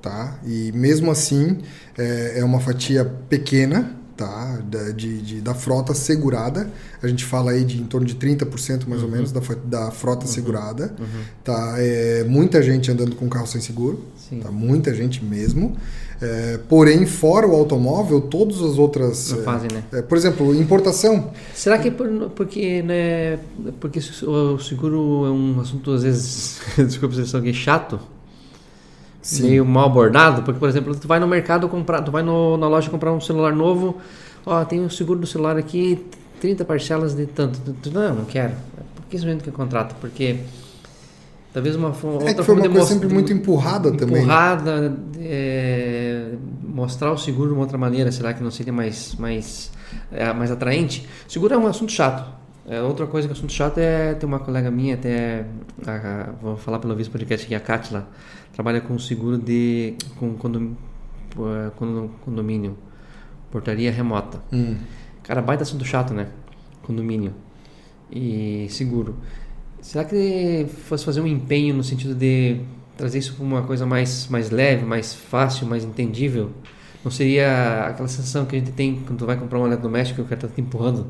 [0.00, 0.38] tá?
[0.46, 1.58] E mesmo assim,
[1.98, 4.60] é, é uma fatia pequena, tá?
[4.68, 6.70] Da, de, de, da frota segurada.
[7.02, 9.08] A gente fala aí de em torno de 30% mais uhum.
[9.08, 10.32] ou menos da, da frota uhum.
[10.32, 10.94] segurada.
[10.98, 11.22] Uhum.
[11.42, 11.74] Tá?
[11.78, 14.04] É, muita gente andando com carro sem seguro.
[14.16, 14.40] Sim.
[14.40, 14.50] Tá?
[14.50, 15.76] Muita gente mesmo.
[16.20, 19.30] É, porém, fora o automóvel, todas as outras.
[19.32, 19.82] Não fazem, né?
[19.92, 21.32] É, por exemplo, importação.
[21.54, 23.38] Será que é por, porque, né,
[23.80, 28.13] porque o seguro é um assunto, às vezes, desculpa se eu chato?
[29.24, 29.48] Sim.
[29.48, 32.68] meio mal abordado, porque, por exemplo, tu vai no mercado comprar, tu vai no, na
[32.68, 33.96] loja comprar um celular novo,
[34.44, 36.04] ó, tem o um seguro do celular aqui,
[36.40, 37.58] 30 parcelas de tanto.
[37.82, 38.52] Tu, não, não quero.
[38.94, 39.94] Por que simplesmente que contrata?
[39.98, 40.40] Porque
[41.54, 44.22] Talvez uma outra é que foi uma coisa sempre muito empurrada, empurrada também.
[44.22, 46.32] Empurrada, é,
[46.62, 49.70] mostrar o seguro de uma outra maneira, será que não seria mais, mais,
[50.10, 51.08] é, mais atraente?
[51.28, 52.28] Seguro é um assunto chato.
[52.66, 55.44] É, outra coisa que é assunto chato é ter uma colega minha, até
[55.86, 58.08] a, a, vou falar pelo visto podcast aqui, a Katla,
[58.52, 60.74] trabalha com seguro de com condom,
[62.24, 62.76] condomínio,
[63.50, 64.40] portaria remota.
[64.52, 64.76] Hum.
[65.22, 66.28] Cara, baita assunto chato, né?
[66.82, 67.34] Condomínio
[68.10, 69.16] e seguro.
[69.82, 72.60] Será que fosse fazer um empenho no sentido de
[72.96, 76.50] trazer isso para uma coisa mais, mais leve, mais fácil, mais entendível?
[77.04, 80.22] Não seria aquela sensação que a gente tem quando tu vai comprar um eletrodoméstico e
[80.22, 81.06] o cara está te empurrando?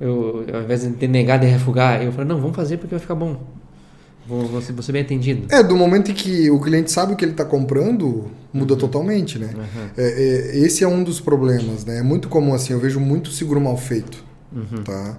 [0.00, 3.00] Eu, ao invés de ter negado e refugar, eu falei, não, vamos fazer porque vai
[3.00, 3.38] ficar bom.
[4.26, 5.52] Vou, vou, ser, vou ser bem atendido.
[5.52, 8.78] É, do momento em que o cliente sabe o que ele está comprando, muda uhum.
[8.78, 9.50] totalmente, né?
[9.54, 9.88] Uhum.
[9.96, 11.98] É, é, esse é um dos problemas, né?
[11.98, 14.84] É muito comum assim, eu vejo muito seguro mal feito, uhum.
[14.84, 15.18] tá?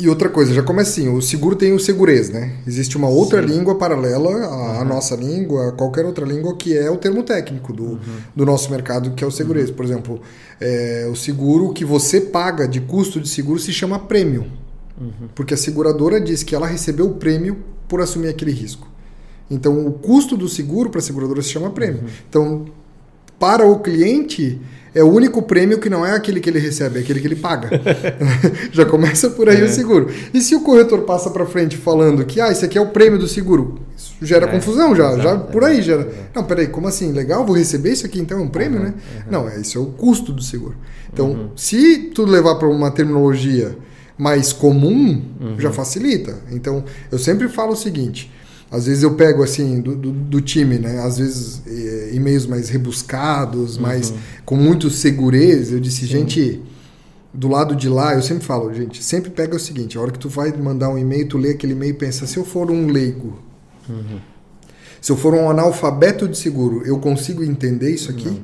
[0.00, 2.52] E outra coisa, já começa assim, o seguro tem o segurez, né?
[2.64, 3.48] Existe uma outra Sim.
[3.48, 4.84] língua paralela à, uhum.
[4.84, 7.98] nossa língua, a qualquer outra língua, que é o termo técnico do, uhum.
[8.34, 9.70] do nosso mercado, que é o segurez.
[9.70, 9.74] Uhum.
[9.74, 10.20] Por exemplo,
[10.60, 14.46] é, o seguro que você paga de custo de seguro se chama prêmio.
[15.00, 15.28] Uhum.
[15.34, 17.56] Porque a seguradora diz que ela recebeu o prêmio
[17.88, 18.88] por assumir aquele risco.
[19.50, 22.02] Então, o custo do seguro para a seguradora se chama prêmio.
[22.02, 22.08] Uhum.
[22.28, 22.66] Então,
[23.36, 24.60] para o cliente
[24.94, 27.36] é o único prêmio que não é aquele que ele recebe, é aquele que ele
[27.36, 27.70] paga.
[28.72, 29.64] Já começa por aí é.
[29.64, 30.10] o seguro.
[30.32, 33.18] E se o corretor passa para frente falando que ah, esse aqui é o prêmio
[33.18, 34.48] do seguro, isso gera é.
[34.50, 35.22] confusão já, Exato.
[35.22, 36.02] já por aí gera.
[36.02, 36.26] É.
[36.34, 37.12] Não, peraí, como assim?
[37.12, 38.84] Legal, vou receber isso aqui então é um prêmio, uhum.
[38.86, 38.94] né?
[39.26, 39.32] Uhum.
[39.32, 40.76] Não, é, isso é o custo do seguro.
[41.12, 41.50] Então, uhum.
[41.56, 43.76] se tu levar para uma terminologia
[44.16, 45.22] mais comum,
[45.58, 46.38] já facilita.
[46.50, 48.30] Então, eu sempre falo o seguinte,
[48.70, 51.00] às vezes eu pego assim do, do, do time, né?
[51.00, 53.82] Às vezes é, e-mails mais rebuscados, uhum.
[53.82, 54.12] mais
[54.44, 55.72] com muito segurança.
[55.72, 56.06] Eu disse, Sim.
[56.06, 56.62] gente,
[57.32, 60.18] do lado de lá, eu sempre falo, gente, sempre pega o seguinte: a hora que
[60.18, 62.88] tu vai mandar um e-mail, tu lê aquele e-mail e pensa, se eu for um
[62.88, 63.38] leigo,
[63.88, 64.20] uhum.
[65.00, 68.42] se eu for um analfabeto de seguro, eu consigo entender isso aqui?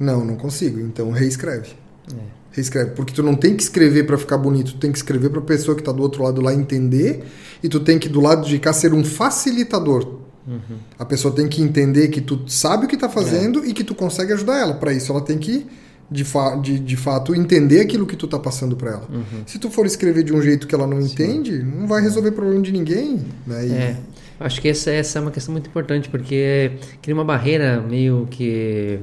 [0.00, 0.80] Não, não, não consigo.
[0.80, 1.72] Então reescreve.
[2.10, 2.90] É reescreve.
[2.92, 5.44] Porque tu não tem que escrever para ficar bonito, tu tem que escrever para a
[5.44, 7.24] pessoa que está do outro lado lá entender
[7.62, 10.18] e tu tem que do lado de cá ser um facilitador.
[10.46, 10.78] Uhum.
[10.98, 13.68] A pessoa tem que entender que tu sabe o que está fazendo é.
[13.68, 14.74] e que tu consegue ajudar ela.
[14.74, 15.66] Para isso ela tem que
[16.10, 19.08] de, fa de, de fato entender aquilo que tu está passando para ela.
[19.10, 19.42] Uhum.
[19.46, 21.12] Se tu for escrever de um jeito que ela não Sim.
[21.12, 23.20] entende, não vai resolver problema de ninguém.
[23.46, 23.66] Né?
[23.66, 23.72] E...
[23.72, 23.96] É.
[24.40, 26.70] Acho que essa, essa é uma questão muito importante, porque
[27.02, 29.00] cria uma barreira meio que.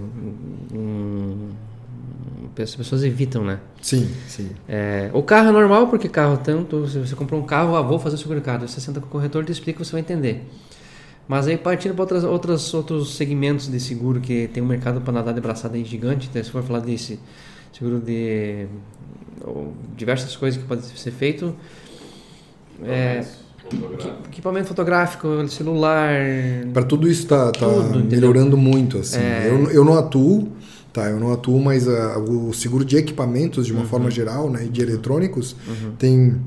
[0.73, 1.49] Um,
[2.63, 3.59] as pessoas evitam, né?
[3.81, 4.49] Sim, sim.
[4.67, 7.99] É, o carro é normal, porque carro tanto, se você comprou um carro, ah, vou
[7.99, 8.67] fazer o seguro de carro.
[8.67, 10.47] Você senta com o corretor e te explica, você vai entender.
[11.27, 15.11] Mas aí partindo para outras, outras, outros segmentos de seguro que tem um mercado para
[15.11, 17.19] nadar de braçada aí gigante, então, se for falar desse
[17.73, 18.67] seguro de
[19.43, 21.55] ou, diversas coisas que podem ser feito,
[22.83, 23.25] é,
[24.27, 26.13] equipamento fotográfico, celular.
[26.73, 28.99] Para tudo isso está tá, tá melhorando muito.
[28.99, 29.19] Assim.
[29.19, 29.47] É...
[29.49, 30.51] Eu, eu não atuo,
[30.95, 33.87] Tá, eu não atuo, mas uh, o seguro de equipamentos, de uma uhum.
[33.87, 35.91] forma geral, né, de eletrônicos, uhum.
[35.99, 36.41] tem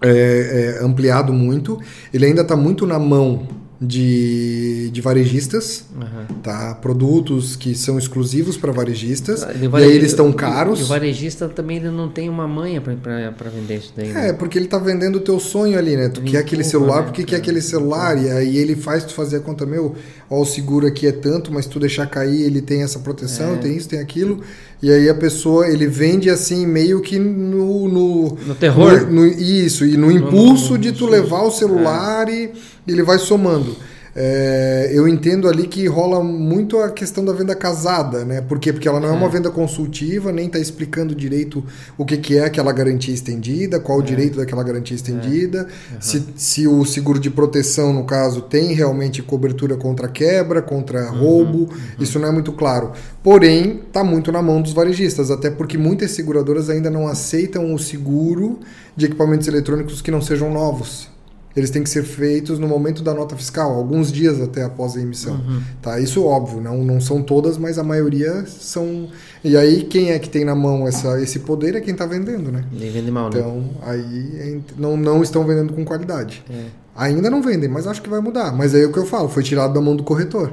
[0.00, 1.78] é, é, ampliado muito.
[2.10, 3.46] Ele ainda está muito na mão
[3.80, 6.34] de, de varejistas, uhum.
[6.42, 6.74] tá?
[6.74, 9.42] Produtos que são exclusivos para varejistas.
[9.42, 10.80] e aí eles estão caros.
[10.80, 14.08] E o varejista também não tem uma manha para vender isso daí.
[14.08, 14.30] Né?
[14.30, 16.08] É, porque ele está vendendo o teu sonho ali, né?
[16.08, 17.02] Tu quer aquele celular, né?
[17.04, 18.20] porque quer aquele celular?
[18.20, 19.94] E aí ele faz tu fazer a conta, meu,
[20.28, 23.56] ó, o seguro aqui é tanto, mas tu deixar cair, ele tem essa proteção, é.
[23.58, 24.42] tem isso, tem aquilo.
[24.80, 27.88] E aí a pessoa, ele vende assim, meio que no...
[27.88, 29.06] No, no terror?
[29.06, 32.32] No, no, isso, e no impulso de tu levar o celular é.
[32.32, 32.52] e
[32.86, 33.76] ele vai somando.
[34.14, 38.40] É, eu entendo ali que rola muito a questão da venda casada, né?
[38.40, 38.72] Por quê?
[38.72, 41.64] Porque ela não é, é uma venda consultiva, nem está explicando direito
[41.96, 44.02] o que, que é aquela garantia estendida, qual é.
[44.02, 46.00] o direito daquela garantia estendida, uhum.
[46.00, 51.18] se, se o seguro de proteção, no caso, tem realmente cobertura contra quebra, contra uhum.
[51.18, 51.68] roubo, uhum.
[52.00, 52.92] isso não é muito claro.
[53.22, 57.78] Porém, está muito na mão dos varejistas, até porque muitas seguradoras ainda não aceitam o
[57.78, 58.58] seguro
[58.96, 61.17] de equipamentos eletrônicos que não sejam novos
[61.58, 65.00] eles têm que ser feitos no momento da nota fiscal, alguns dias até após a
[65.00, 65.34] emissão.
[65.34, 65.60] Uhum.
[65.82, 65.98] Tá?
[65.98, 69.08] Isso óbvio, não, não são todas, mas a maioria são.
[69.42, 72.52] E aí quem é que tem na mão essa, esse poder é quem está vendendo,
[72.52, 72.64] né?
[72.72, 73.38] Nem vende mal, né?
[73.38, 76.44] Então, aí não, não estão vendendo com qualidade.
[76.48, 76.66] É.
[76.96, 78.52] Ainda não vendem, mas acho que vai mudar.
[78.52, 80.52] Mas aí é o que eu falo, foi tirado da mão do corretor.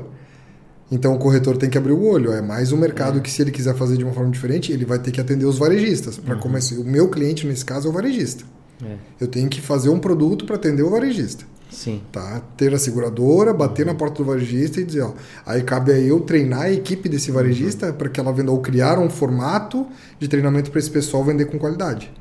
[0.91, 2.31] Então o corretor tem que abrir o olho.
[2.31, 3.21] É mais um mercado é.
[3.21, 5.57] que, se ele quiser fazer de uma forma diferente, ele vai ter que atender os
[5.57, 6.17] varejistas.
[6.17, 6.41] Para uhum.
[6.41, 8.43] começar, o meu cliente, nesse caso, é o varejista.
[8.83, 8.95] É.
[9.19, 11.45] Eu tenho que fazer um produto para atender o varejista.
[11.69, 12.01] Sim.
[12.11, 12.41] Tá?
[12.55, 15.13] Ter a seguradora, bater na porta do varejista e dizer, ó,
[15.45, 17.93] aí cabe a eu treinar a equipe desse varejista uhum.
[17.93, 19.85] para que ela venda ou criar um formato
[20.19, 22.11] de treinamento para esse pessoal vender com qualidade.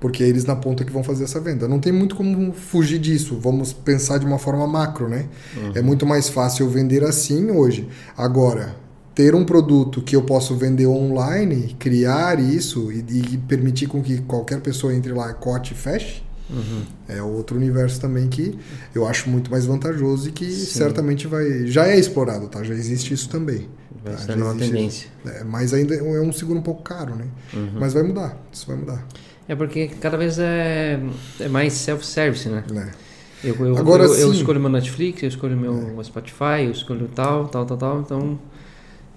[0.00, 1.66] porque é eles na ponta que vão fazer essa venda.
[1.66, 3.38] Não tem muito como fugir disso.
[3.40, 5.26] Vamos pensar de uma forma macro, né?
[5.56, 5.72] Uhum.
[5.74, 7.88] É muito mais fácil eu vender assim hoje.
[8.16, 8.76] Agora,
[9.16, 14.18] ter um produto que eu posso vender online, criar isso e, e permitir com que
[14.18, 16.82] qualquer pessoa entre lá, cote e feche, uhum.
[17.08, 18.56] é outro universo também que
[18.94, 20.66] eu acho muito mais vantajoso e que Sim.
[20.66, 22.62] certamente vai já é explorado, tá?
[22.62, 23.66] Já existe isso também.
[24.04, 24.18] Vai tá?
[24.18, 25.08] ser uma tendência.
[25.24, 27.24] É, mas ainda é um seguro um pouco caro, né?
[27.54, 27.70] Uhum.
[27.80, 29.02] Mas vai mudar, isso vai mudar.
[29.48, 31.00] É porque cada vez é,
[31.40, 32.62] é mais self-service, né?
[32.70, 33.06] É.
[33.48, 36.04] Eu, eu, Agora, eu, eu, escolho meu Netflix, eu escolho meu é.
[36.04, 38.00] Spotify, eu escolho tal, tal, tal, tal.
[38.00, 38.38] Então,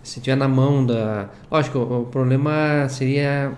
[0.03, 1.29] se tiver na mão da.
[1.51, 3.51] Lógico, o problema seria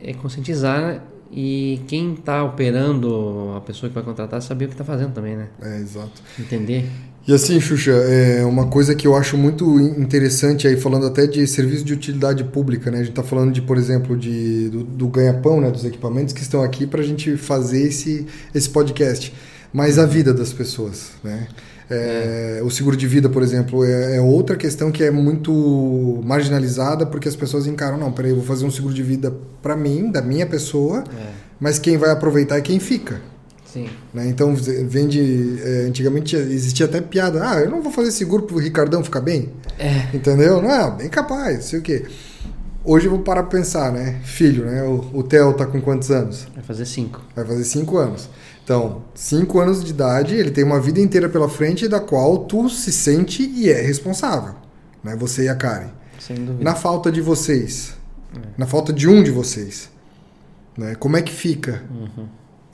[0.00, 1.00] é conscientizar né?
[1.30, 5.36] e quem está operando, a pessoa que vai contratar, saber o que está fazendo também,
[5.36, 5.48] né?
[5.62, 6.22] É, exato.
[6.38, 6.84] Entender.
[7.26, 11.46] E assim, Xuxa, é uma coisa que eu acho muito interessante aí, falando até de
[11.46, 12.98] serviço de utilidade pública, né?
[12.98, 15.70] A gente está falando de, por exemplo, de, do, do ganha-pão, né?
[15.70, 19.32] Dos equipamentos que estão aqui para a gente fazer esse, esse podcast.
[19.72, 21.46] Mas a vida das pessoas, né?
[21.92, 22.62] É, é.
[22.62, 27.28] O seguro de vida, por exemplo, é, é, outra questão que é muito marginalizada porque
[27.28, 30.22] as pessoas encaram, não, peraí, eu vou fazer um seguro de vida para mim, da
[30.22, 31.30] minha pessoa, é.
[31.60, 33.20] mas quem vai aproveitar é quem fica.
[33.72, 33.88] Sim.
[34.12, 34.28] Né?
[34.28, 35.58] Então, vende.
[35.64, 37.48] É, antigamente existia até piada.
[37.48, 39.48] Ah, eu não vou fazer seguro pro Ricardão ficar bem.
[39.78, 40.14] É.
[40.14, 40.60] Entendeu?
[40.60, 42.04] Não, bem capaz, sei o quê.
[42.84, 44.20] Hoje eu vou parar pra pensar, né?
[44.24, 44.82] Filho, né?
[44.82, 46.46] O, o Theo tá com quantos anos?
[46.54, 47.22] Vai fazer cinco.
[47.34, 48.28] Vai fazer cinco anos.
[48.64, 52.68] Então, cinco anos de idade, ele tem uma vida inteira pela frente da qual tu
[52.68, 54.54] se sente e é responsável.
[55.02, 55.16] Né?
[55.16, 55.90] Você e a Karen.
[56.18, 56.62] Sem dúvida.
[56.62, 57.94] Na falta de vocês,
[58.34, 58.40] é.
[58.56, 59.90] na falta de um de vocês,
[60.78, 60.94] né?
[60.94, 61.82] como é que fica?
[61.90, 62.26] Uhum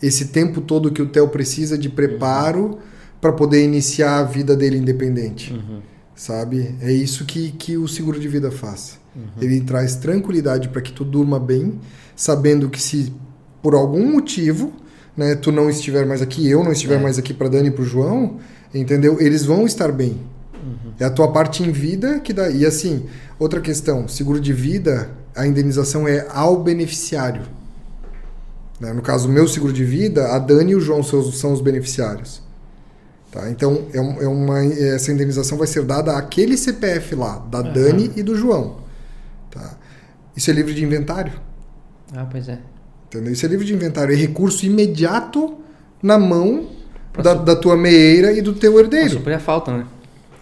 [0.03, 2.79] esse tempo todo que o Theo precisa de preparo uhum.
[3.21, 5.53] para poder iniciar a vida dele independente.
[5.53, 5.81] Uhum.
[6.15, 6.75] Sabe?
[6.81, 8.99] É isso que, que o seguro de vida faz.
[9.15, 9.23] Uhum.
[9.41, 11.79] Ele traz tranquilidade para que tu durma bem,
[12.15, 13.13] sabendo que se
[13.63, 14.73] por algum motivo
[15.19, 17.03] né, tu não estiver mais aqui, eu não estiver é.
[17.03, 18.39] mais aqui para Dani e para o João,
[18.73, 19.21] entendeu?
[19.21, 20.21] Eles vão estar bem.
[20.55, 20.93] Uhum.
[21.01, 22.49] É a tua parte em vida que dá.
[22.49, 23.05] E assim,
[23.37, 27.43] outra questão: seguro de vida, a indenização é ao beneficiário.
[28.79, 28.93] Né?
[28.93, 32.41] No caso, meu seguro de vida, a Dani e o João são, são os beneficiários.
[33.33, 33.51] Tá?
[33.51, 37.73] Então, é, é uma, essa indenização vai ser dada àquele CPF lá, da uhum.
[37.73, 38.77] Dani e do João.
[39.51, 39.77] Tá?
[40.37, 41.33] Isso é livre de inventário.
[42.15, 42.61] Ah, pois é.
[43.09, 43.33] Entendeu?
[43.33, 44.15] Isso é livre de inventário.
[44.15, 45.59] É recurso imediato
[46.03, 46.69] na mão
[47.21, 49.09] da, da, tua meeira e do teu herdeiro.
[49.09, 49.87] Pra suprir a falta, né?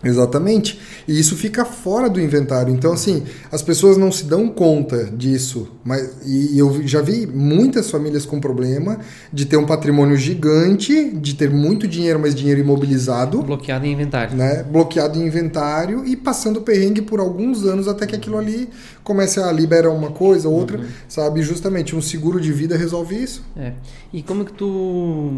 [0.04, 0.78] Exatamente.
[1.08, 2.72] E isso fica fora do inventário.
[2.72, 5.68] Então, assim, as pessoas não se dão conta disso.
[5.84, 8.98] Mas, e eu já vi muitas famílias com problema
[9.32, 13.42] de ter um patrimônio gigante, de ter muito dinheiro, mas dinheiro imobilizado.
[13.42, 14.36] Bloqueado em inventário.
[14.36, 14.62] Né?
[14.62, 18.68] Bloqueado em inventário e passando perrengue por alguns anos até que aquilo ali
[19.02, 20.86] comece a liberar uma coisa, outra, uhum.
[21.08, 21.42] sabe?
[21.42, 23.44] Justamente um seguro de vida resolve isso.
[23.56, 23.72] É.
[24.12, 25.30] E como que tu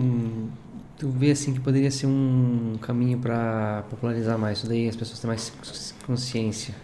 [0.99, 5.21] tu vê assim que poderia ser um caminho para popularizar mais isso daí, as pessoas
[5.21, 6.75] terem mais consciência?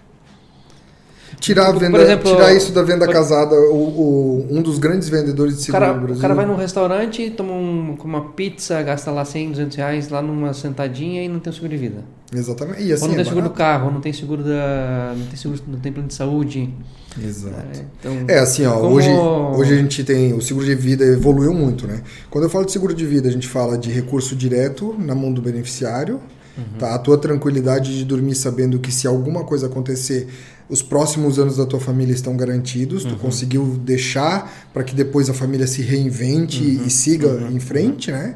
[1.40, 5.56] Tirar, a venda, exemplo, tirar isso da venda casada, o, o, um dos grandes vendedores
[5.56, 6.19] de seguro cara, no Brasil.
[6.19, 10.23] O cara vai num restaurante, toma um, uma pizza, gasta lá 100, 200 reais lá
[10.23, 12.05] numa sentadinha e não tem seguro de vida.
[12.32, 12.82] Exatamente.
[12.82, 15.15] E assim, ou não é tem seguro do carro, ou não tem seguro da.
[15.16, 16.74] não tem seguro, não tem plano de saúde.
[17.23, 17.55] Exato.
[17.56, 18.97] É, então, é assim, ó, como...
[18.97, 20.32] hoje, hoje a gente tem.
[20.32, 22.02] O seguro de vida evoluiu muito, né?
[22.31, 25.32] Quando eu falo de seguro de vida, a gente fala de recurso direto na mão
[25.32, 26.20] do beneficiário.
[26.56, 26.78] Uhum.
[26.78, 26.94] Tá?
[26.94, 30.28] A tua tranquilidade de dormir sabendo que se alguma coisa acontecer,
[30.69, 33.11] os próximos anos da tua família estão garantidos, uhum.
[33.11, 36.86] tu conseguiu deixar para que depois a família se reinvente uhum.
[36.86, 37.51] e siga uhum.
[37.51, 38.35] em frente, né?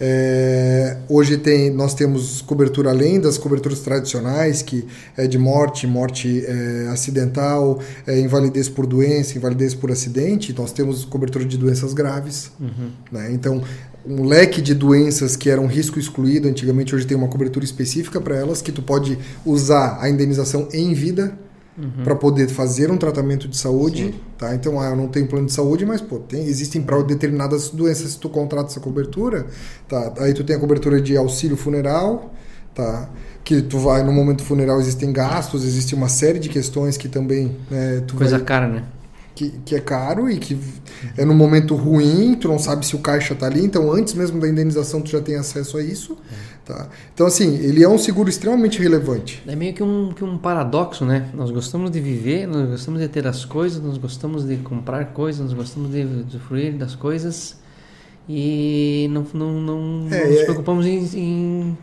[0.00, 4.86] É, hoje tem, nós temos cobertura além das coberturas tradicionais, que
[5.16, 10.54] é de morte, morte é, acidental, é, invalidez por doença, invalidez por acidente.
[10.56, 12.52] Nós temos cobertura de doenças graves.
[12.60, 12.90] Uhum.
[13.10, 13.32] Né?
[13.32, 13.60] Então,
[14.06, 18.36] um leque de doenças que eram risco excluído antigamente, hoje tem uma cobertura específica para
[18.36, 21.36] elas, que tu pode usar a indenização em vida
[21.78, 22.04] uhum.
[22.04, 24.14] para poder fazer um tratamento de saúde, Sim.
[24.36, 24.54] tá?
[24.54, 28.12] Então, ah, eu não tenho plano de saúde, mas pô, tem, existem para determinadas doenças
[28.12, 29.46] se tu contrata essa cobertura,
[29.88, 30.12] tá?
[30.18, 32.34] Aí tu tem a cobertura de auxílio funeral,
[32.74, 33.08] tá?
[33.44, 37.56] Que tu vai no momento funeral existem gastos, existe uma série de questões que também,
[37.70, 38.44] né, coisa vai...
[38.44, 38.84] cara, né?
[39.38, 40.58] que, que é caro e que
[41.16, 44.40] é no momento ruim, tu não sabe se o caixa está ali, então antes mesmo
[44.40, 46.18] da indenização tu já tem acesso a isso.
[46.30, 46.34] É.
[46.68, 46.86] Tá?
[47.14, 49.42] Então, assim, ele é um seguro extremamente relevante.
[49.46, 51.30] É meio que um, que um paradoxo, né?
[51.32, 55.40] Nós gostamos de viver, nós gostamos de ter as coisas, nós gostamos de comprar coisas,
[55.40, 57.56] nós gostamos de usufruir das coisas
[58.28, 60.44] e não, não, não, é, nos é.
[60.44, 61.78] preocupamos em, em,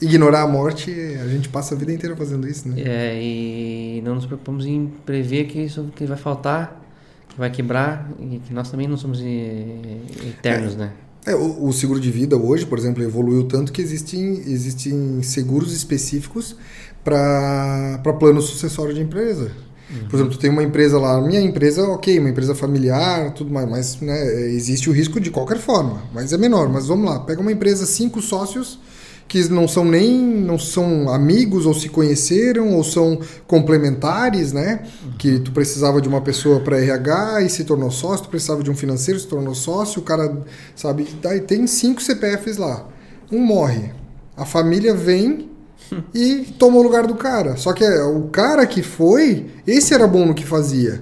[0.00, 0.90] Ignorar a morte,
[1.22, 2.80] a gente passa a vida inteira fazendo isso, né?
[2.80, 6.80] É, e não nos preocupamos em prever que isso que vai faltar
[7.28, 10.78] que vai quebrar e que nós também não somos eternos, é.
[10.78, 10.92] né?
[11.26, 15.72] É, o, o, seguro de vida hoje, por exemplo, evoluiu tanto que existem, existem seguros
[15.72, 16.54] específicos
[17.02, 19.50] para plano sucessório de empresa.
[19.90, 20.08] Uhum.
[20.08, 23.68] Por exemplo, tu tem uma empresa lá, minha empresa, ok, uma empresa familiar, tudo mais,
[23.68, 26.68] mas né, existe o risco de qualquer forma, mas é menor.
[26.68, 28.78] Mas vamos lá, pega uma empresa, cinco sócios,
[29.26, 34.84] que não são nem não são amigos ou se conheceram ou são complementares, né?
[35.18, 38.70] Que tu precisava de uma pessoa para RH e se tornou sócio, tu precisava de
[38.70, 40.42] um financeiro, se tornou sócio, o cara,
[40.76, 42.86] sabe, daí tem cinco CPFs lá.
[43.30, 43.92] Um morre.
[44.36, 45.50] A família vem
[46.14, 47.56] e toma o lugar do cara.
[47.56, 51.00] Só que é, o cara que foi, esse era bom no que fazia.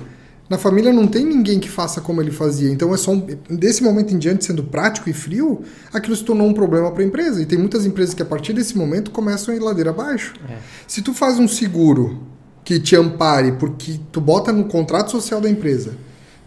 [0.52, 2.70] Na família não tem ninguém que faça como ele fazia.
[2.70, 6.46] Então é só um, desse momento em diante, sendo prático e frio, aquilo se tornou
[6.46, 7.40] um problema para a empresa.
[7.40, 10.34] E tem muitas empresas que a partir desse momento começam a ir ladeira abaixo.
[10.46, 10.58] É.
[10.86, 12.20] Se tu faz um seguro
[12.62, 15.94] que te ampare, porque tu bota no contrato social da empresa,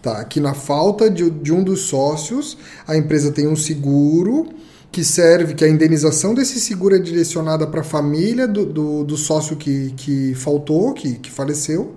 [0.03, 0.23] tá?
[0.23, 4.49] Que na falta de, de um dos sócios, a empresa tem um seguro
[4.91, 9.18] que serve, que a indenização desse seguro é direcionada para a família do, do, do,
[9.18, 11.95] sócio que, que faltou, que, que faleceu.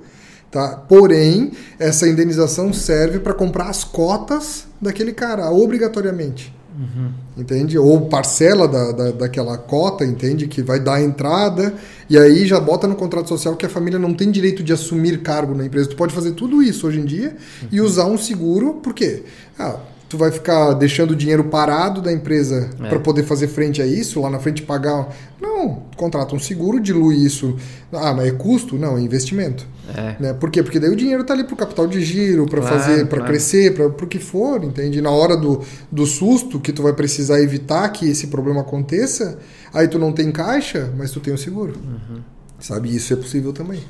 [0.50, 0.76] Tá?
[0.88, 6.54] Porém, essa indenização serve para comprar as cotas daquele cara, obrigatoriamente.
[6.78, 7.10] Uhum.
[7.36, 7.76] Entende?
[7.76, 10.46] Ou parcela da, da, daquela cota, entende?
[10.46, 11.74] Que vai dar a entrada,
[12.08, 15.20] e aí já bota no contrato social que a família não tem direito de assumir
[15.22, 15.88] cargo na empresa.
[15.88, 17.68] Tu pode fazer tudo isso hoje em dia uhum.
[17.72, 19.24] e usar um seguro, por quê?
[19.58, 19.76] Ah,
[20.08, 22.88] tu vai ficar deixando o dinheiro parado da empresa é.
[22.88, 25.14] para poder fazer frente a isso, lá na frente pagar.
[25.40, 27.56] Não, contrata um seguro, dilui isso.
[27.92, 28.78] Ah, mas é custo?
[28.78, 29.66] Não, é investimento.
[29.94, 30.16] É.
[30.18, 30.32] Né?
[30.32, 30.62] Por quê?
[30.62, 33.18] Porque daí o dinheiro está ali para o capital de giro, para claro, fazer, para
[33.18, 33.32] claro.
[33.32, 35.00] crescer, para o que for, entende?
[35.02, 35.60] Na hora do,
[35.92, 39.38] do susto que tu vai precisar evitar que esse problema aconteça,
[39.72, 41.74] aí tu não tem caixa, mas tu tem o seguro.
[41.76, 42.20] Uhum.
[42.58, 42.94] Sabe?
[42.94, 43.82] Isso é possível também.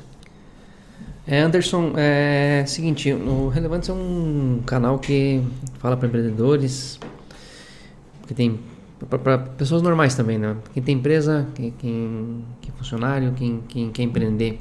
[1.31, 5.43] É, Anderson, é seguinte, o Relevantes é um canal que
[5.77, 6.99] fala para empreendedores,
[8.25, 8.59] que tem
[9.07, 10.57] para pessoas normais também, né?
[10.73, 14.59] Quem tem empresa, quem, quem, quem é funcionário, quem, quem quer empreender.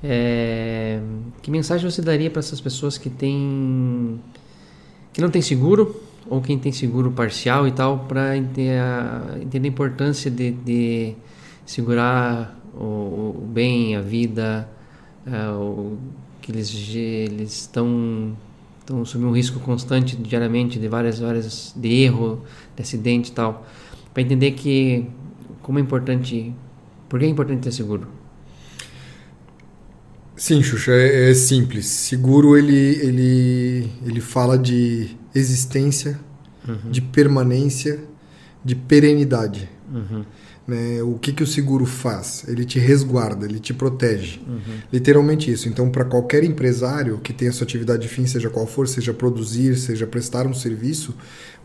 [0.00, 1.00] É,
[1.42, 4.20] que mensagem você daria para essas pessoas que tem
[5.12, 8.80] que não tem seguro ou quem tem seguro parcial e tal para entender,
[9.42, 11.16] entender a importância de, de
[11.66, 14.68] segurar o, o bem, a vida,
[15.26, 15.96] é,
[16.40, 18.36] que eles eles estão
[18.80, 22.42] estão assumindo um risco constante diariamente de várias várias de erro,
[22.76, 23.66] de acidente e tal,
[24.12, 25.06] para entender que
[25.62, 26.54] como é importante,
[27.08, 28.06] por que é importante ter seguro?
[30.36, 31.86] Sim, Xuxa, é, é simples.
[31.86, 36.20] Seguro ele ele ele fala de existência,
[36.68, 36.90] uhum.
[36.90, 38.04] de permanência,
[38.62, 39.68] de perenidade.
[39.90, 40.24] Uhum.
[40.66, 41.02] Né?
[41.02, 42.44] O que, que o seguro faz?
[42.48, 44.40] Ele te resguarda, ele te protege.
[44.46, 44.78] Uhum.
[44.92, 45.68] Literalmente isso.
[45.68, 50.06] Então, para qualquer empresário que tenha sua atividade fim, seja qual for, seja produzir, seja
[50.06, 51.14] prestar um serviço,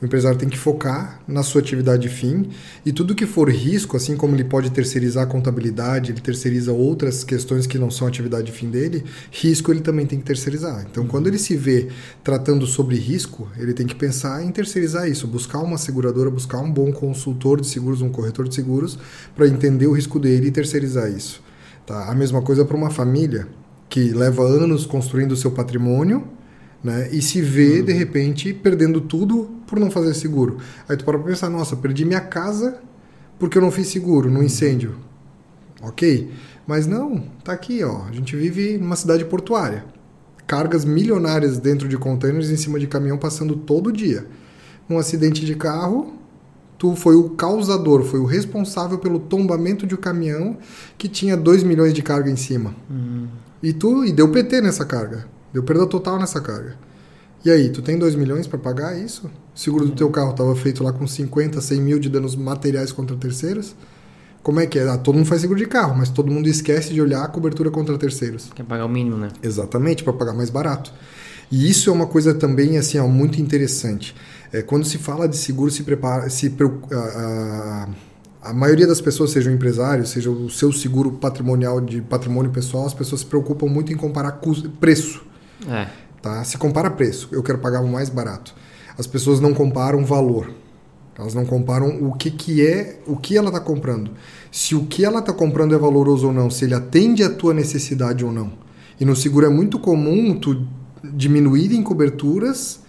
[0.02, 2.50] o empresário tem que focar na sua atividade fim
[2.86, 7.24] e tudo que for risco, assim como ele pode terceirizar a contabilidade, ele terceiriza outras
[7.24, 10.86] questões que não são atividade fim dele, risco ele também tem que terceirizar.
[10.90, 11.90] Então, quando ele se vê
[12.24, 16.72] tratando sobre risco, ele tem que pensar em terceirizar isso, buscar uma seguradora, buscar um
[16.72, 18.98] bom consultor de seguros, um corretor de seguros,
[19.36, 21.42] para entender o risco dele e terceirizar isso.
[21.86, 22.10] Tá?
[22.10, 23.48] A mesma coisa para uma família
[23.90, 26.39] que leva anos construindo o seu patrimônio
[26.84, 27.10] né?
[27.12, 27.86] E se vê, uhum.
[27.86, 30.58] de repente, perdendo tudo por não fazer seguro.
[30.88, 32.80] Aí tu para pensar, nossa, perdi minha casa
[33.38, 34.96] porque eu não fiz seguro no incêndio.
[35.82, 36.30] Ok?
[36.68, 38.04] Mas não, tá aqui, ó.
[38.08, 39.86] A gente vive numa cidade portuária.
[40.46, 44.26] Cargas milionárias dentro de containers em cima de caminhão passando todo dia.
[44.90, 46.14] Um acidente de carro,
[46.78, 50.58] tu foi o causador, foi o responsável pelo tombamento de um caminhão
[50.98, 52.76] que tinha 2 milhões de carga em cima.
[52.90, 53.28] Uhum.
[53.62, 55.28] E tu e deu PT nessa carga.
[55.54, 56.78] Deu perda total nessa carga.
[57.44, 59.28] E aí, tu tem 2 milhões para pagar isso?
[59.56, 62.92] O seguro do teu carro estava feito lá com 50, 100 mil de danos materiais
[62.92, 63.76] contra terceiros?
[64.44, 64.88] Como é que é?
[64.90, 67.70] Ah, todo mundo faz seguro de carro, mas todo mundo esquece de olhar a cobertura
[67.70, 68.50] contra terceiros.
[68.56, 69.30] Quer pagar o mínimo, né?
[69.44, 70.94] Exatamente, para pagar mais barato.
[71.52, 74.16] E isso é uma coisa também assim, ó, muito interessante.
[74.52, 76.54] É, quando se fala de seguro, se prepara, se
[76.92, 82.52] a, a, a maioria das pessoas, sejam empresários, seja o seu seguro patrimonial de patrimônio
[82.52, 85.24] pessoal, as pessoas se preocupam muito em comparar custo, preço.
[85.68, 85.88] É.
[86.22, 86.44] Tá?
[86.44, 88.54] Se compara preço, eu quero pagar o mais barato.
[88.98, 90.52] As pessoas não comparam valor.
[91.18, 94.12] Elas não comparam o que, que é, o que ela está comprando.
[94.52, 97.54] Se o que ela está comprando é valoroso ou não, se ele atende à tua
[97.54, 98.54] necessidade ou não.
[99.00, 100.66] E no seguro é muito comum tu
[101.04, 102.80] diminuir em coberturas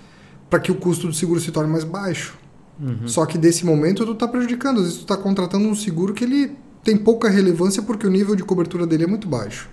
[0.49, 2.39] para que o custo do seguro se torne mais baixo.
[2.81, 3.07] Uhum.
[3.07, 4.79] Só que desse momento tu está prejudicando.
[4.79, 6.53] Às vezes tu está contratando um seguro que ele
[6.83, 9.69] tem pouca relevância porque o nível de cobertura dele é muito baixo.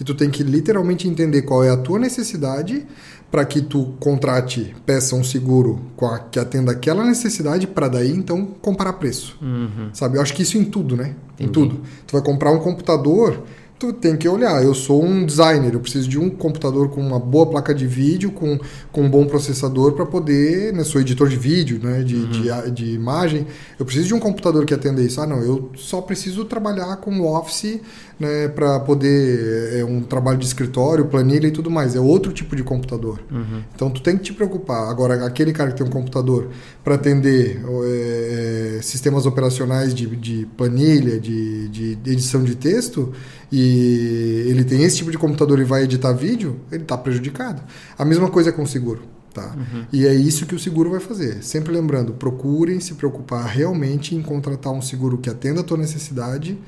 [0.00, 2.86] E tu tem que literalmente entender qual é a tua necessidade
[3.30, 8.46] para que tu contrate, peça um seguro a, que atenda aquela necessidade para daí então
[8.62, 9.36] comparar preço.
[9.42, 9.90] Uhum.
[9.92, 10.16] Sabe?
[10.16, 11.14] Eu acho que isso em tudo, né?
[11.34, 11.48] Entendi.
[11.48, 11.80] Em tudo.
[12.06, 13.42] Tu vai comprar um computador,
[13.78, 14.62] tu tem que olhar.
[14.62, 18.32] Eu sou um designer, eu preciso de um computador com uma boa placa de vídeo,
[18.32, 18.58] com,
[18.90, 20.72] com um bom processador para poder.
[20.72, 22.30] Né, sou editor de vídeo, né, de, uhum.
[22.30, 23.46] de, de, imagem.
[23.78, 25.20] Eu preciso de um computador que atenda isso.
[25.20, 27.80] Ah, não, eu só preciso trabalhar com Office
[28.18, 29.78] né, para poder.
[29.78, 31.94] É um trabalho de escritório, planilha e tudo mais.
[31.94, 33.20] É outro tipo de computador.
[33.30, 33.62] Uhum.
[33.74, 34.90] Então tu tem que te preocupar.
[34.90, 36.48] Agora, aquele cara que tem um computador
[36.82, 43.12] para atender é, é, sistemas operacionais de, de planilha, de, de edição de texto
[43.50, 47.62] e ele tem esse tipo de computador e vai editar vídeo, ele está prejudicado.
[47.98, 49.02] A mesma coisa com o seguro.
[49.32, 49.54] Tá?
[49.56, 49.84] Uhum.
[49.92, 51.42] E é isso que o seguro vai fazer.
[51.44, 56.58] Sempre lembrando, procurem se preocupar realmente em contratar um seguro que atenda a tua necessidade.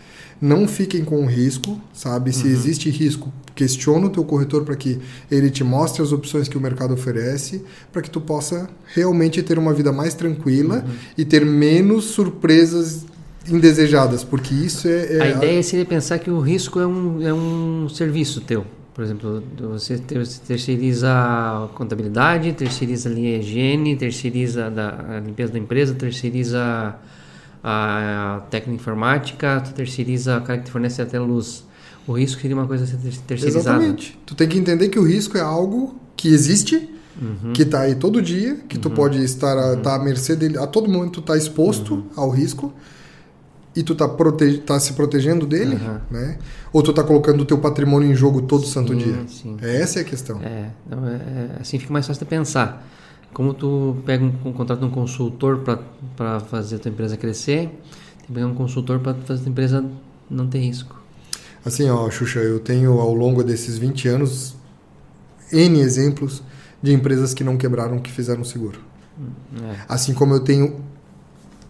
[0.41, 2.33] Não fiquem com risco, sabe?
[2.33, 2.53] Se uhum.
[2.53, 4.99] existe risco, questiona o teu corretor para que
[5.31, 7.63] ele te mostre as opções que o mercado oferece,
[7.93, 10.95] para que tu possa realmente ter uma vida mais tranquila uhum.
[11.19, 13.05] e ter menos surpresas
[13.49, 15.17] indesejadas, porque isso é...
[15.17, 18.65] é a ideia seria pensar que o risco é um, é um serviço teu.
[18.95, 19.99] Por exemplo, você
[20.47, 26.97] terceiriza a contabilidade, terceiriza a linha higiene, terceiriza a limpeza da empresa, terceiriza
[27.63, 31.65] a técnica informática, terceiriza a cara que te fornece até luz.
[32.07, 32.85] O risco seria uma coisa
[33.27, 33.77] terceirizada.
[33.77, 34.19] Exatamente.
[34.27, 36.91] Tu tem que entender que o risco é algo que existe,
[37.21, 37.53] uhum.
[37.53, 38.83] que está aí todo dia, que uhum.
[38.83, 39.83] tu pode estar a, uhum.
[39.83, 42.05] tá à mercê dele, a todo momento tu está exposto uhum.
[42.17, 42.73] ao risco
[43.75, 46.01] e tu tá, protege, tá se protegendo dele, uhum.
[46.11, 46.39] né?
[46.73, 49.25] Ou tu tá colocando o teu patrimônio em jogo todo sim, santo dia?
[49.29, 49.57] Sim.
[49.61, 50.41] Essa é a questão.
[50.43, 52.87] É, não, é, é, assim fica mais fácil de pensar.
[53.33, 55.63] Como tu pega um, um contrato de um consultor
[56.17, 57.69] para fazer a tua empresa crescer,
[58.19, 59.85] tem que pegar um consultor para fazer a tua empresa
[60.29, 61.01] não ter risco.
[61.65, 64.57] Assim, ó, Xuxa, eu tenho ao longo desses 20 anos
[65.53, 66.43] N exemplos
[66.83, 68.81] de empresas que não quebraram, que fizeram seguro.
[69.19, 69.29] Hum,
[69.63, 69.77] é.
[69.89, 70.81] Assim como eu tenho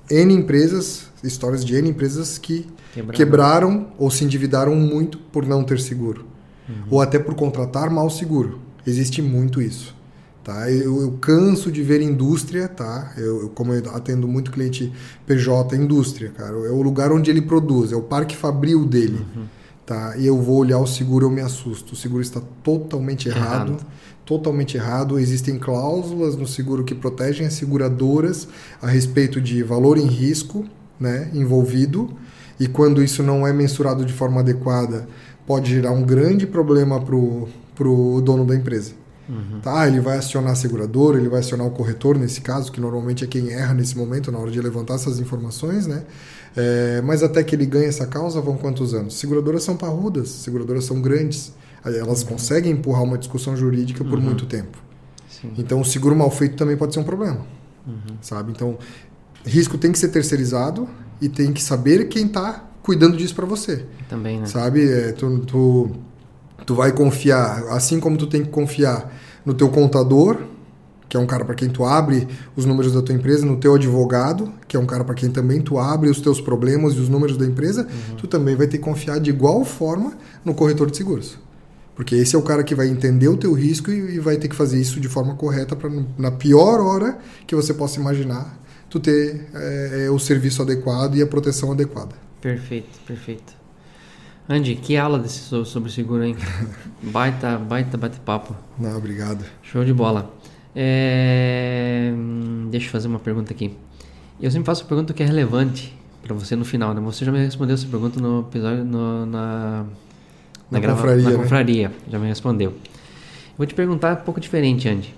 [0.09, 5.63] N empresas, histórias de N empresas que quebraram, quebraram ou se endividaram muito por não
[5.63, 6.25] ter seguro.
[6.69, 6.75] Uhum.
[6.91, 8.59] Ou até por contratar mal seguro.
[8.87, 9.95] Existe muito isso.
[10.43, 10.71] Tá?
[10.71, 13.13] Eu, eu canso de ver indústria, tá?
[13.17, 14.93] Eu, eu, como eu atendo muito cliente
[15.27, 16.55] PJ, indústria, cara.
[16.67, 19.25] É o lugar onde ele produz, é o parque fabril dele.
[19.37, 19.45] Uhum.
[19.85, 20.17] Tá?
[20.17, 21.93] E eu vou olhar o seguro, eu me assusto.
[21.93, 23.73] O seguro está totalmente errado.
[23.73, 23.87] errado
[24.31, 25.19] totalmente errado.
[25.19, 28.47] Existem cláusulas no seguro que protegem as seguradoras
[28.81, 30.65] a respeito de valor em risco
[31.01, 32.11] né, envolvido,
[32.59, 35.09] e quando isso não é mensurado de forma adequada,
[35.47, 37.17] pode gerar um grande problema para
[37.89, 38.93] o dono da empresa.
[39.29, 39.61] Uhum.
[39.63, 43.25] Tá, ele vai acionar a seguradora, ele vai acionar o corretor nesse caso, que normalmente
[43.25, 46.03] é quem erra nesse momento na hora de levantar essas informações, né?
[46.57, 49.15] É, mas até que ele ganhe essa causa vão quantos anos?
[49.15, 51.53] Seguradoras são parrudas, seguradoras são grandes
[51.85, 54.25] elas conseguem empurrar uma discussão jurídica por uhum.
[54.25, 54.79] muito tempo.
[55.29, 55.53] Sim.
[55.57, 57.47] Então, o seguro mal feito também pode ser um problema,
[57.87, 58.17] uhum.
[58.21, 58.53] sabe?
[58.53, 58.77] Então,
[59.45, 60.89] risco tem que ser terceirizado
[61.21, 63.85] e tem que saber quem está cuidando disso para você.
[64.09, 64.47] Também, né?
[64.47, 64.89] Sabe?
[64.89, 65.91] É, tu, tu,
[66.67, 69.13] tu vai confiar, assim como tu tem que confiar
[69.45, 70.39] no teu contador,
[71.09, 73.75] que é um cara para quem tu abre os números da tua empresa, no teu
[73.75, 77.09] advogado, que é um cara para quem também tu abre os teus problemas e os
[77.09, 78.17] números da empresa, uhum.
[78.17, 80.13] tu também vai ter que confiar de igual forma
[80.45, 81.37] no corretor de seguros.
[81.97, 84.55] Porque esse é o cara que vai entender o teu risco e, vai ter que
[84.55, 88.59] fazer isso de forma correta para na pior hora que você possa imaginar,
[88.91, 92.15] tu ter é, o serviço adequado e a proteção adequada.
[92.41, 93.55] Perfeito, perfeito.
[94.49, 96.37] Andy, que aula desse sobre seguro, hein?
[97.01, 98.55] baita, baita, baita papo.
[98.79, 99.45] Não, obrigado.
[99.63, 100.35] Show de bola.
[100.75, 102.13] É...
[102.69, 103.77] Deixa eu fazer uma pergunta aqui.
[104.41, 107.01] Eu sempre faço uma pergunta que é relevante para você no final, né?
[107.03, 109.87] Você já me respondeu essa pergunta no episódio, no, na
[110.71, 111.25] na, na confraria.
[111.25, 111.37] Na né?
[111.37, 112.75] confraria, já me respondeu.
[113.59, 115.15] Vou te perguntar um pouco diferente, Andy.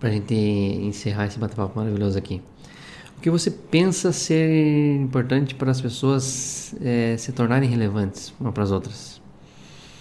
[0.00, 2.42] Pra gente encerrar esse bate-papo maravilhoso aqui.
[3.18, 8.62] O que você pensa ser importante para as pessoas é, se tornarem relevantes uma para
[8.62, 9.20] as outras?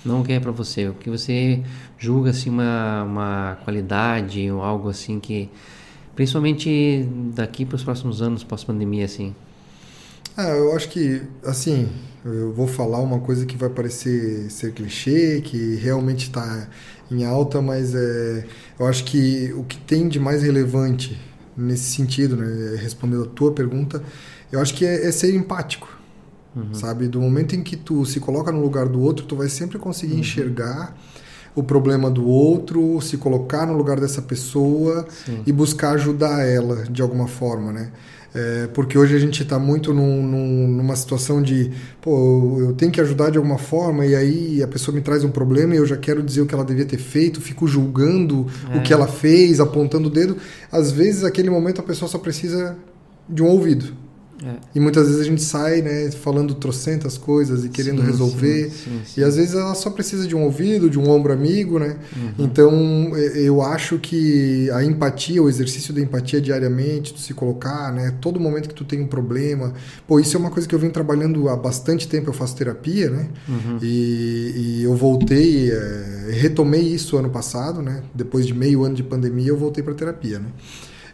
[0.05, 1.61] Não o que é para você, o que você
[1.97, 5.49] julga assim uma, uma qualidade ou algo assim que
[6.15, 7.05] principalmente
[7.35, 9.35] daqui para os próximos anos pós-pandemia assim.
[10.37, 11.89] Ah, eu acho que assim,
[12.23, 16.69] eu vou falar uma coisa que vai parecer ser clichê, que realmente está
[17.11, 18.45] em alta, mas é,
[18.79, 21.19] eu acho que o que tem de mais relevante
[21.57, 24.01] nesse sentido, né, respondendo a tua pergunta,
[24.51, 25.89] eu acho que é, é ser empático,
[26.55, 26.73] uhum.
[26.73, 27.07] sabe?
[27.07, 30.13] Do momento em que tu se coloca no lugar do outro, tu vai sempre conseguir
[30.13, 30.19] uhum.
[30.19, 30.95] enxergar
[31.55, 35.41] o problema do outro, se colocar no lugar dessa pessoa Sim.
[35.45, 37.91] e buscar ajudar ela de alguma forma, né?
[38.33, 42.91] É, porque hoje a gente está muito num, num, numa situação de, pô, eu tenho
[42.91, 45.85] que ajudar de alguma forma, e aí a pessoa me traz um problema e eu
[45.85, 48.77] já quero dizer o que ela devia ter feito, fico julgando é.
[48.77, 50.37] o que ela fez, apontando o dedo.
[50.71, 52.77] Às vezes, naquele momento, a pessoa só precisa
[53.27, 53.93] de um ouvido.
[54.43, 54.55] É.
[54.73, 58.69] E muitas vezes a gente sai, né, falando trocentas coisas e querendo sim, resolver.
[58.71, 61.77] Sim, sim, e às vezes ela só precisa de um ouvido, de um ombro amigo,
[61.77, 61.97] né?
[62.15, 62.45] Uhum.
[62.45, 68.15] Então eu acho que a empatia, o exercício da empatia diariamente, tu se colocar, né?
[68.21, 69.73] Todo momento que tu tem um problema.
[70.07, 72.29] Pô, isso é uma coisa que eu venho trabalhando há bastante tempo.
[72.29, 73.27] Eu faço terapia, né?
[73.47, 73.79] Uhum.
[73.81, 78.03] E, e, eu voltei, é, retomei isso ano passado, né?
[78.13, 80.47] Depois de meio ano de pandemia, eu voltei para terapia, né?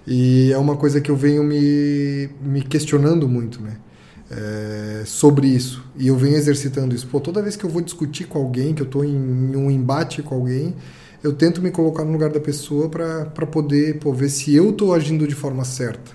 [0.07, 3.77] E é uma coisa que eu venho me, me questionando muito, né?
[4.29, 5.83] É, sobre isso.
[5.97, 7.07] E eu venho exercitando isso.
[7.07, 9.69] Pô, toda vez que eu vou discutir com alguém, que eu estou em, em, um
[9.69, 10.75] embate com alguém,
[11.23, 14.93] eu tento me colocar no lugar da pessoa para poder pô, ver se eu estou
[14.93, 16.11] agindo de forma certa.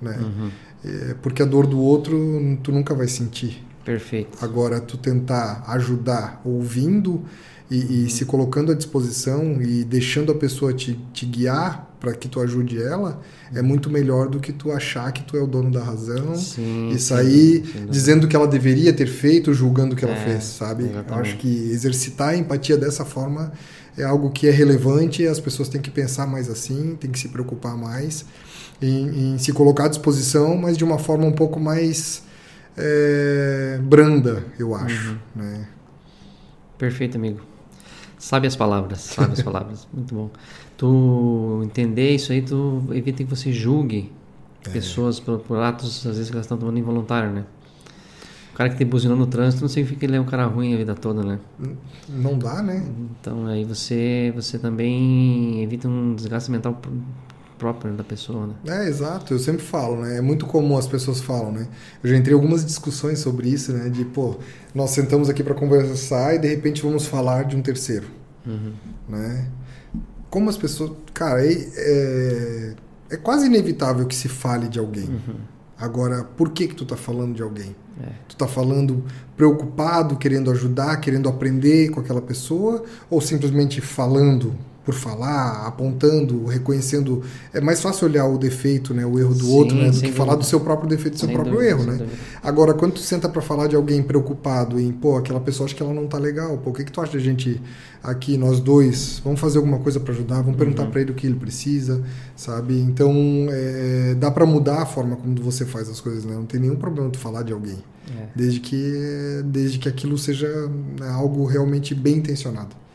[0.00, 0.18] Né?
[0.20, 0.50] Uhum.
[0.84, 2.16] É, porque a dor do outro
[2.62, 3.64] tu nunca vai sentir.
[3.84, 4.36] Perfeito.
[4.44, 7.22] Agora, tu tentar ajudar ouvindo
[7.70, 7.90] e, uhum.
[8.06, 12.40] e se colocando à disposição e deixando a pessoa te, te guiar para que tu
[12.40, 13.20] ajude ela
[13.54, 16.90] é muito melhor do que tu achar que tu é o dono da razão sim,
[16.90, 20.44] e sair sim, dizendo que ela deveria ter feito, julgando o que ela é, fez,
[20.44, 20.84] sabe?
[20.84, 21.12] Exatamente.
[21.12, 23.52] Eu acho que exercitar a empatia dessa forma
[23.96, 27.28] é algo que é relevante, as pessoas têm que pensar mais assim, têm que se
[27.28, 28.24] preocupar mais
[28.80, 32.22] em, em se colocar à disposição, mas de uma forma um pouco mais
[32.76, 35.18] é, branda, eu acho, uhum.
[35.34, 35.68] né?
[36.76, 37.40] Perfeito, amigo.
[38.18, 39.88] Sabe as palavras, sabe as palavras.
[39.92, 40.30] Muito bom.
[40.76, 44.12] Tu entender isso aí, tu evita que você julgue
[44.66, 44.70] é.
[44.70, 47.44] pessoas por, por, atos, às vezes, que elas estão tomando involuntário, né?
[48.52, 50.72] O cara que tem buzinou no trânsito não significa que ele é um cara ruim
[50.74, 51.38] a vida toda, né?
[52.08, 52.86] Não dá, né?
[53.20, 56.80] Então aí você, você também evita um desgaste mental
[57.58, 58.54] próprio da pessoa, né?
[58.66, 59.34] É, exato.
[59.34, 60.18] Eu sempre falo, né?
[60.18, 61.68] É muito comum as pessoas falam, né?
[62.02, 63.88] Eu já entrei em algumas discussões sobre isso, né?
[63.88, 64.36] De, pô,
[64.74, 68.06] nós sentamos aqui para conversar e de repente vamos falar de um terceiro,
[68.46, 68.72] uhum.
[69.08, 69.48] né?
[70.30, 70.92] Como as pessoas...
[71.14, 72.74] Cara, é, é,
[73.10, 75.08] é, quase inevitável que se fale de alguém.
[75.08, 75.36] Uhum.
[75.78, 77.76] Agora, por que que tu tá falando de alguém?
[78.02, 78.08] É.
[78.28, 79.04] Tu tá falando
[79.36, 84.54] preocupado, querendo ajudar, querendo aprender com aquela pessoa ou simplesmente falando
[84.86, 87.24] por falar, apontando, reconhecendo.
[87.52, 90.02] É mais fácil olhar o defeito, né, o erro do Sim, outro, né, do que
[90.02, 90.16] dúvida.
[90.16, 91.96] falar do seu próprio defeito, do seu sem próprio dúvida, erro, né?
[91.98, 92.16] Dúvida.
[92.40, 95.82] Agora, quando tu senta para falar de alguém preocupado em, pô, aquela pessoa acha que
[95.82, 97.60] ela não tá legal, pô, o que que tu acha da gente
[98.00, 100.90] aqui nós dois, vamos fazer alguma coisa para ajudar, vamos perguntar uhum.
[100.92, 102.00] para ele o que ele precisa,
[102.36, 102.78] sabe?
[102.78, 103.12] Então,
[103.50, 106.36] é, dá para mudar a forma como você faz as coisas, né?
[106.36, 107.82] Não tem nenhum problema tu falar de alguém.
[108.08, 108.28] É.
[108.36, 110.48] Desde que desde que aquilo seja
[111.12, 112.85] algo realmente bem intencionado.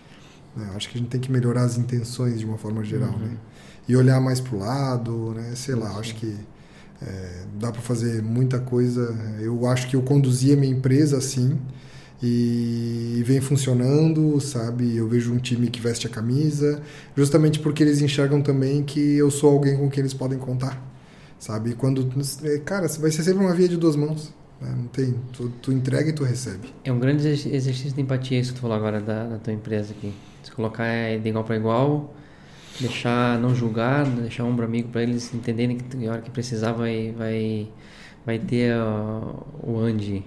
[0.55, 0.69] Né?
[0.75, 3.19] Acho que a gente tem que melhorar as intenções de uma forma geral, uhum.
[3.19, 3.37] né?
[3.87, 5.53] E olhar mais para o lado, né?
[5.55, 6.35] Sei lá, acho que
[7.01, 9.15] é, dá para fazer muita coisa.
[9.39, 11.59] Eu acho que eu conduzi a minha empresa assim
[12.23, 14.95] e vem funcionando, sabe?
[14.95, 16.81] Eu vejo um time que veste a camisa,
[17.17, 20.79] justamente porque eles enxergam também que eu sou alguém com quem eles podem contar,
[21.39, 21.71] sabe?
[21.71, 22.07] E quando,
[22.43, 24.31] é, cara, vai ser sempre uma via de duas mãos.
[24.61, 24.71] Né?
[24.77, 26.71] Não tem, tu, tu, entrega e tu recebe.
[26.83, 29.91] É um grande exercício de empatia isso que tu falou agora da, da tua empresa
[29.91, 30.13] aqui.
[30.43, 32.13] Se colocar é de igual para igual,
[32.79, 37.13] deixar não julgar, deixar ombro amigo para eles entenderem que a hora que precisar vai
[37.17, 37.69] vai
[38.25, 40.23] vai ter uh, o Andy.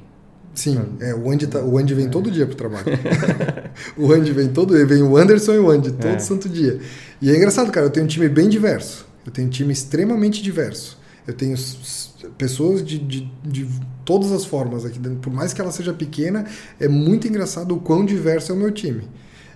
[0.54, 1.08] Sim, pra...
[1.08, 2.08] é, o Andy tá, o Andy vem é.
[2.08, 2.86] todo dia pro trabalho.
[3.96, 6.18] o Andy vem todo, vem o Anderson e o Andy todo é.
[6.18, 6.80] santo dia.
[7.20, 9.06] E é engraçado, cara, eu tenho um time bem diverso.
[9.26, 10.98] Eu tenho um time extremamente diverso.
[11.26, 11.56] Eu tenho
[12.36, 13.66] pessoas de, de, de
[14.04, 15.18] todas as formas aqui dentro.
[15.18, 16.44] Por mais que ela seja pequena,
[16.78, 19.08] é muito engraçado o quão diverso é o meu time.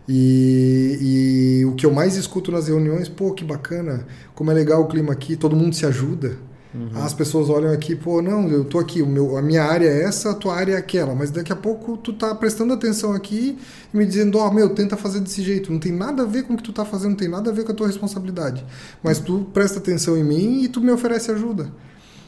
[0.08, 4.82] E, e, o que eu mais escuto nas reuniões, pô, que bacana, como é legal
[4.82, 6.38] o clima aqui, todo mundo se ajuda.
[6.74, 6.90] Uhum.
[7.02, 10.04] As pessoas olham aqui, pô, não, eu tô aqui, o meu, a minha área é
[10.04, 13.58] essa, a tua área é aquela, mas daqui a pouco tu tá prestando atenção aqui
[13.92, 16.44] e me dizendo, ó, oh, meu, tenta fazer desse jeito, não tem nada a ver
[16.44, 18.64] com o que tu tá fazendo, não tem nada a ver com a tua responsabilidade.
[19.02, 21.70] Mas tu presta atenção em mim e tu me oferece ajuda.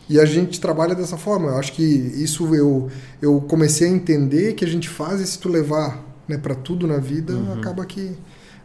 [0.08, 1.50] E a gente trabalha dessa forma.
[1.50, 2.90] Eu acho que isso eu,
[3.22, 6.86] eu comecei a entender que a gente faz e se tu levar né, para tudo
[6.86, 7.54] na vida, uhum.
[7.54, 8.16] acaba que.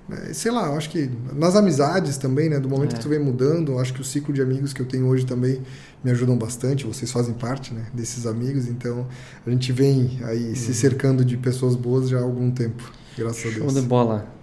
[0.07, 2.59] Né, sei lá, eu acho que nas amizades também, né?
[2.59, 2.97] Do momento é.
[2.97, 5.25] que tu vem mudando, eu acho que o ciclo de amigos que eu tenho hoje
[5.25, 5.61] também
[6.03, 6.85] me ajudam bastante.
[6.85, 9.07] Vocês fazem parte né, desses amigos, então
[9.45, 10.55] a gente vem aí uhum.
[10.55, 12.83] se cercando de pessoas boas já há algum tempo,
[13.17, 13.73] graças Show a Deus.
[13.73, 14.35] Show de bola.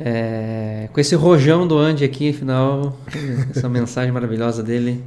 [0.00, 2.96] É, com esse rojão do Andy aqui, afinal,
[3.50, 5.04] essa mensagem maravilhosa dele.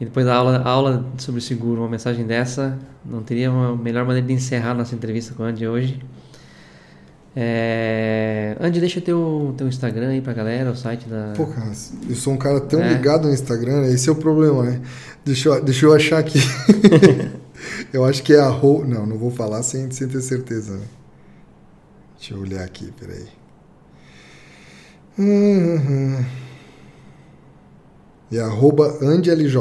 [0.00, 4.26] E depois da aula, aula sobre seguro, uma mensagem dessa, não teria uma melhor maneira
[4.26, 6.00] de encerrar nossa entrevista com o Andy hoje.
[7.40, 8.56] É...
[8.58, 11.34] Andy, deixa teu, teu Instagram aí pra galera, o site da.
[11.36, 11.70] Pô, cara,
[12.08, 12.94] eu sou um cara tão é.
[12.94, 13.92] ligado no Instagram, né?
[13.92, 14.80] esse é o problema, né?
[15.24, 16.40] Deixa eu, deixa eu achar aqui.
[17.94, 18.84] eu acho que é arroba.
[18.84, 20.84] Não, não vou falar sem, sem ter certeza, né?
[22.18, 23.26] Deixa eu olhar aqui, peraí.
[25.16, 26.24] Uhum.
[28.32, 29.58] É arroba AndyLJ.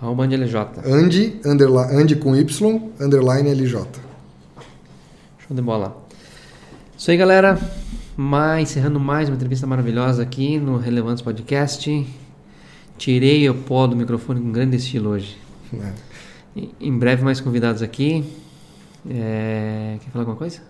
[0.00, 0.56] Arroba AndyLJ.
[0.86, 3.86] Andy, underline, Andy com Y, underline LJ.
[5.38, 6.01] Show de bola.
[6.96, 7.58] Isso aí, galera.
[8.16, 12.06] Mais, encerrando mais uma entrevista maravilhosa aqui no Relevantes Podcast.
[12.98, 15.36] Tirei o pó do microfone com grande estilo hoje.
[15.74, 16.62] É.
[16.80, 18.24] Em breve mais convidados aqui.
[19.08, 19.96] É...
[20.00, 20.60] Quer falar alguma coisa?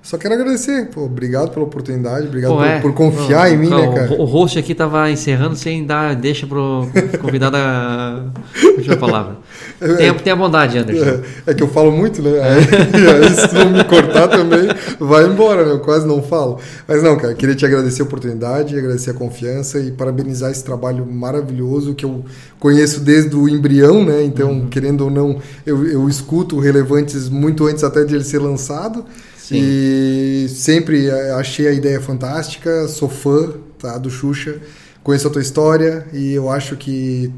[0.00, 2.80] Só quero agradecer, pô, obrigado pela oportunidade, obrigado Pô, por, é.
[2.80, 4.12] por, confiar em mim, né, cara?
[4.12, 6.86] O, o host aqui tava encerrando sem dar, deixa pro
[7.22, 8.26] convidado a
[8.76, 9.38] última palavra.
[9.78, 11.22] Tenha, tenha bondade, Anderson.
[11.46, 12.40] É, é, que eu falo muito, né?
[12.40, 12.58] Aí,
[13.24, 14.68] aí, se não me cortar também,
[14.98, 15.72] vai embora, né?
[15.72, 16.58] Eu quase não falo.
[16.86, 21.04] Mas não, cara, queria te agradecer a oportunidade, agradecer a confiança e parabenizar esse trabalho
[21.06, 22.24] maravilhoso que eu
[22.58, 24.22] conheço desde o embrião, né?
[24.22, 24.68] Então, uhum.
[24.68, 29.04] querendo ou não, eu, eu escuto Relevantes muito antes até de ele ser lançado.
[29.36, 29.56] Sim.
[29.58, 34.56] E sempre achei a ideia fantástica, sou fã tá, do Xuxa,
[35.02, 37.30] conheço a tua história e eu acho que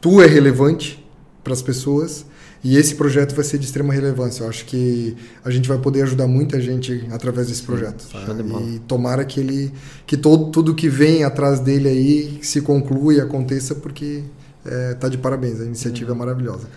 [0.00, 1.01] tu é relevante
[1.42, 2.24] para as pessoas
[2.64, 4.44] e esse projeto vai ser de extrema relevância.
[4.44, 8.06] Eu acho que a gente vai poder ajudar muita gente através desse projeto.
[8.08, 8.34] Tá?
[8.62, 9.72] E tomara que ele,
[10.06, 14.22] que todo, tudo que vem atrás dele aí se conclua e aconteça, porque
[14.64, 15.60] é, tá de parabéns.
[15.60, 16.68] A iniciativa é, é maravilhosa.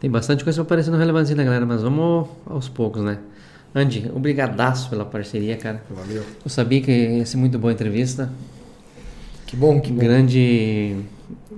[0.00, 1.64] Tem bastante coisa aparecendo relevante, né, galera?
[1.64, 3.18] Mas vamos aos poucos, né?
[3.72, 5.80] Andy, obrigadaço pela parceria, cara.
[5.88, 6.24] Valeu.
[6.44, 8.32] Eu sabia que ia ser muito boa a entrevista.
[9.46, 10.00] Que bom, que bom.
[10.00, 10.96] Grande...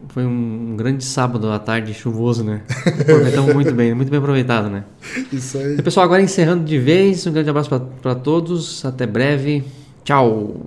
[0.08, 2.62] Foi um grande sábado à tarde chuvoso, né?
[3.00, 4.84] Aproveitamos muito bem, muito bem aproveitado, né?
[5.32, 5.76] Isso aí.
[5.78, 7.70] E, pessoal, agora encerrando de vez, um grande abraço
[8.02, 8.84] para todos.
[8.84, 9.64] Até breve.
[10.04, 10.60] Tchau.